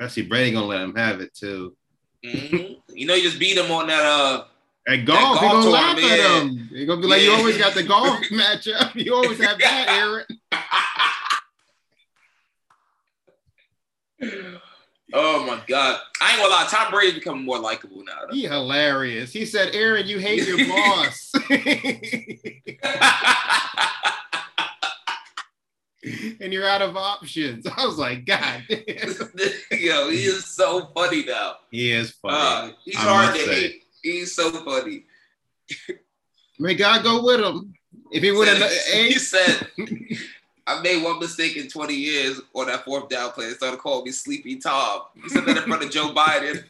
Especially 0.00 0.28
Brady 0.28 0.50
gonna 0.52 0.66
let 0.66 0.80
him 0.82 0.94
have 0.96 1.20
it 1.20 1.32
too. 1.34 1.76
Mhm. 2.24 2.78
you 2.92 3.06
know, 3.06 3.14
you 3.14 3.22
just 3.22 3.38
beat 3.38 3.56
him 3.56 3.70
on 3.70 3.86
that. 3.86 4.04
Uh, 4.04 4.44
At 4.86 5.04
golf, 5.04 5.38
he 5.38 5.46
golf 5.46 5.52
gonna 5.52 5.70
laugh 5.70 5.96
at 5.96 6.02
yeah. 6.02 6.40
him. 6.40 6.68
He 6.72 6.84
gonna 6.86 7.00
be 7.00 7.06
like, 7.06 7.22
"You 7.22 7.32
always 7.32 7.56
got 7.56 7.72
the 7.74 7.84
golf 7.84 8.18
matchup. 8.30 8.94
You 8.96 9.14
always 9.14 9.40
have 9.40 9.56
that, 9.58 10.24
Aaron." 14.20 14.58
oh 15.12 15.46
my 15.46 15.62
God, 15.68 16.00
I 16.20 16.32
ain't 16.32 16.40
gonna 16.40 16.52
lie. 16.52 16.66
Tom 16.68 16.90
Brady's 16.90 17.14
becoming 17.14 17.44
more 17.44 17.60
likable 17.60 18.02
now. 18.04 18.22
though. 18.28 18.34
He 18.34 18.42
hilarious. 18.42 19.32
He 19.32 19.44
said, 19.46 19.72
"Aaron, 19.72 20.08
you 20.08 20.18
hate 20.18 20.44
your 20.48 20.58
boss." 20.68 21.32
and 26.40 26.52
you're 26.52 26.68
out 26.68 26.82
of 26.82 26.96
options. 26.96 27.66
I 27.66 27.86
was 27.86 27.98
like, 27.98 28.24
God 28.26 28.64
damn. 28.68 28.84
Yo, 29.70 30.10
he 30.10 30.24
is 30.24 30.44
so 30.44 30.86
funny 30.94 31.24
now. 31.24 31.56
He 31.70 31.92
is 31.92 32.10
funny. 32.10 32.36
Uh, 32.36 32.70
he's 32.84 32.96
I 32.96 33.00
hard 33.00 33.34
to 33.36 33.40
say. 33.44 33.54
hate. 33.54 33.81
He's 34.02 34.34
so 34.34 34.50
funny. 34.50 35.04
May 36.58 36.74
God 36.74 37.02
go 37.02 37.24
with 37.24 37.40
him. 37.40 37.74
If 38.10 38.22
he 38.22 38.30
would 38.30 38.48
have, 38.48 38.70
he 38.70 39.14
said, 39.14 39.68
I 40.66 40.80
made 40.82 41.02
one 41.02 41.18
mistake 41.18 41.56
in 41.56 41.68
20 41.68 41.94
years 41.94 42.40
on 42.54 42.66
that 42.66 42.84
fourth 42.84 43.08
down 43.08 43.32
play. 43.32 43.46
They 43.46 43.54
started 43.54 43.80
calling 43.80 44.04
me 44.04 44.12
Sleepy 44.12 44.56
Tom. 44.56 45.02
He 45.22 45.28
said 45.28 45.44
that 45.46 45.58
in 45.58 45.62
front 45.64 45.82
of 45.82 45.90
Joe 45.90 46.12
Biden. 46.14 46.64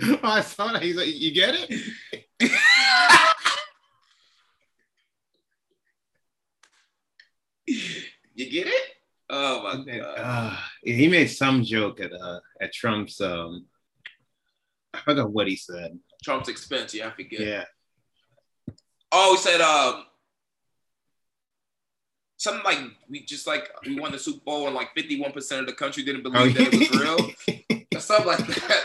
I 0.22 0.40
saw 0.40 0.72
that. 0.72 0.82
He's 0.82 0.96
like, 0.96 1.08
you 1.08 1.32
get 1.32 1.54
it? 1.54 1.70
you 8.34 8.50
get 8.50 8.66
it? 8.66 8.82
Oh 9.28 9.62
my 9.62 9.84
god. 9.84 10.14
Uh, 10.16 10.56
he 10.82 11.08
made 11.08 11.26
some 11.26 11.64
joke 11.64 12.00
at 12.00 12.12
uh, 12.12 12.40
at 12.60 12.72
Trump's. 12.72 13.20
Um, 13.20 13.66
I 14.96 15.00
forgot 15.00 15.30
what 15.30 15.48
he 15.48 15.56
said. 15.56 15.98
Trump's 16.24 16.48
expense, 16.48 16.94
yeah, 16.94 17.08
I 17.08 17.10
forget. 17.10 17.40
Yeah, 17.40 17.64
Oh, 19.12 19.32
he 19.34 19.38
said 19.40 19.60
um 19.60 20.04
something 22.38 22.64
like 22.64 22.78
we 23.08 23.24
just 23.24 23.46
like 23.46 23.70
we 23.86 23.98
won 23.98 24.12
the 24.12 24.18
Super 24.18 24.40
Bowl 24.44 24.66
and 24.66 24.74
like 24.74 24.94
51% 24.94 25.60
of 25.60 25.66
the 25.66 25.72
country 25.72 26.02
didn't 26.04 26.22
believe 26.22 26.40
Oh, 26.40 26.48
that 26.64 26.74
it 26.74 26.78
was 26.78 26.90
real. 27.00 27.30
or 27.94 28.00
something 28.00 28.26
like 28.26 28.46
that. 28.46 28.82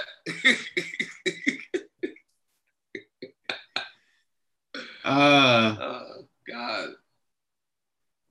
uh, 5.04 5.76
oh 5.80 6.26
God. 6.48 6.90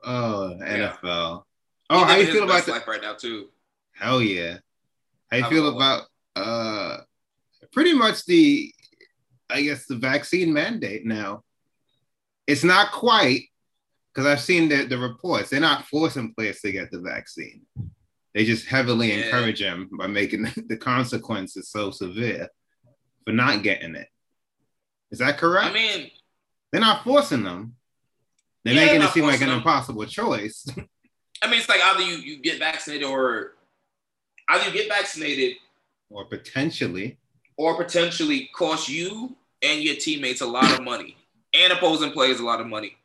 oh, 0.05 0.51
Yeah. 0.59 0.93
NFL. 1.03 1.43
He 1.43 1.97
Oh, 1.97 2.05
how 2.05 2.17
you 2.17 2.27
feel 2.33 2.45
about 2.45 2.69
life 2.69 2.87
right 2.87 3.03
now 3.03 3.15
too? 3.15 3.49
Hell 3.93 4.23
yeah. 4.23 4.59
How 5.31 5.37
you 5.39 5.43
How 5.43 5.49
feel 5.51 5.69
about 5.69 6.07
about 6.37 6.47
uh 6.47 6.97
pretty 7.73 7.93
much 7.95 8.25
the 8.27 8.73
I 9.49 9.63
guess 9.63 9.87
the 9.87 9.97
vaccine 9.97 10.53
mandate 10.53 11.05
now? 11.05 11.43
It's 12.47 12.65
not 12.65 12.93
quite 12.93 13.43
because 14.13 14.27
I've 14.27 14.41
seen 14.41 14.69
the, 14.69 14.85
the 14.85 14.99
reports. 14.99 15.51
They're 15.51 15.61
not 15.61 15.87
forcing 15.87 16.35
players 16.35 16.61
to 16.61 16.73
get 16.73 16.91
the 16.91 17.01
vaccine. 17.01 17.63
They 18.35 18.45
just 18.45 18.67
heavily 18.67 19.09
Yeah. 19.09 19.25
encourage 19.27 19.61
them 19.61 19.89
by 19.93 20.07
making 20.07 20.43
the 20.69 20.77
consequences 20.77 21.69
so 21.69 21.91
severe 21.91 22.49
for 23.25 23.33
not 23.33 23.63
getting 23.63 23.95
it. 23.95 24.09
Is 25.11 25.19
that 25.19 25.39
correct? 25.39 25.67
I 25.71 25.73
mean, 25.73 26.11
they're 26.71 26.81
not 26.81 27.03
forcing 27.05 27.43
them. 27.43 27.75
They're 28.65 28.75
Yeah, 28.75 28.85
making 28.85 29.01
they're 29.01 29.09
it 29.09 29.13
seem 29.15 29.25
like 29.25 29.41
an 29.41 29.49
them. 29.49 29.59
impossible 29.59 30.05
choice. 30.07 30.65
I 31.43 31.49
mean 31.49 31.59
it's 31.61 31.69
like 31.69 31.81
either 31.83 32.03
you, 32.03 32.17
you 32.19 32.39
get 32.43 32.59
vaccinated 32.59 33.07
or 33.09 33.55
either 34.51 34.67
you 34.67 34.73
get 34.73 34.89
vaccinated 34.89 35.57
or 36.11 36.27
potentially. 36.27 37.19
Or 37.61 37.77
potentially 37.77 38.49
cost 38.55 38.89
you 38.89 39.37
and 39.61 39.83
your 39.83 39.95
teammates 39.95 40.41
a 40.41 40.47
lot 40.47 40.73
of 40.73 40.83
money 40.83 41.15
and 41.53 41.71
opposing 41.75 42.11
players 42.11 42.41
a 42.41 42.45
lot 42.45 42.59
of 42.59 42.67
money 42.67 42.97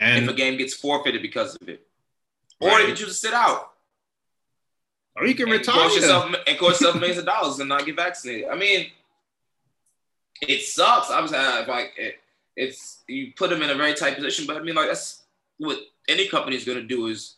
And 0.00 0.24
if 0.24 0.30
a 0.30 0.32
game 0.32 0.56
gets 0.58 0.74
forfeited 0.74 1.22
because 1.22 1.54
of 1.54 1.68
it. 1.68 1.86
Or 2.60 2.70
Right. 2.70 2.78
they 2.82 2.86
get 2.88 2.98
you 2.98 3.06
to 3.06 3.12
sit 3.14 3.32
out. 3.32 3.70
or 5.14 5.26
you 5.26 5.34
can 5.36 5.48
retire. 5.48 5.74
cost 5.76 5.94
yourself 5.94 6.24
and 6.48 6.58
cost 6.58 6.80
yourself 6.80 6.96
millions 6.96 7.18
of 7.18 7.26
dollars 7.26 7.60
and 7.60 7.68
not 7.68 7.86
get 7.86 7.94
vaccinated. 7.94 8.48
I 8.48 8.56
mean, 8.56 8.90
it 10.42 10.62
sucks. 10.62 11.08
I 11.10 11.20
was 11.20 11.32
uh, 11.32 11.64
like, 11.68 11.92
it, 11.96 12.16
it's 12.56 13.04
you 13.08 13.32
put 13.36 13.50
them 13.50 13.62
in 13.62 13.70
a 13.70 13.76
very 13.76 13.94
tight 13.94 14.16
position, 14.16 14.44
but 14.46 14.56
I 14.56 14.60
mean, 14.60 14.74
like 14.74 14.88
that's 14.88 15.22
what 15.58 15.78
any 16.08 16.26
company 16.26 16.56
is 16.56 16.64
going 16.64 16.78
to 16.78 16.84
do 16.96 17.06
is 17.06 17.36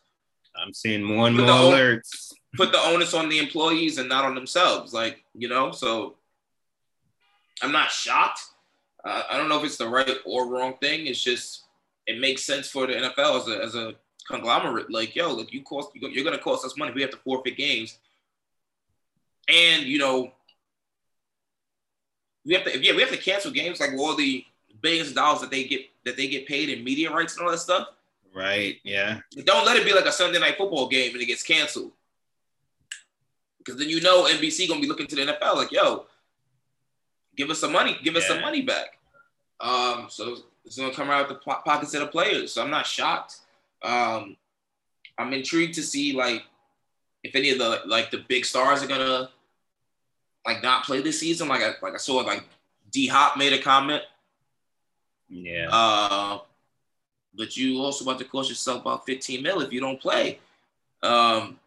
I'm 0.57 0.73
seeing 0.73 1.03
more 1.03 1.27
and 1.27 1.37
more 1.37 1.47
alerts. 1.47 2.33
put 2.57 2.73
the 2.73 2.79
onus 2.79 3.13
on 3.13 3.29
the 3.29 3.39
employees 3.39 3.99
and 3.99 4.09
not 4.09 4.25
on 4.25 4.35
themselves. 4.35 4.95
Like 4.95 5.23
you 5.35 5.49
know, 5.49 5.71
so 5.71 6.17
I'm 7.63 7.73
not 7.73 7.91
shocked. 7.91 8.41
Uh, 9.05 9.23
I 9.31 9.37
don't 9.37 9.49
know 9.49 9.59
if 9.59 9.65
it's 9.65 9.77
the 9.77 9.89
right 9.89 10.11
or 10.25 10.49
wrong 10.49 10.75
thing. 10.81 11.07
It's 11.07 11.23
just 11.23 11.65
it 12.07 12.21
makes 12.21 12.45
sense 12.45 12.69
for 12.69 12.87
the 12.87 12.95
NFL 12.95 13.41
as 13.41 13.49
a 13.49 13.63
as 13.63 13.75
a 13.75 13.95
conglomerate. 14.29 14.91
Like 14.91 15.15
yo, 15.15 15.33
look, 15.33 15.53
you 15.53 15.63
cost 15.63 15.91
you're 15.95 16.25
going 16.25 16.37
to 16.37 16.43
cost 16.43 16.65
us 16.65 16.77
money. 16.77 16.93
We 16.95 17.03
have 17.03 17.11
to 17.11 17.17
forfeit 17.19 17.57
games, 17.57 17.99
and 19.49 19.85
you 19.85 19.99
know 19.99 20.33
we 22.45 22.55
have 22.55 22.65
to 22.65 22.79
yeah 22.85 22.95
we 22.95 23.01
have 23.01 23.11
to 23.11 23.17
cancel 23.17 23.51
games 23.51 23.81
like 23.81 23.93
all 23.99 24.17
the 24.17 24.45
billions 24.81 25.09
of 25.09 25.15
dollars 25.15 25.41
that 25.41 25.51
they 25.51 25.65
get 25.65 25.83
that 26.05 26.17
they 26.17 26.29
get 26.29 26.47
paid 26.47 26.69
in 26.69 26.85
media 26.85 27.11
rights 27.11 27.37
and 27.37 27.45
all 27.45 27.53
that 27.53 27.59
stuff. 27.59 27.89
Right. 28.35 28.77
Yeah. 28.85 29.21
Don't 29.45 29.67
let 29.67 29.77
it 29.77 29.85
be 29.85 29.93
like 29.93 30.07
a 30.07 30.13
Sunday 30.13 30.39
night 30.39 30.57
football 30.57 30.89
game 30.89 31.13
and 31.13 31.23
it 31.23 31.27
gets 31.27 31.43
canceled. 31.43 31.93
Because 33.59 33.79
then 33.79 33.89
you 33.89 34.01
know 34.01 34.25
NBC 34.25 34.69
gonna 34.69 34.81
be 34.81 34.87
looking 34.87 35.07
to 35.09 35.17
the 35.17 35.23
NFL 35.23 35.57
like, 35.57 35.73
yo, 35.73 36.07
give 37.41 37.51
us 37.51 37.59
some 37.59 37.73
money, 37.73 37.97
give 38.05 38.17
us 38.17 38.27
some 38.27 38.43
money 38.43 38.61
back. 38.61 38.99
Um, 39.61 40.07
so 40.11 40.37
it's 40.65 40.77
gonna 40.77 40.93
come 40.93 41.09
out 41.09 41.23
of 41.23 41.29
the 41.31 41.35
po- 41.37 41.63
pockets 41.65 41.95
of 41.95 42.01
the 42.01 42.07
players. 42.07 42.53
So 42.53 42.63
I'm 42.63 42.71
not 42.71 42.87
shocked. 42.87 43.39
Um, 43.83 44.37
I'm 45.17 45.33
intrigued 45.33 45.75
to 45.75 45.83
see 45.83 46.13
like 46.13 46.43
if 47.23 47.35
any 47.35 47.51
of 47.51 47.59
the 47.59 47.81
like 47.87 48.11
the 48.11 48.25
big 48.29 48.45
stars 48.45 48.83
are 48.83 48.87
gonna 48.87 49.31
like 50.47 50.63
not 50.63 50.85
play 50.85 51.01
this 51.01 51.21
season. 51.21 51.49
Like 51.49 51.63
I 51.63 51.73
like 51.83 51.95
I 51.95 51.99
saw 51.99 52.17
like 52.17 52.45
D 52.91 53.07
Hop 53.07 53.39
made 53.39 53.55
a 53.55 53.59
comment. 53.59 54.03
Yeah. 55.31 55.69
Uh, 55.71 56.41
but 57.35 57.57
you 57.57 57.79
also 57.81 58.05
about 58.05 58.19
to 58.19 58.25
cost 58.27 58.51
yourself 58.51 58.83
about 58.83 59.07
15 59.07 59.43
mil 59.43 59.61
if 59.63 59.73
you 59.73 59.81
don't 59.81 60.01
play. 60.01 60.41
Um, 61.03 61.59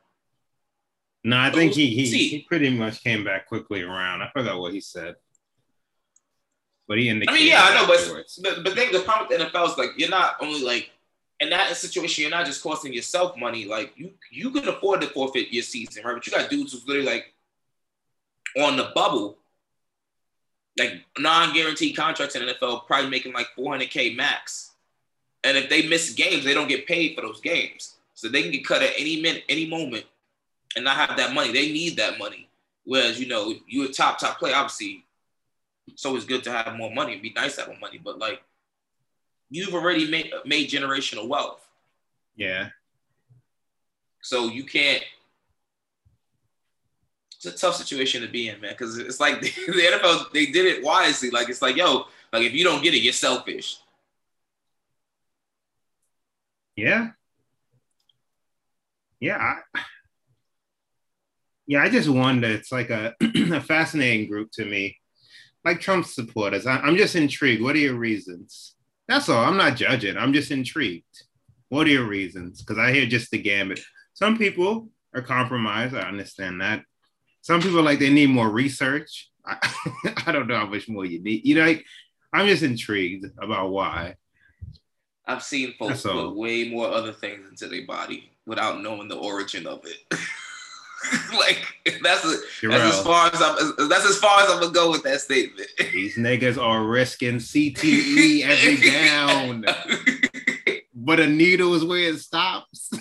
no, 1.24 1.38
I 1.38 1.50
think 1.52 1.74
he, 1.74 1.88
he 1.88 2.06
he 2.28 2.40
pretty 2.42 2.70
much 2.70 3.02
came 3.02 3.24
back 3.24 3.48
quickly 3.48 3.82
around. 3.82 4.22
I 4.22 4.30
forgot 4.32 4.60
what 4.60 4.74
he 4.74 4.82
said, 4.82 5.16
but 6.88 6.98
he 6.98 7.10
I 7.10 7.14
mean, 7.14 7.26
yeah, 7.48 7.62
I 7.64 7.76
know, 7.76 7.88
but 7.88 8.00
afterwards. 8.00 8.40
but, 8.42 8.64
but 8.64 8.74
think 8.74 8.92
the 8.92 9.00
problem 9.00 9.28
with 9.30 9.40
the 9.40 9.46
NFL 9.46 9.72
is 9.72 9.78
like 9.78 9.92
you're 9.98 10.10
not 10.10 10.36
only 10.42 10.62
like 10.62 10.92
in 11.40 11.50
that 11.50 11.76
situation, 11.76 12.24
you're 12.24 12.32
not 12.32 12.46
just 12.46 12.62
costing 12.62 12.94
yourself 12.94 13.38
money. 13.38 13.66
Like 13.66 13.94
you 13.96 14.12
you 14.32 14.52
can 14.52 14.68
afford 14.68 15.02
to 15.02 15.08
forfeit 15.08 15.52
your 15.52 15.64
season, 15.64 16.04
right? 16.04 16.14
But 16.14 16.26
you 16.28 16.34
got 16.34 16.50
dudes 16.50 16.74
who's 16.74 16.88
literally 16.88 17.08
like 17.08 17.34
on 18.60 18.76
the 18.76 18.92
bubble, 18.94 19.38
like 20.78 21.02
non-guaranteed 21.18 21.96
contracts 21.96 22.36
in 22.36 22.46
the 22.46 22.54
NFL, 22.54 22.86
probably 22.86 23.10
making 23.10 23.34
like 23.34 23.48
400k 23.58 24.16
max. 24.16 24.72
And 25.46 25.58
if 25.58 25.70
they 25.70 25.88
miss 25.88 26.14
games, 26.14 26.44
they 26.44 26.54
don't 26.54 26.70
get 26.70 26.88
paid 26.88 27.16
for 27.16 27.22
those 27.22 27.42
games, 27.42 27.96
so 28.14 28.30
they 28.30 28.42
can 28.42 28.52
get 28.52 28.66
cut 28.66 28.82
at 28.82 28.92
any 28.98 29.22
minute, 29.22 29.44
any 29.50 29.68
moment, 29.68 30.06
and 30.76 30.86
not 30.86 30.96
have 30.96 31.18
that 31.18 31.34
money. 31.34 31.52
They 31.52 31.72
need 31.72 31.98
that 31.98 32.18
money. 32.18 32.50
Whereas 32.86 33.20
you 33.20 33.28
know 33.28 33.54
you're 33.68 33.90
a 33.90 33.94
top 33.94 34.20
top 34.20 34.38
player, 34.38 34.56
obviously 34.56 35.06
it's 35.88 36.06
always 36.06 36.26
good 36.26 36.44
to 36.46 36.52
have 36.52 36.76
more 36.76 36.94
money. 36.94 37.14
It'd 37.14 37.24
be 37.24 37.34
nice 37.36 37.56
to 37.56 37.62
have 37.62 37.70
more 37.70 37.80
money, 37.80 38.00
but 38.04 38.20
like 38.20 38.42
you've 39.50 39.74
already 39.74 40.10
made 40.10 40.32
made 40.46 40.70
generational 40.70 41.28
wealth, 41.28 41.68
yeah, 42.36 42.70
so 44.22 44.48
you 44.48 44.64
can't. 44.64 45.04
It's 47.36 47.46
a 47.46 47.58
tough 47.58 47.76
situation 47.76 48.22
to 48.22 48.28
be 48.30 48.48
in, 48.48 48.62
man, 48.62 48.72
because 48.72 48.98
it's 48.98 49.20
like 49.20 49.42
the 49.42 49.50
NFL 49.50 50.32
they 50.32 50.48
did 50.48 50.66
it 50.66 50.84
wisely. 50.84 51.30
Like 51.30 51.50
it's 51.50 51.62
like, 51.62 51.76
yo, 51.76 52.06
like 52.32 52.44
if 52.44 52.54
you 52.54 52.64
don't 52.64 52.82
get 52.84 52.94
it, 52.94 53.00
you're 53.00 53.14
selfish. 53.14 53.78
yeah, 56.76 57.12
yeah. 59.20 59.38
I, 59.38 59.82
yeah, 61.68 61.84
I 61.84 61.90
just 61.90 62.10
wonder. 62.10 62.48
It's 62.48 62.72
like 62.72 62.90
a, 62.90 63.14
a 63.22 63.62
fascinating 63.62 64.30
group 64.30 64.52
to 64.54 64.66
me, 64.66 64.98
like 65.66 65.80
Trump 65.80 66.06
supporters. 66.06 66.66
I, 66.66 66.78
I'm 66.78 66.98
just 66.98 67.16
intrigued. 67.16 67.62
What 67.62 67.76
are 67.76 67.80
your 67.80 67.96
reasons? 67.96 68.76
That's 69.08 69.30
all. 69.30 69.44
I'm 69.44 69.58
not 69.58 69.76
judging. 69.76 70.18
I'm 70.18 70.34
just 70.34 70.52
intrigued. 70.52 71.24
What 71.70 71.88
are 71.88 71.92
your 71.92 72.08
reasons? 72.08 72.62
Because 72.62 72.78
I 72.78 72.92
hear 72.92 73.06
just 73.06 73.32
the 73.32 73.42
gambit. 73.42 73.80
Some 74.14 74.38
people 74.38 74.90
are 75.14 75.22
compromised. 75.22 75.96
I 75.96 76.02
understand 76.02 76.62
that. 76.62 76.84
Some 77.42 77.62
people 77.62 77.82
like 77.82 78.00
they 78.00 78.10
need 78.10 78.30
more 78.30 78.50
research. 78.50 79.30
I, 79.46 79.58
I 80.28 80.32
don't 80.32 80.48
know 80.48 80.58
how 80.58 80.68
much 80.68 80.88
more 80.88 81.06
you 81.06 81.22
need. 81.22 81.46
You 81.46 81.56
know, 81.56 81.66
like, 81.66 81.86
I'm 82.32 82.48
just 82.48 82.64
intrigued 82.64 83.26
about 83.42 83.72
why. 83.72 84.16
I've 85.26 85.44
seen 85.44 85.74
folks 85.78 86.04
put 86.04 86.36
way 86.36 86.70
more 86.70 86.88
other 86.88 87.14
things 87.14 87.48
into 87.50 87.68
their 87.68 87.86
body 87.86 88.32
without 88.46 88.82
knowing 88.82 89.08
the 89.08 89.18
origin 89.18 89.68
of 89.68 89.82
it. 89.86 90.20
like 91.34 91.66
that's, 92.02 92.24
a, 92.26 92.36
that's 92.68 92.98
as 92.98 93.04
far 93.04 93.28
as 93.28 93.42
I'm. 93.42 93.90
That's 93.90 94.06
as 94.06 94.18
far 94.18 94.42
as 94.42 94.50
I'm 94.50 94.60
gonna 94.62 94.74
go 94.74 94.92
with 94.92 95.04
that 95.04 95.22
statement. 95.22 95.68
These 95.92 96.18
niggas 96.18 96.62
are 96.62 96.84
risking 96.84 97.36
CTE 97.36 98.42
every 98.46 98.78
down, 98.90 99.66
but 100.96 101.20
a 101.20 101.28
needle 101.28 101.74
is 101.76 101.84
where 101.84 102.10
it 102.10 102.20
stops. 102.20 102.92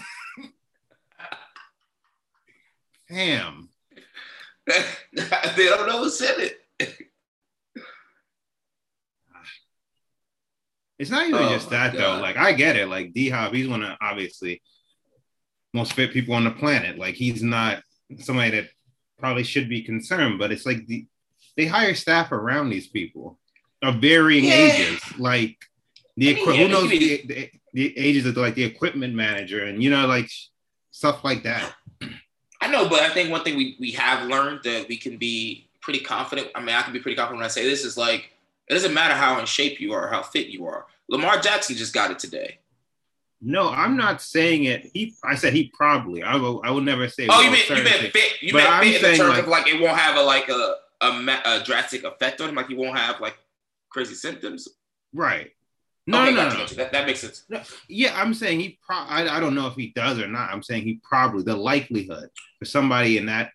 Damn. 3.11 3.69
they 4.67 5.67
don't 5.67 5.87
know 5.87 6.05
who 6.05 6.11
said 6.11 6.39
it. 6.39 6.59
It's 10.99 11.11
not 11.11 11.27
even 11.27 11.43
Oh 11.43 11.49
just 11.49 11.71
that 11.71 11.95
though. 11.95 12.21
Like 12.21 12.37
I 12.37 12.53
get 12.53 12.77
it. 12.77 12.89
Like 12.89 13.13
D 13.13 13.29
Hop, 13.29 13.53
he's 13.53 13.69
one 13.69 13.83
of 13.83 13.97
obviously 14.01 14.63
most 15.75 15.95
fit 15.95 16.13
people 16.13 16.35
on 16.35 16.45
the 16.45 16.51
planet. 16.51 16.97
Like 16.97 17.17
he's 17.17 17.43
not 17.43 17.83
somebody 18.19 18.51
that 18.53 18.69
probably 19.19 19.45
should 19.45 19.69
be 19.69 19.83
concerned, 19.83 20.39
but 20.39 20.51
it's 20.53 20.67
like 20.67 20.87
the 20.87 21.07
they 21.57 21.67
hire 21.67 21.95
staff 21.95 22.33
around 22.33 22.71
these 22.71 22.89
people 22.89 23.39
of 23.83 23.97
varying 23.97 24.45
Yeah. 24.45 24.55
ages. 24.55 25.01
Like 25.19 25.57
the 26.17 26.31
I 26.31 26.35
mean, 26.35 26.43
equi- 26.43 26.57
yeah, 26.59 26.63
who 26.63 26.69
knows 26.69 26.91
the, 26.91 27.23
the, 27.27 27.51
the 27.75 27.99
ages 27.99 28.27
of 28.27 28.37
like 28.37 28.55
the 28.55 28.65
equipment 28.65 29.15
manager 29.15 29.65
and 29.65 29.83
you 29.83 29.91
know 29.91 30.07
like 30.07 30.31
stuff 30.91 31.25
like 31.25 31.43
that. 31.45 31.75
I 32.61 32.69
know, 32.69 32.89
but 32.89 33.01
I 33.01 33.09
think 33.11 33.31
one 33.31 33.43
thing 33.43 33.57
we, 33.57 33.77
we 33.81 33.91
have 33.93 34.29
learned 34.29 34.61
that 34.65 34.87
we 34.89 34.97
can 34.97 35.17
be 35.17 35.69
pretty 35.81 35.99
confident. 36.01 36.49
I 36.55 36.61
mean, 36.61 36.75
I 36.77 36.83
can 36.83 36.93
be 36.93 37.01
pretty 37.01 37.17
confident 37.17 37.39
when 37.41 37.45
I 37.45 37.49
say 37.49 37.65
this 37.65 37.85
is 37.85 37.97
like 37.97 38.31
it 38.69 38.75
doesn't 38.75 38.95
matter 38.95 39.15
how 39.15 39.39
in 39.41 39.47
shape 39.47 39.81
you 39.81 39.93
are, 39.93 40.09
how 40.09 40.23
fit 40.23 40.47
you 40.49 40.67
are. 40.67 40.87
Lamar 41.09 41.39
Jackson 41.41 41.77
just 41.77 41.93
got 41.93 42.11
it 42.11 42.19
today. 42.19 42.59
No, 43.45 43.68
I'm 43.70 43.97
not 43.97 44.22
saying 44.22 44.64
it. 44.64 44.90
He, 44.95 45.14
I 45.24 45.34
said 45.34 45.53
he 45.53 45.70
probably. 45.74 46.22
I 46.22 46.36
will. 46.36 46.61
I 46.64 46.70
will 46.70 46.80
never 46.80 47.09
say. 47.09 47.26
Oh, 47.28 47.40
you 47.40 47.51
meant 47.51 47.68
you 47.68 47.74
meant 47.82 48.12
fit. 48.12 48.40
You 48.40 48.53
But 48.53 48.62
meant 48.64 48.84
fit 48.84 49.03
in 49.05 49.11
the 49.11 49.16
terms 49.16 49.30
like- 49.30 49.43
of 49.43 49.49
like 49.49 49.66
it 49.66 49.80
won't 49.80 49.99
have 49.99 50.16
a 50.16 50.22
like 50.22 50.49
a 50.49 50.76
a, 51.01 51.09
a 51.45 51.62
drastic 51.64 52.05
effect 52.05 52.40
on 52.40 52.49
him. 52.51 52.55
Like 52.55 52.68
he 52.68 52.74
won't 52.74 52.97
have 52.97 53.20
like 53.20 53.36
crazy 53.88 54.14
symptoms. 54.14 54.68
right? 55.12 55.51
No, 56.07 56.22
Okay, 56.22 56.32
no, 56.34 56.36
no, 56.36 56.43
gotcha, 56.45 56.55
no. 56.57 56.61
gotcha. 56.64 56.74
That, 56.76 56.93
that 56.93 57.07
makes 57.07 57.20
sense. 57.20 57.45
No, 57.49 57.61
yeah, 57.88 58.12
I'm 58.20 58.34
saying 58.34 58.61
he. 58.61 58.78
Pro- 58.84 58.97
I, 58.97 59.36
I 59.36 59.40
don't 59.40 59.55
know 59.55 59.66
if 59.68 59.74
he 59.74 59.88
does 59.95 60.18
or 60.20 60.26
not. 60.28 60.51
I'm 60.53 60.62
saying 60.62 60.82
he 60.84 61.01
probably 61.03 61.43
the 61.45 61.57
likelihood 61.57 62.28
for 62.59 62.64
somebody 62.64 63.18
in 63.18 63.26
that. 63.26 63.51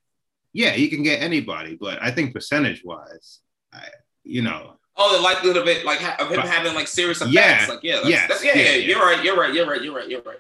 Yeah, 0.54 0.74
you 0.76 0.90
can 0.90 1.04
get 1.04 1.22
anybody, 1.22 1.76
but 1.80 2.02
I 2.02 2.10
think 2.12 2.34
percentage 2.34 2.84
wise, 2.84 3.40
I, 3.74 3.84
you 4.24 4.42
know, 4.42 4.78
Oh, 4.98 5.16
the 5.16 5.22
likelihood 5.22 5.58
of 5.58 5.68
it, 5.68 5.86
like 5.86 6.02
of 6.20 6.30
him 6.30 6.38
But- 6.38 6.48
having 6.48 6.74
like 6.74 6.88
serious 6.88 7.18
effects. 7.22 7.34
Yeah, 7.34 7.66
Like 7.70 7.80
yeah, 7.84 7.96
that's, 7.98 8.10
yes, 8.10 8.28
that's, 8.30 8.44
yeah, 8.44 8.52
yeah, 8.56 8.62
yeah, 8.64 8.70
yeah. 8.72 8.86
You're 8.88 9.00
right. 9.06 9.24
You're 9.24 9.38
right. 9.38 9.54
You're 9.54 9.68
right. 9.70 9.82
You're 9.82 9.96
right. 9.96 10.10
You're 10.10 10.22
right. 10.24 10.38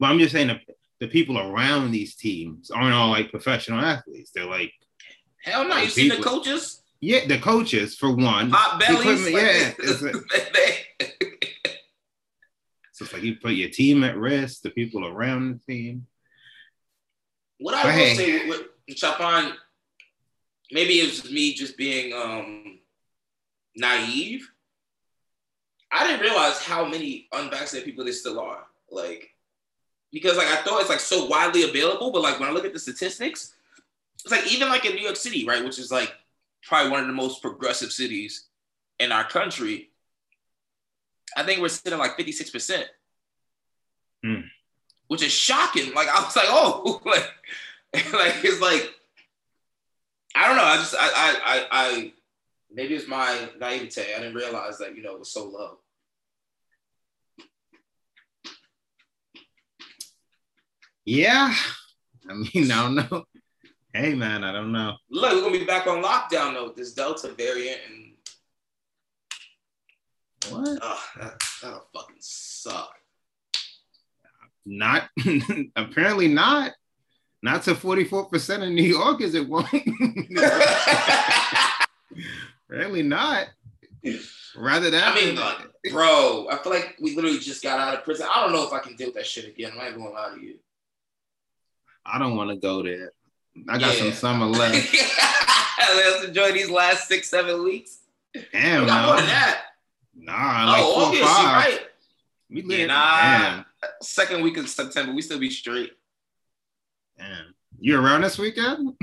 but 0.00 0.06
I'm 0.06 0.18
just 0.18 0.32
saying 0.32 0.48
the, 0.48 0.58
the 1.00 1.06
people 1.08 1.38
around 1.38 1.90
these 1.92 2.14
teams 2.16 2.70
aren't 2.70 2.94
all 2.94 3.10
like 3.10 3.30
professional 3.30 3.80
athletes. 3.80 4.30
They're 4.34 4.46
like, 4.46 4.72
Hell 5.44 5.68
no. 5.68 5.76
You 5.76 5.84
Oh, 5.84 5.88
see 5.88 6.08
the 6.08 6.16
coaches, 6.22 6.82
yeah, 7.00 7.26
the 7.26 7.38
coaches 7.38 7.96
for 7.96 8.10
one. 8.14 8.50
hot 8.50 8.80
bellies. 8.80 9.24
like, 9.26 9.34
yeah, 9.34 9.72
it's 9.78 10.02
like- 10.02 10.14
So 12.92 13.04
it's 13.04 13.12
like 13.12 13.22
you 13.22 13.36
put 13.36 13.52
your 13.54 13.70
team 13.70 14.04
at 14.04 14.16
risk, 14.16 14.62
the 14.62 14.70
people 14.70 15.04
around 15.06 15.60
the 15.66 15.72
team. 15.72 16.06
What 17.58 17.74
I 17.74 17.82
But 17.82 17.88
will 17.88 17.92
hey. 18.00 18.14
say 18.14 18.48
with, 18.48 18.62
with 18.88 18.96
Chapon, 18.96 19.52
maybe 20.70 20.94
it 21.00 21.06
was 21.10 21.30
me 21.30 21.54
just 21.54 21.76
being 21.76 22.12
um 22.12 22.78
naive. 23.76 24.50
I 25.90 26.06
didn't 26.06 26.22
realize 26.22 26.62
how 26.62 26.84
many 26.84 27.28
unvaccinated 27.32 27.84
people 27.86 28.04
there 28.04 28.12
still 28.12 28.40
are. 28.40 28.64
Like, 28.90 29.30
because 30.12 30.36
like 30.36 30.48
I 30.48 30.56
thought 30.62 30.80
it's 30.80 30.90
like 30.90 31.00
so 31.00 31.26
widely 31.26 31.62
available, 31.62 32.10
but 32.10 32.22
like 32.22 32.38
when 32.40 32.48
I 32.48 32.52
look 32.52 32.64
at 32.64 32.72
the 32.72 32.78
statistics, 32.78 33.54
it's 34.24 34.32
like 34.32 34.50
even 34.52 34.68
like 34.68 34.84
in 34.84 34.94
New 34.94 35.02
York 35.02 35.16
City, 35.16 35.46
right, 35.46 35.64
which 35.64 35.78
is 35.78 35.90
like 35.90 36.12
probably 36.62 36.90
one 36.90 37.00
of 37.00 37.06
the 37.06 37.12
most 37.12 37.42
progressive 37.42 37.92
cities 37.92 38.46
in 38.98 39.12
our 39.12 39.24
country. 39.24 39.90
I 41.36 41.42
think 41.42 41.60
we're 41.60 41.68
sitting 41.68 41.94
at 41.94 41.98
like 41.98 42.16
56%. 42.16 42.84
Hmm. 44.22 44.40
Which 45.08 45.22
is 45.22 45.32
shocking. 45.32 45.92
Like 45.94 46.08
I 46.08 46.22
was 46.22 46.34
like, 46.34 46.46
oh, 46.48 47.00
like, 47.04 47.32
like 48.12 48.44
it's 48.44 48.60
like 48.60 48.94
I 50.34 50.48
don't 50.48 50.56
know. 50.56 50.64
I 50.64 50.76
just 50.76 50.94
I 50.98 51.08
I 51.14 51.40
I, 51.44 51.66
I 51.70 52.12
maybe 52.74 52.94
it's 52.94 53.08
my 53.08 53.48
naivete. 53.58 54.14
I 54.14 54.18
didn't 54.18 54.34
realize 54.34 54.78
that, 54.78 54.96
you 54.96 55.02
know, 55.02 55.14
it 55.14 55.18
was 55.20 55.32
so 55.32 55.44
low. 55.48 55.78
Yeah. 61.04 61.54
I 62.28 62.34
mean, 62.34 62.70
I 62.70 62.82
don't 62.82 62.94
know. 62.94 63.24
Hey 63.92 64.14
man, 64.14 64.42
I 64.42 64.52
don't 64.52 64.72
know. 64.72 64.96
Look, 65.08 65.32
we're 65.32 65.40
gonna 65.42 65.58
be 65.58 65.64
back 65.64 65.86
on 65.86 66.02
lockdown 66.02 66.54
though 66.54 66.64
with 66.66 66.76
this 66.76 66.94
Delta 66.94 67.28
variant 67.28 67.80
and 67.88 68.14
What? 70.52 70.78
oh, 70.82 71.04
that, 71.20 71.40
that'll 71.62 71.86
fucking 71.94 72.16
suck. 72.18 72.92
Not 74.66 75.10
apparently 75.76 76.28
not. 76.28 76.72
Not 77.42 77.62
to 77.64 77.74
44% 77.74 78.62
in 78.62 78.74
New 78.74 78.82
York, 78.82 79.20
is 79.20 79.34
it 79.34 79.46
won't? 79.46 79.68
Apparently 82.68 83.02
not. 83.02 83.46
Rather 84.56 84.90
that. 84.90 85.12
I 85.12 85.14
mean, 85.14 85.36
like, 85.36 85.56
bro, 85.90 86.46
I 86.50 86.58
feel 86.58 86.72
like 86.72 86.96
we 87.00 87.14
literally 87.16 87.38
just 87.38 87.62
got 87.62 87.78
out 87.80 87.94
of 87.94 88.04
prison. 88.04 88.26
I 88.32 88.42
don't 88.42 88.52
know 88.52 88.66
if 88.66 88.72
I 88.72 88.78
can 88.80 88.96
deal 88.96 89.08
with 89.08 89.16
that 89.16 89.26
shit 89.26 89.46
again. 89.46 89.72
I'm 89.72 89.78
not 89.78 89.96
gonna 89.96 90.10
lie 90.10 90.34
to 90.34 90.40
you. 90.40 90.56
I 92.04 92.18
don't 92.18 92.36
want 92.36 92.50
to 92.50 92.56
go 92.56 92.82
there. 92.82 93.12
I 93.68 93.78
got 93.78 93.94
some 93.94 94.12
summer 94.12 94.44
left. 94.46 94.94
Let's 95.96 96.24
enjoy 96.24 96.52
these 96.52 96.70
last 96.70 97.08
six, 97.08 97.28
seven 97.28 97.64
weeks. 97.64 97.98
Damn, 98.52 98.82
we 98.82 98.86
got 98.88 99.06
more 99.06 99.16
than 99.16 99.26
that. 99.26 99.62
Nah, 100.16 100.66
like 100.72 100.82
oh, 100.84 100.92
four 100.92 101.02
or 101.02 101.06
August, 101.06 101.20
you 101.22 101.26
five. 101.26 101.64
right. 101.64 101.80
We 102.50 102.62
Yeah, 102.62 102.86
nah. 102.86 103.20
Damn, 103.20 103.64
Second 104.02 104.42
week 104.42 104.56
of 104.58 104.68
September, 104.68 105.12
we 105.14 105.22
still 105.22 105.38
be 105.38 105.50
straight. 105.50 105.92
damn. 107.18 107.54
You 107.78 107.98
around 107.98 108.20
this 108.22 108.38
weekend? 108.38 108.94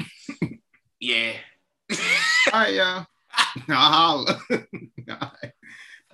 Yeah. 1.04 1.34
All 2.54 2.60
right, 2.60 2.76
y'all. 2.76 3.08
I'll 3.70 4.26
holla. 4.26 4.42
All 4.52 4.58
right. 5.08 5.52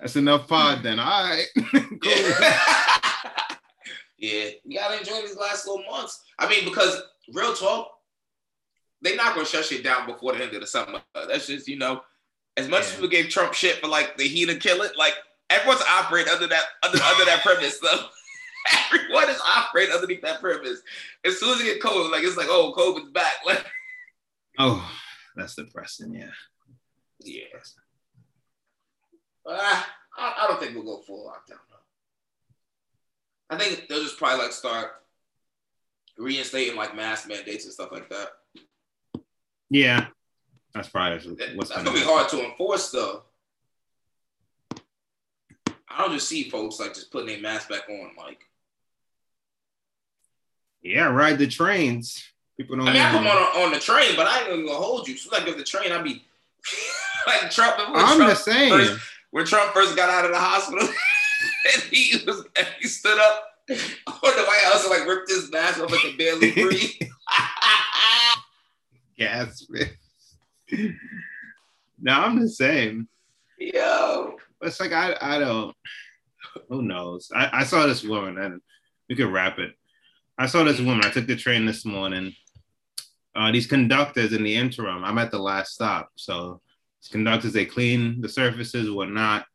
That's 0.00 0.16
enough 0.16 0.46
pod 0.48 0.82
then. 0.82 0.98
All 1.00 1.24
right. 1.24 1.46
cool. 1.56 2.12
yeah, 4.18 4.50
You 4.64 4.78
gotta 4.78 4.98
enjoy 4.98 5.20
these 5.22 5.36
last 5.36 5.66
little 5.66 5.84
months. 5.90 6.22
I 6.38 6.48
mean, 6.48 6.64
because 6.64 7.00
real 7.34 7.54
talk, 7.54 7.90
they're 9.02 9.16
not 9.16 9.34
gonna 9.34 9.46
shut 9.46 9.64
shit 9.64 9.84
down 9.84 10.06
before 10.06 10.34
the 10.34 10.42
end 10.44 10.54
of 10.54 10.60
the 10.60 10.66
summer. 10.66 11.00
That's 11.14 11.46
just 11.46 11.68
you 11.68 11.78
know, 11.78 12.02
as 12.56 12.68
much 12.68 12.82
as 12.82 12.88
Yeah. 12.90 12.94
people 12.96 13.08
gave 13.10 13.28
Trump 13.28 13.54
shit 13.54 13.76
for 13.80 13.88
like 13.88 14.16
the 14.16 14.24
heat 14.26 14.48
and 14.48 14.60
kill 14.60 14.82
it, 14.82 14.92
like 14.98 15.14
everyone's 15.50 15.82
operating 15.82 16.32
under 16.32 16.46
that 16.48 16.62
under 16.82 17.02
under 17.02 17.24
that 17.24 17.42
premise. 17.44 17.78
though. 17.80 18.06
everyone 18.92 19.30
is 19.30 19.40
operating 19.56 19.94
underneath 19.94 20.20
that 20.22 20.40
premise. 20.40 20.80
As 21.24 21.38
soon 21.38 21.54
as 21.54 21.60
it 21.60 21.64
get 21.64 21.82
cold, 21.82 22.10
like 22.10 22.22
it's 22.24 22.36
like, 22.36 22.48
oh, 22.50 22.74
COVID's 22.76 23.12
back. 23.12 23.34
Like, 23.46 23.64
Oh, 24.58 24.90
that's 25.36 25.54
depressing. 25.54 26.12
Yeah. 26.12 26.30
Yeah. 27.20 27.44
Uh, 29.46 29.82
I, 30.16 30.34
I 30.42 30.46
don't 30.48 30.60
think 30.60 30.74
we'll 30.74 30.84
go 30.84 31.02
full 31.02 31.26
lockdown. 31.26 31.58
though. 31.70 33.56
I 33.56 33.58
think 33.58 33.88
they'll 33.88 34.02
just 34.02 34.18
probably 34.18 34.44
like 34.44 34.52
start 34.52 34.90
reinstating 36.18 36.76
like 36.76 36.94
mask 36.94 37.28
mandates 37.28 37.64
and 37.64 37.72
stuff 37.72 37.92
like 37.92 38.10
that. 38.10 38.28
Yeah. 39.70 40.08
That's 40.74 40.88
probably 40.88 41.36
what's 41.56 41.70
That's 41.70 41.82
gonna 41.82 41.98
be 41.98 42.04
hard 42.04 42.28
to 42.30 42.44
enforce 42.44 42.90
though. 42.90 43.22
I 45.90 46.02
don't 46.02 46.12
just 46.12 46.28
see 46.28 46.50
folks 46.50 46.78
like 46.78 46.94
just 46.94 47.10
putting 47.10 47.28
their 47.28 47.40
mask 47.40 47.70
back 47.70 47.88
on. 47.88 48.10
Like, 48.16 48.40
Yeah, 50.82 51.06
ride 51.06 51.38
the 51.38 51.46
trains. 51.46 52.22
People 52.56 52.76
don't. 52.76 52.88
I 52.88 52.92
mean, 52.92 53.02
I 53.02 53.12
them 53.12 53.26
on 53.26 53.36
on 53.36 53.72
the 53.72 53.78
train, 53.78 54.14
but 54.14 54.26
I 54.26 54.40
ain't 54.40 54.48
even 54.48 54.66
gonna 54.66 54.78
hold 54.78 55.08
you. 55.08 55.16
So 55.16 55.30
like, 55.30 55.48
if 55.48 55.56
the 55.56 55.64
train, 55.64 55.90
I'd 55.90 56.04
be 56.04 56.22
like 57.28 57.50
Trump. 57.50 57.76
I'm 57.78 58.16
Trump 58.16 58.30
just 58.30 58.44
saying. 58.44 58.70
First, 58.70 59.00
when 59.30 59.46
Trump 59.46 59.72
first 59.72 59.96
got 59.96 60.10
out 60.10 60.24
of 60.24 60.32
the 60.32 60.38
hospital, 60.38 60.88
and 61.74 61.82
he 61.84 62.16
was 62.26 62.44
and 62.58 62.66
he 62.80 62.88
stood 62.88 63.18
up 63.18 63.44
on 63.70 63.76
the 63.76 64.44
White 64.44 64.62
House 64.64 64.84
and 64.84 64.90
like 64.90 65.06
ripped 65.06 65.30
his 65.30 65.50
mask 65.50 65.80
off 65.80 65.90
like 65.90 66.04
a 66.04 66.16
barely 66.16 66.52
breathe. 66.52 66.90
Yes. 69.16 69.66
no, 72.00 72.12
I'm 72.12 72.40
the 72.40 72.48
same. 72.48 73.08
Yo, 73.58 74.36
It's 74.62 74.80
like 74.80 74.92
I 74.92 75.16
I 75.20 75.38
don't. 75.38 75.74
Who 76.68 76.82
knows? 76.82 77.30
I, 77.34 77.60
I 77.60 77.64
saw 77.64 77.86
this 77.86 78.04
woman, 78.04 78.38
and 78.38 78.60
we 79.08 79.16
could 79.16 79.32
wrap 79.32 79.58
it. 79.58 79.72
I 80.38 80.46
saw 80.46 80.62
this 80.62 80.80
woman. 80.80 81.04
I 81.04 81.10
took 81.10 81.26
the 81.26 81.36
train 81.36 81.66
this 81.66 81.84
morning. 81.84 82.32
Uh, 83.34 83.52
these 83.52 83.66
conductors 83.66 84.32
in 84.32 84.42
the 84.42 84.54
interim. 84.54 85.04
I'm 85.04 85.18
at 85.18 85.30
the 85.30 85.38
last 85.38 85.74
stop, 85.74 86.10
so 86.16 86.60
conductors 87.10 87.52
they 87.52 87.64
clean 87.64 88.20
the 88.20 88.28
surfaces, 88.28 88.90
whatnot. 88.90 89.46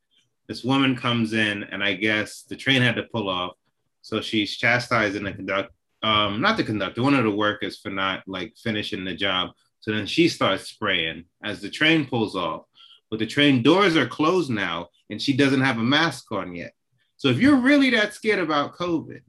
This 0.47 0.63
woman 0.63 0.95
comes 0.95 1.33
in, 1.33 1.63
and 1.63 1.83
I 1.83 1.93
guess 1.93 2.43
the 2.43 2.55
train 2.55 2.81
had 2.81 2.95
to 2.95 3.03
pull 3.03 3.29
off, 3.29 3.53
so 4.01 4.21
she's 4.21 4.55
chastising 4.55 5.23
the 5.23 5.33
conductor. 5.33 5.73
Um, 6.01 6.41
not 6.41 6.57
the 6.57 6.63
conductor, 6.63 7.01
one 7.01 7.13
of 7.13 7.23
the 7.23 7.31
workers 7.31 7.79
for 7.79 7.89
not 7.89 8.23
like 8.27 8.55
finishing 8.61 9.05
the 9.05 9.13
job. 9.13 9.51
So 9.79 9.91
then 9.91 10.05
she 10.05 10.27
starts 10.27 10.67
spraying 10.67 11.25
as 11.43 11.61
the 11.61 11.69
train 11.69 12.05
pulls 12.05 12.35
off 12.35 12.65
but 13.13 13.19
the 13.19 13.27
train 13.27 13.61
doors 13.61 13.95
are 13.95 14.07
closed 14.07 14.49
now 14.49 14.87
and 15.11 15.21
she 15.21 15.37
doesn't 15.37 15.61
have 15.61 15.77
a 15.77 15.83
mask 15.83 16.31
on 16.31 16.55
yet. 16.55 16.73
So 17.17 17.27
if 17.27 17.37
you're 17.37 17.57
really 17.57 17.91
that 17.91 18.15
scared 18.15 18.39
about 18.39 18.73
COVID, 18.73 19.21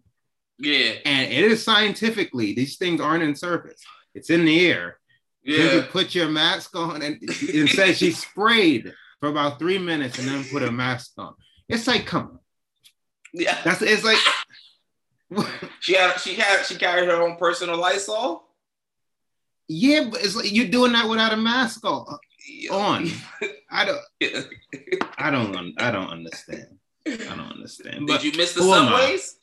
yeah, 0.58 0.92
and 1.04 1.30
it 1.30 1.44
is 1.44 1.62
scientifically, 1.62 2.54
these 2.54 2.78
things 2.78 2.98
aren't 2.98 3.24
in 3.24 3.34
surface, 3.34 3.82
it's 4.14 4.30
in 4.30 4.46
the 4.46 4.70
air. 4.70 5.00
You 5.44 5.56
yeah. 5.56 5.70
can 5.70 5.82
put 5.84 6.14
your 6.14 6.28
mask 6.28 6.74
on 6.74 7.02
and 7.02 7.18
it 7.20 7.68
says 7.68 7.98
she 7.98 8.12
sprayed 8.12 8.92
for 9.20 9.28
about 9.28 9.58
three 9.58 9.78
minutes 9.78 10.18
and 10.18 10.26
then 10.26 10.44
put 10.50 10.62
a 10.62 10.72
mask 10.72 11.12
on. 11.18 11.34
It's 11.68 11.86
like, 11.86 12.06
come 12.06 12.22
on. 12.22 12.38
Yeah. 13.34 13.58
That's 13.64 13.82
it's 13.82 14.04
like 14.04 14.18
She 15.80 15.94
had 15.94 16.18
she 16.18 16.34
had 16.34 16.64
she 16.64 16.76
carried 16.76 17.08
her 17.08 17.20
own 17.22 17.36
personal 17.36 17.76
Lysol. 17.76 18.48
yeah, 19.68 20.08
but 20.10 20.24
it's 20.24 20.36
like 20.36 20.52
you're 20.52 20.68
doing 20.68 20.92
that 20.92 21.08
without 21.08 21.32
a 21.32 21.36
mask 21.36 21.84
on. 21.84 22.18
on. 22.70 23.10
I 23.70 23.84
don't 23.84 24.00
I 25.18 25.30
don't 25.30 25.74
I 25.78 25.90
don't 25.90 26.08
understand. 26.10 26.78
I 27.06 27.16
don't 27.36 27.52
understand. 27.52 28.06
But 28.06 28.22
Did 28.22 28.32
you 28.32 28.38
miss 28.38 28.54
the 28.54 28.62
subways? 28.62 29.36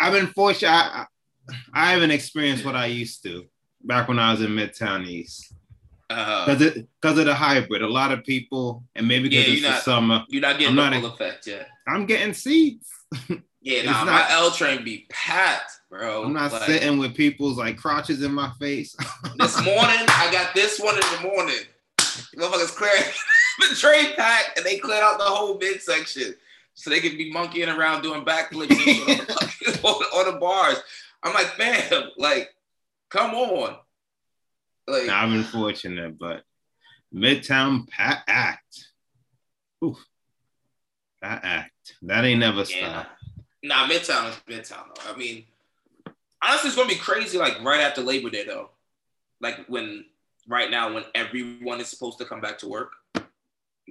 I've 0.00 0.12
been 0.12 0.28
fortunate. 0.28 0.70
I, 0.70 1.06
I, 1.52 1.54
I 1.72 1.92
haven't 1.92 2.10
experienced 2.10 2.64
what 2.64 2.74
I 2.74 2.86
used 2.86 3.22
to 3.24 3.44
back 3.82 4.08
when 4.08 4.18
I 4.18 4.32
was 4.32 4.42
in 4.42 4.50
Midtown 4.50 5.06
East 5.06 5.52
Uh, 6.08 6.46
because 6.46 6.72
because 7.00 7.18
of 7.18 7.24
the 7.26 7.34
hybrid. 7.34 7.82
A 7.82 7.86
lot 7.88 8.12
of 8.12 8.24
people, 8.24 8.82
and 8.96 9.06
maybe 9.06 9.28
because 9.28 9.46
Yeah, 9.46 9.52
it's 9.52 9.62
you're 9.62 9.70
the 9.70 9.76
summer, 9.80 10.24
you're 10.28 10.42
not 10.42 10.58
getting 10.58 10.78
I'm 10.78 10.92
the 10.92 11.00
full 11.00 11.10
effect 11.10 11.46
yet. 11.46 11.68
I'm 11.88 12.06
getting 12.06 12.34
seats. 12.34 12.88
Yeah, 13.62 13.82
nah, 13.82 14.04
not- 14.04 14.06
my 14.06 14.26
L 14.30 14.50
train 14.52 14.82
be 14.84 15.04
packed, 15.10 15.70
bro. 15.90 16.24
I'm 16.24 16.32
not 16.32 16.50
Like, 16.50 16.62
sitting 16.62 16.96
with 16.98 17.14
people's 17.14 17.58
like 17.58 17.76
crotches 17.76 18.22
in 18.22 18.32
my 18.32 18.50
face. 18.58 18.96
This 19.38 19.54
morning, 19.62 20.06
I 20.08 20.30
got 20.32 20.54
this 20.54 20.80
one 20.80 20.94
in 20.94 21.00
the 21.00 21.28
morning. 21.28 21.64
Motherfuckers 22.38 22.74
cleared 22.74 23.04
the 23.68 23.76
train 23.76 24.14
pack 24.16 24.56
and 24.56 24.64
they 24.64 24.78
cleared 24.78 25.02
out 25.02 25.18
the 25.18 25.24
whole 25.24 25.58
midsection 25.58 26.34
so 26.72 26.88
they 26.88 27.00
could 27.00 27.18
be 27.18 27.30
monkeying 27.32 27.68
around 27.68 28.00
doing 28.00 28.24
backflips 28.24 29.84
on, 29.84 29.92
on 29.92 30.32
the 30.32 30.38
bars. 30.40 30.78
I'm 31.22 31.34
like, 31.34 31.48
fam, 31.48 32.04
like, 32.16 32.48
come 33.10 33.34
on. 33.34 33.76
Like, 34.86 35.06
Now, 35.06 35.24
I've 35.24 35.30
been 35.30 35.44
fortunate, 35.44 36.18
but 36.18 36.42
Midtown 37.14 37.88
Pat 37.88 38.22
Act. 38.26 38.86
Oof. 39.84 39.98
That 41.22 41.44
act. 41.44 41.96
That 42.02 42.24
ain't 42.24 42.40
never 42.40 42.62
yeah, 42.62 43.02
stopped. 43.02 43.10
nah, 43.62 43.86
Midtown 43.86 44.30
is 44.30 44.36
Midtown 44.48 44.84
though. 44.94 45.12
I 45.12 45.16
mean, 45.16 45.44
honestly, 46.42 46.68
it's 46.68 46.76
gonna 46.76 46.88
be 46.88 46.96
crazy. 46.96 47.36
Like 47.36 47.62
right 47.62 47.80
after 47.80 48.00
Labor 48.00 48.30
Day 48.30 48.44
though, 48.44 48.70
like 49.40 49.66
when 49.68 50.06
right 50.48 50.70
now 50.70 50.94
when 50.94 51.04
everyone 51.14 51.80
is 51.80 51.88
supposed 51.88 52.18
to 52.18 52.24
come 52.24 52.40
back 52.40 52.58
to 52.58 52.68
work. 52.68 52.92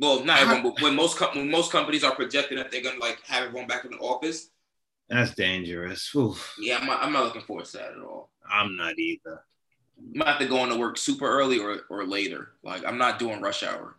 Well, 0.02 0.24
not 0.24 0.40
everyone, 0.40 0.64
but 0.64 0.82
when 0.82 0.96
most 0.96 1.18
com- 1.18 1.36
when 1.36 1.52
most 1.52 1.72
companies 1.72 2.04
are 2.04 2.16
projecting 2.16 2.58
that 2.58 2.72
they're 2.72 2.82
gonna 2.82 3.00
like 3.00 3.22
have 3.28 3.44
everyone 3.44 3.68
back 3.68 3.86
in 3.86 3.92
the 3.92 3.98
office. 3.98 4.50
That's 5.10 5.34
dangerous. 5.34 6.14
Oof. 6.16 6.56
Yeah, 6.60 6.78
I'm 6.78 6.86
not, 6.86 7.04
I'm 7.04 7.12
not 7.12 7.26
looking 7.26 7.42
forward 7.42 7.66
to 7.66 7.78
that 7.78 7.92
at 7.92 8.04
all. 8.04 8.30
I'm 8.52 8.76
not 8.76 8.98
either. 8.98 9.42
I'm 9.98 10.14
gonna 10.20 10.32
have 10.32 10.40
to 10.40 10.48
go 10.48 10.64
into 10.64 10.78
work 10.78 10.98
super 10.98 11.28
early 11.28 11.60
or 11.60 11.82
or 11.90 12.06
later. 12.06 12.52
Like 12.64 12.86
I'm 12.86 12.98
not 12.98 13.20
doing 13.20 13.42
rush 13.42 13.64
hour. 13.64 13.96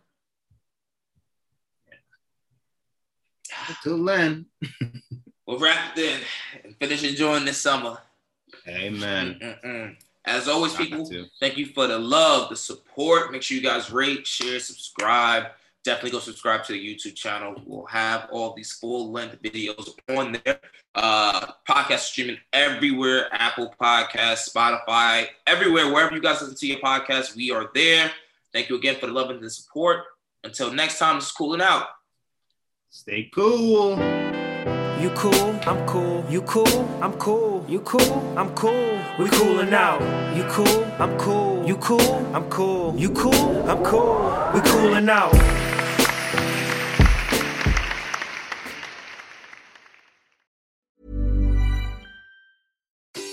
Till 3.83 4.03
then, 4.03 4.45
We'll 5.51 5.59
wrap 5.59 5.97
it 5.97 6.03
in 6.05 6.21
and 6.63 6.75
finish 6.77 7.03
enjoying 7.03 7.43
this 7.43 7.57
summer. 7.57 7.97
amen. 8.67 9.37
Mm-mm. 9.41 9.95
As 10.23 10.47
always, 10.47 10.73
people, 10.75 11.09
thank 11.39 11.57
you 11.57 11.65
for 11.65 11.87
the 11.87 11.97
love, 11.99 12.49
the 12.49 12.55
support. 12.55 13.31
Make 13.31 13.41
sure 13.41 13.57
you 13.57 13.63
guys 13.63 13.91
rate, 13.91 14.25
share, 14.25 14.59
subscribe. 14.59 15.47
Definitely 15.83 16.11
go 16.11 16.19
subscribe 16.19 16.63
to 16.65 16.73
the 16.73 16.79
YouTube 16.79 17.15
channel. 17.15 17.55
We'll 17.65 17.85
have 17.85 18.27
all 18.31 18.53
these 18.53 18.71
full 18.73 19.11
length 19.11 19.41
videos 19.41 19.89
on 20.15 20.37
there. 20.43 20.59
Uh, 20.93 21.47
podcast 21.67 21.99
streaming 21.99 22.37
everywhere 22.53 23.27
Apple 23.31 23.73
Podcasts, 23.81 24.53
Spotify, 24.53 25.25
everywhere, 25.47 25.91
wherever 25.91 26.13
you 26.13 26.21
guys 26.21 26.41
listen 26.41 26.55
to 26.55 26.67
your 26.67 26.79
podcast, 26.79 27.35
we 27.35 27.51
are 27.51 27.71
there. 27.73 28.11
Thank 28.53 28.69
you 28.69 28.75
again 28.75 28.97
for 28.99 29.07
the 29.07 29.13
love 29.13 29.31
and 29.31 29.41
the 29.41 29.49
support. 29.49 30.01
Until 30.43 30.71
next 30.71 30.99
time, 30.99 31.17
it's 31.17 31.27
is 31.27 31.31
cooling 31.31 31.61
out. 31.61 31.85
Stay 32.89 33.31
cool. 33.33 33.97
You 35.01 35.09
cool, 35.15 35.59
I'm 35.65 35.83
cool. 35.87 36.23
You 36.29 36.43
cool, 36.43 36.67
I'm 37.01 37.13
cool. 37.13 37.65
You 37.67 37.79
cool, 37.79 38.37
I'm 38.37 38.53
cool. 38.53 38.99
We 39.17 39.29
coolin' 39.29 39.73
out. 39.73 40.01
You 40.37 40.43
cool, 40.43 40.83
I'm 40.99 41.17
cool. 41.17 41.65
You 41.65 41.75
cool, 41.77 42.01
I'm 42.35 42.47
cool. 42.51 42.95
You 42.95 43.09
cool, 43.09 43.69
I'm 43.69 43.83
cool. 43.83 44.51
We 44.53 44.61
coolin' 44.61 45.09
out. 45.09 45.60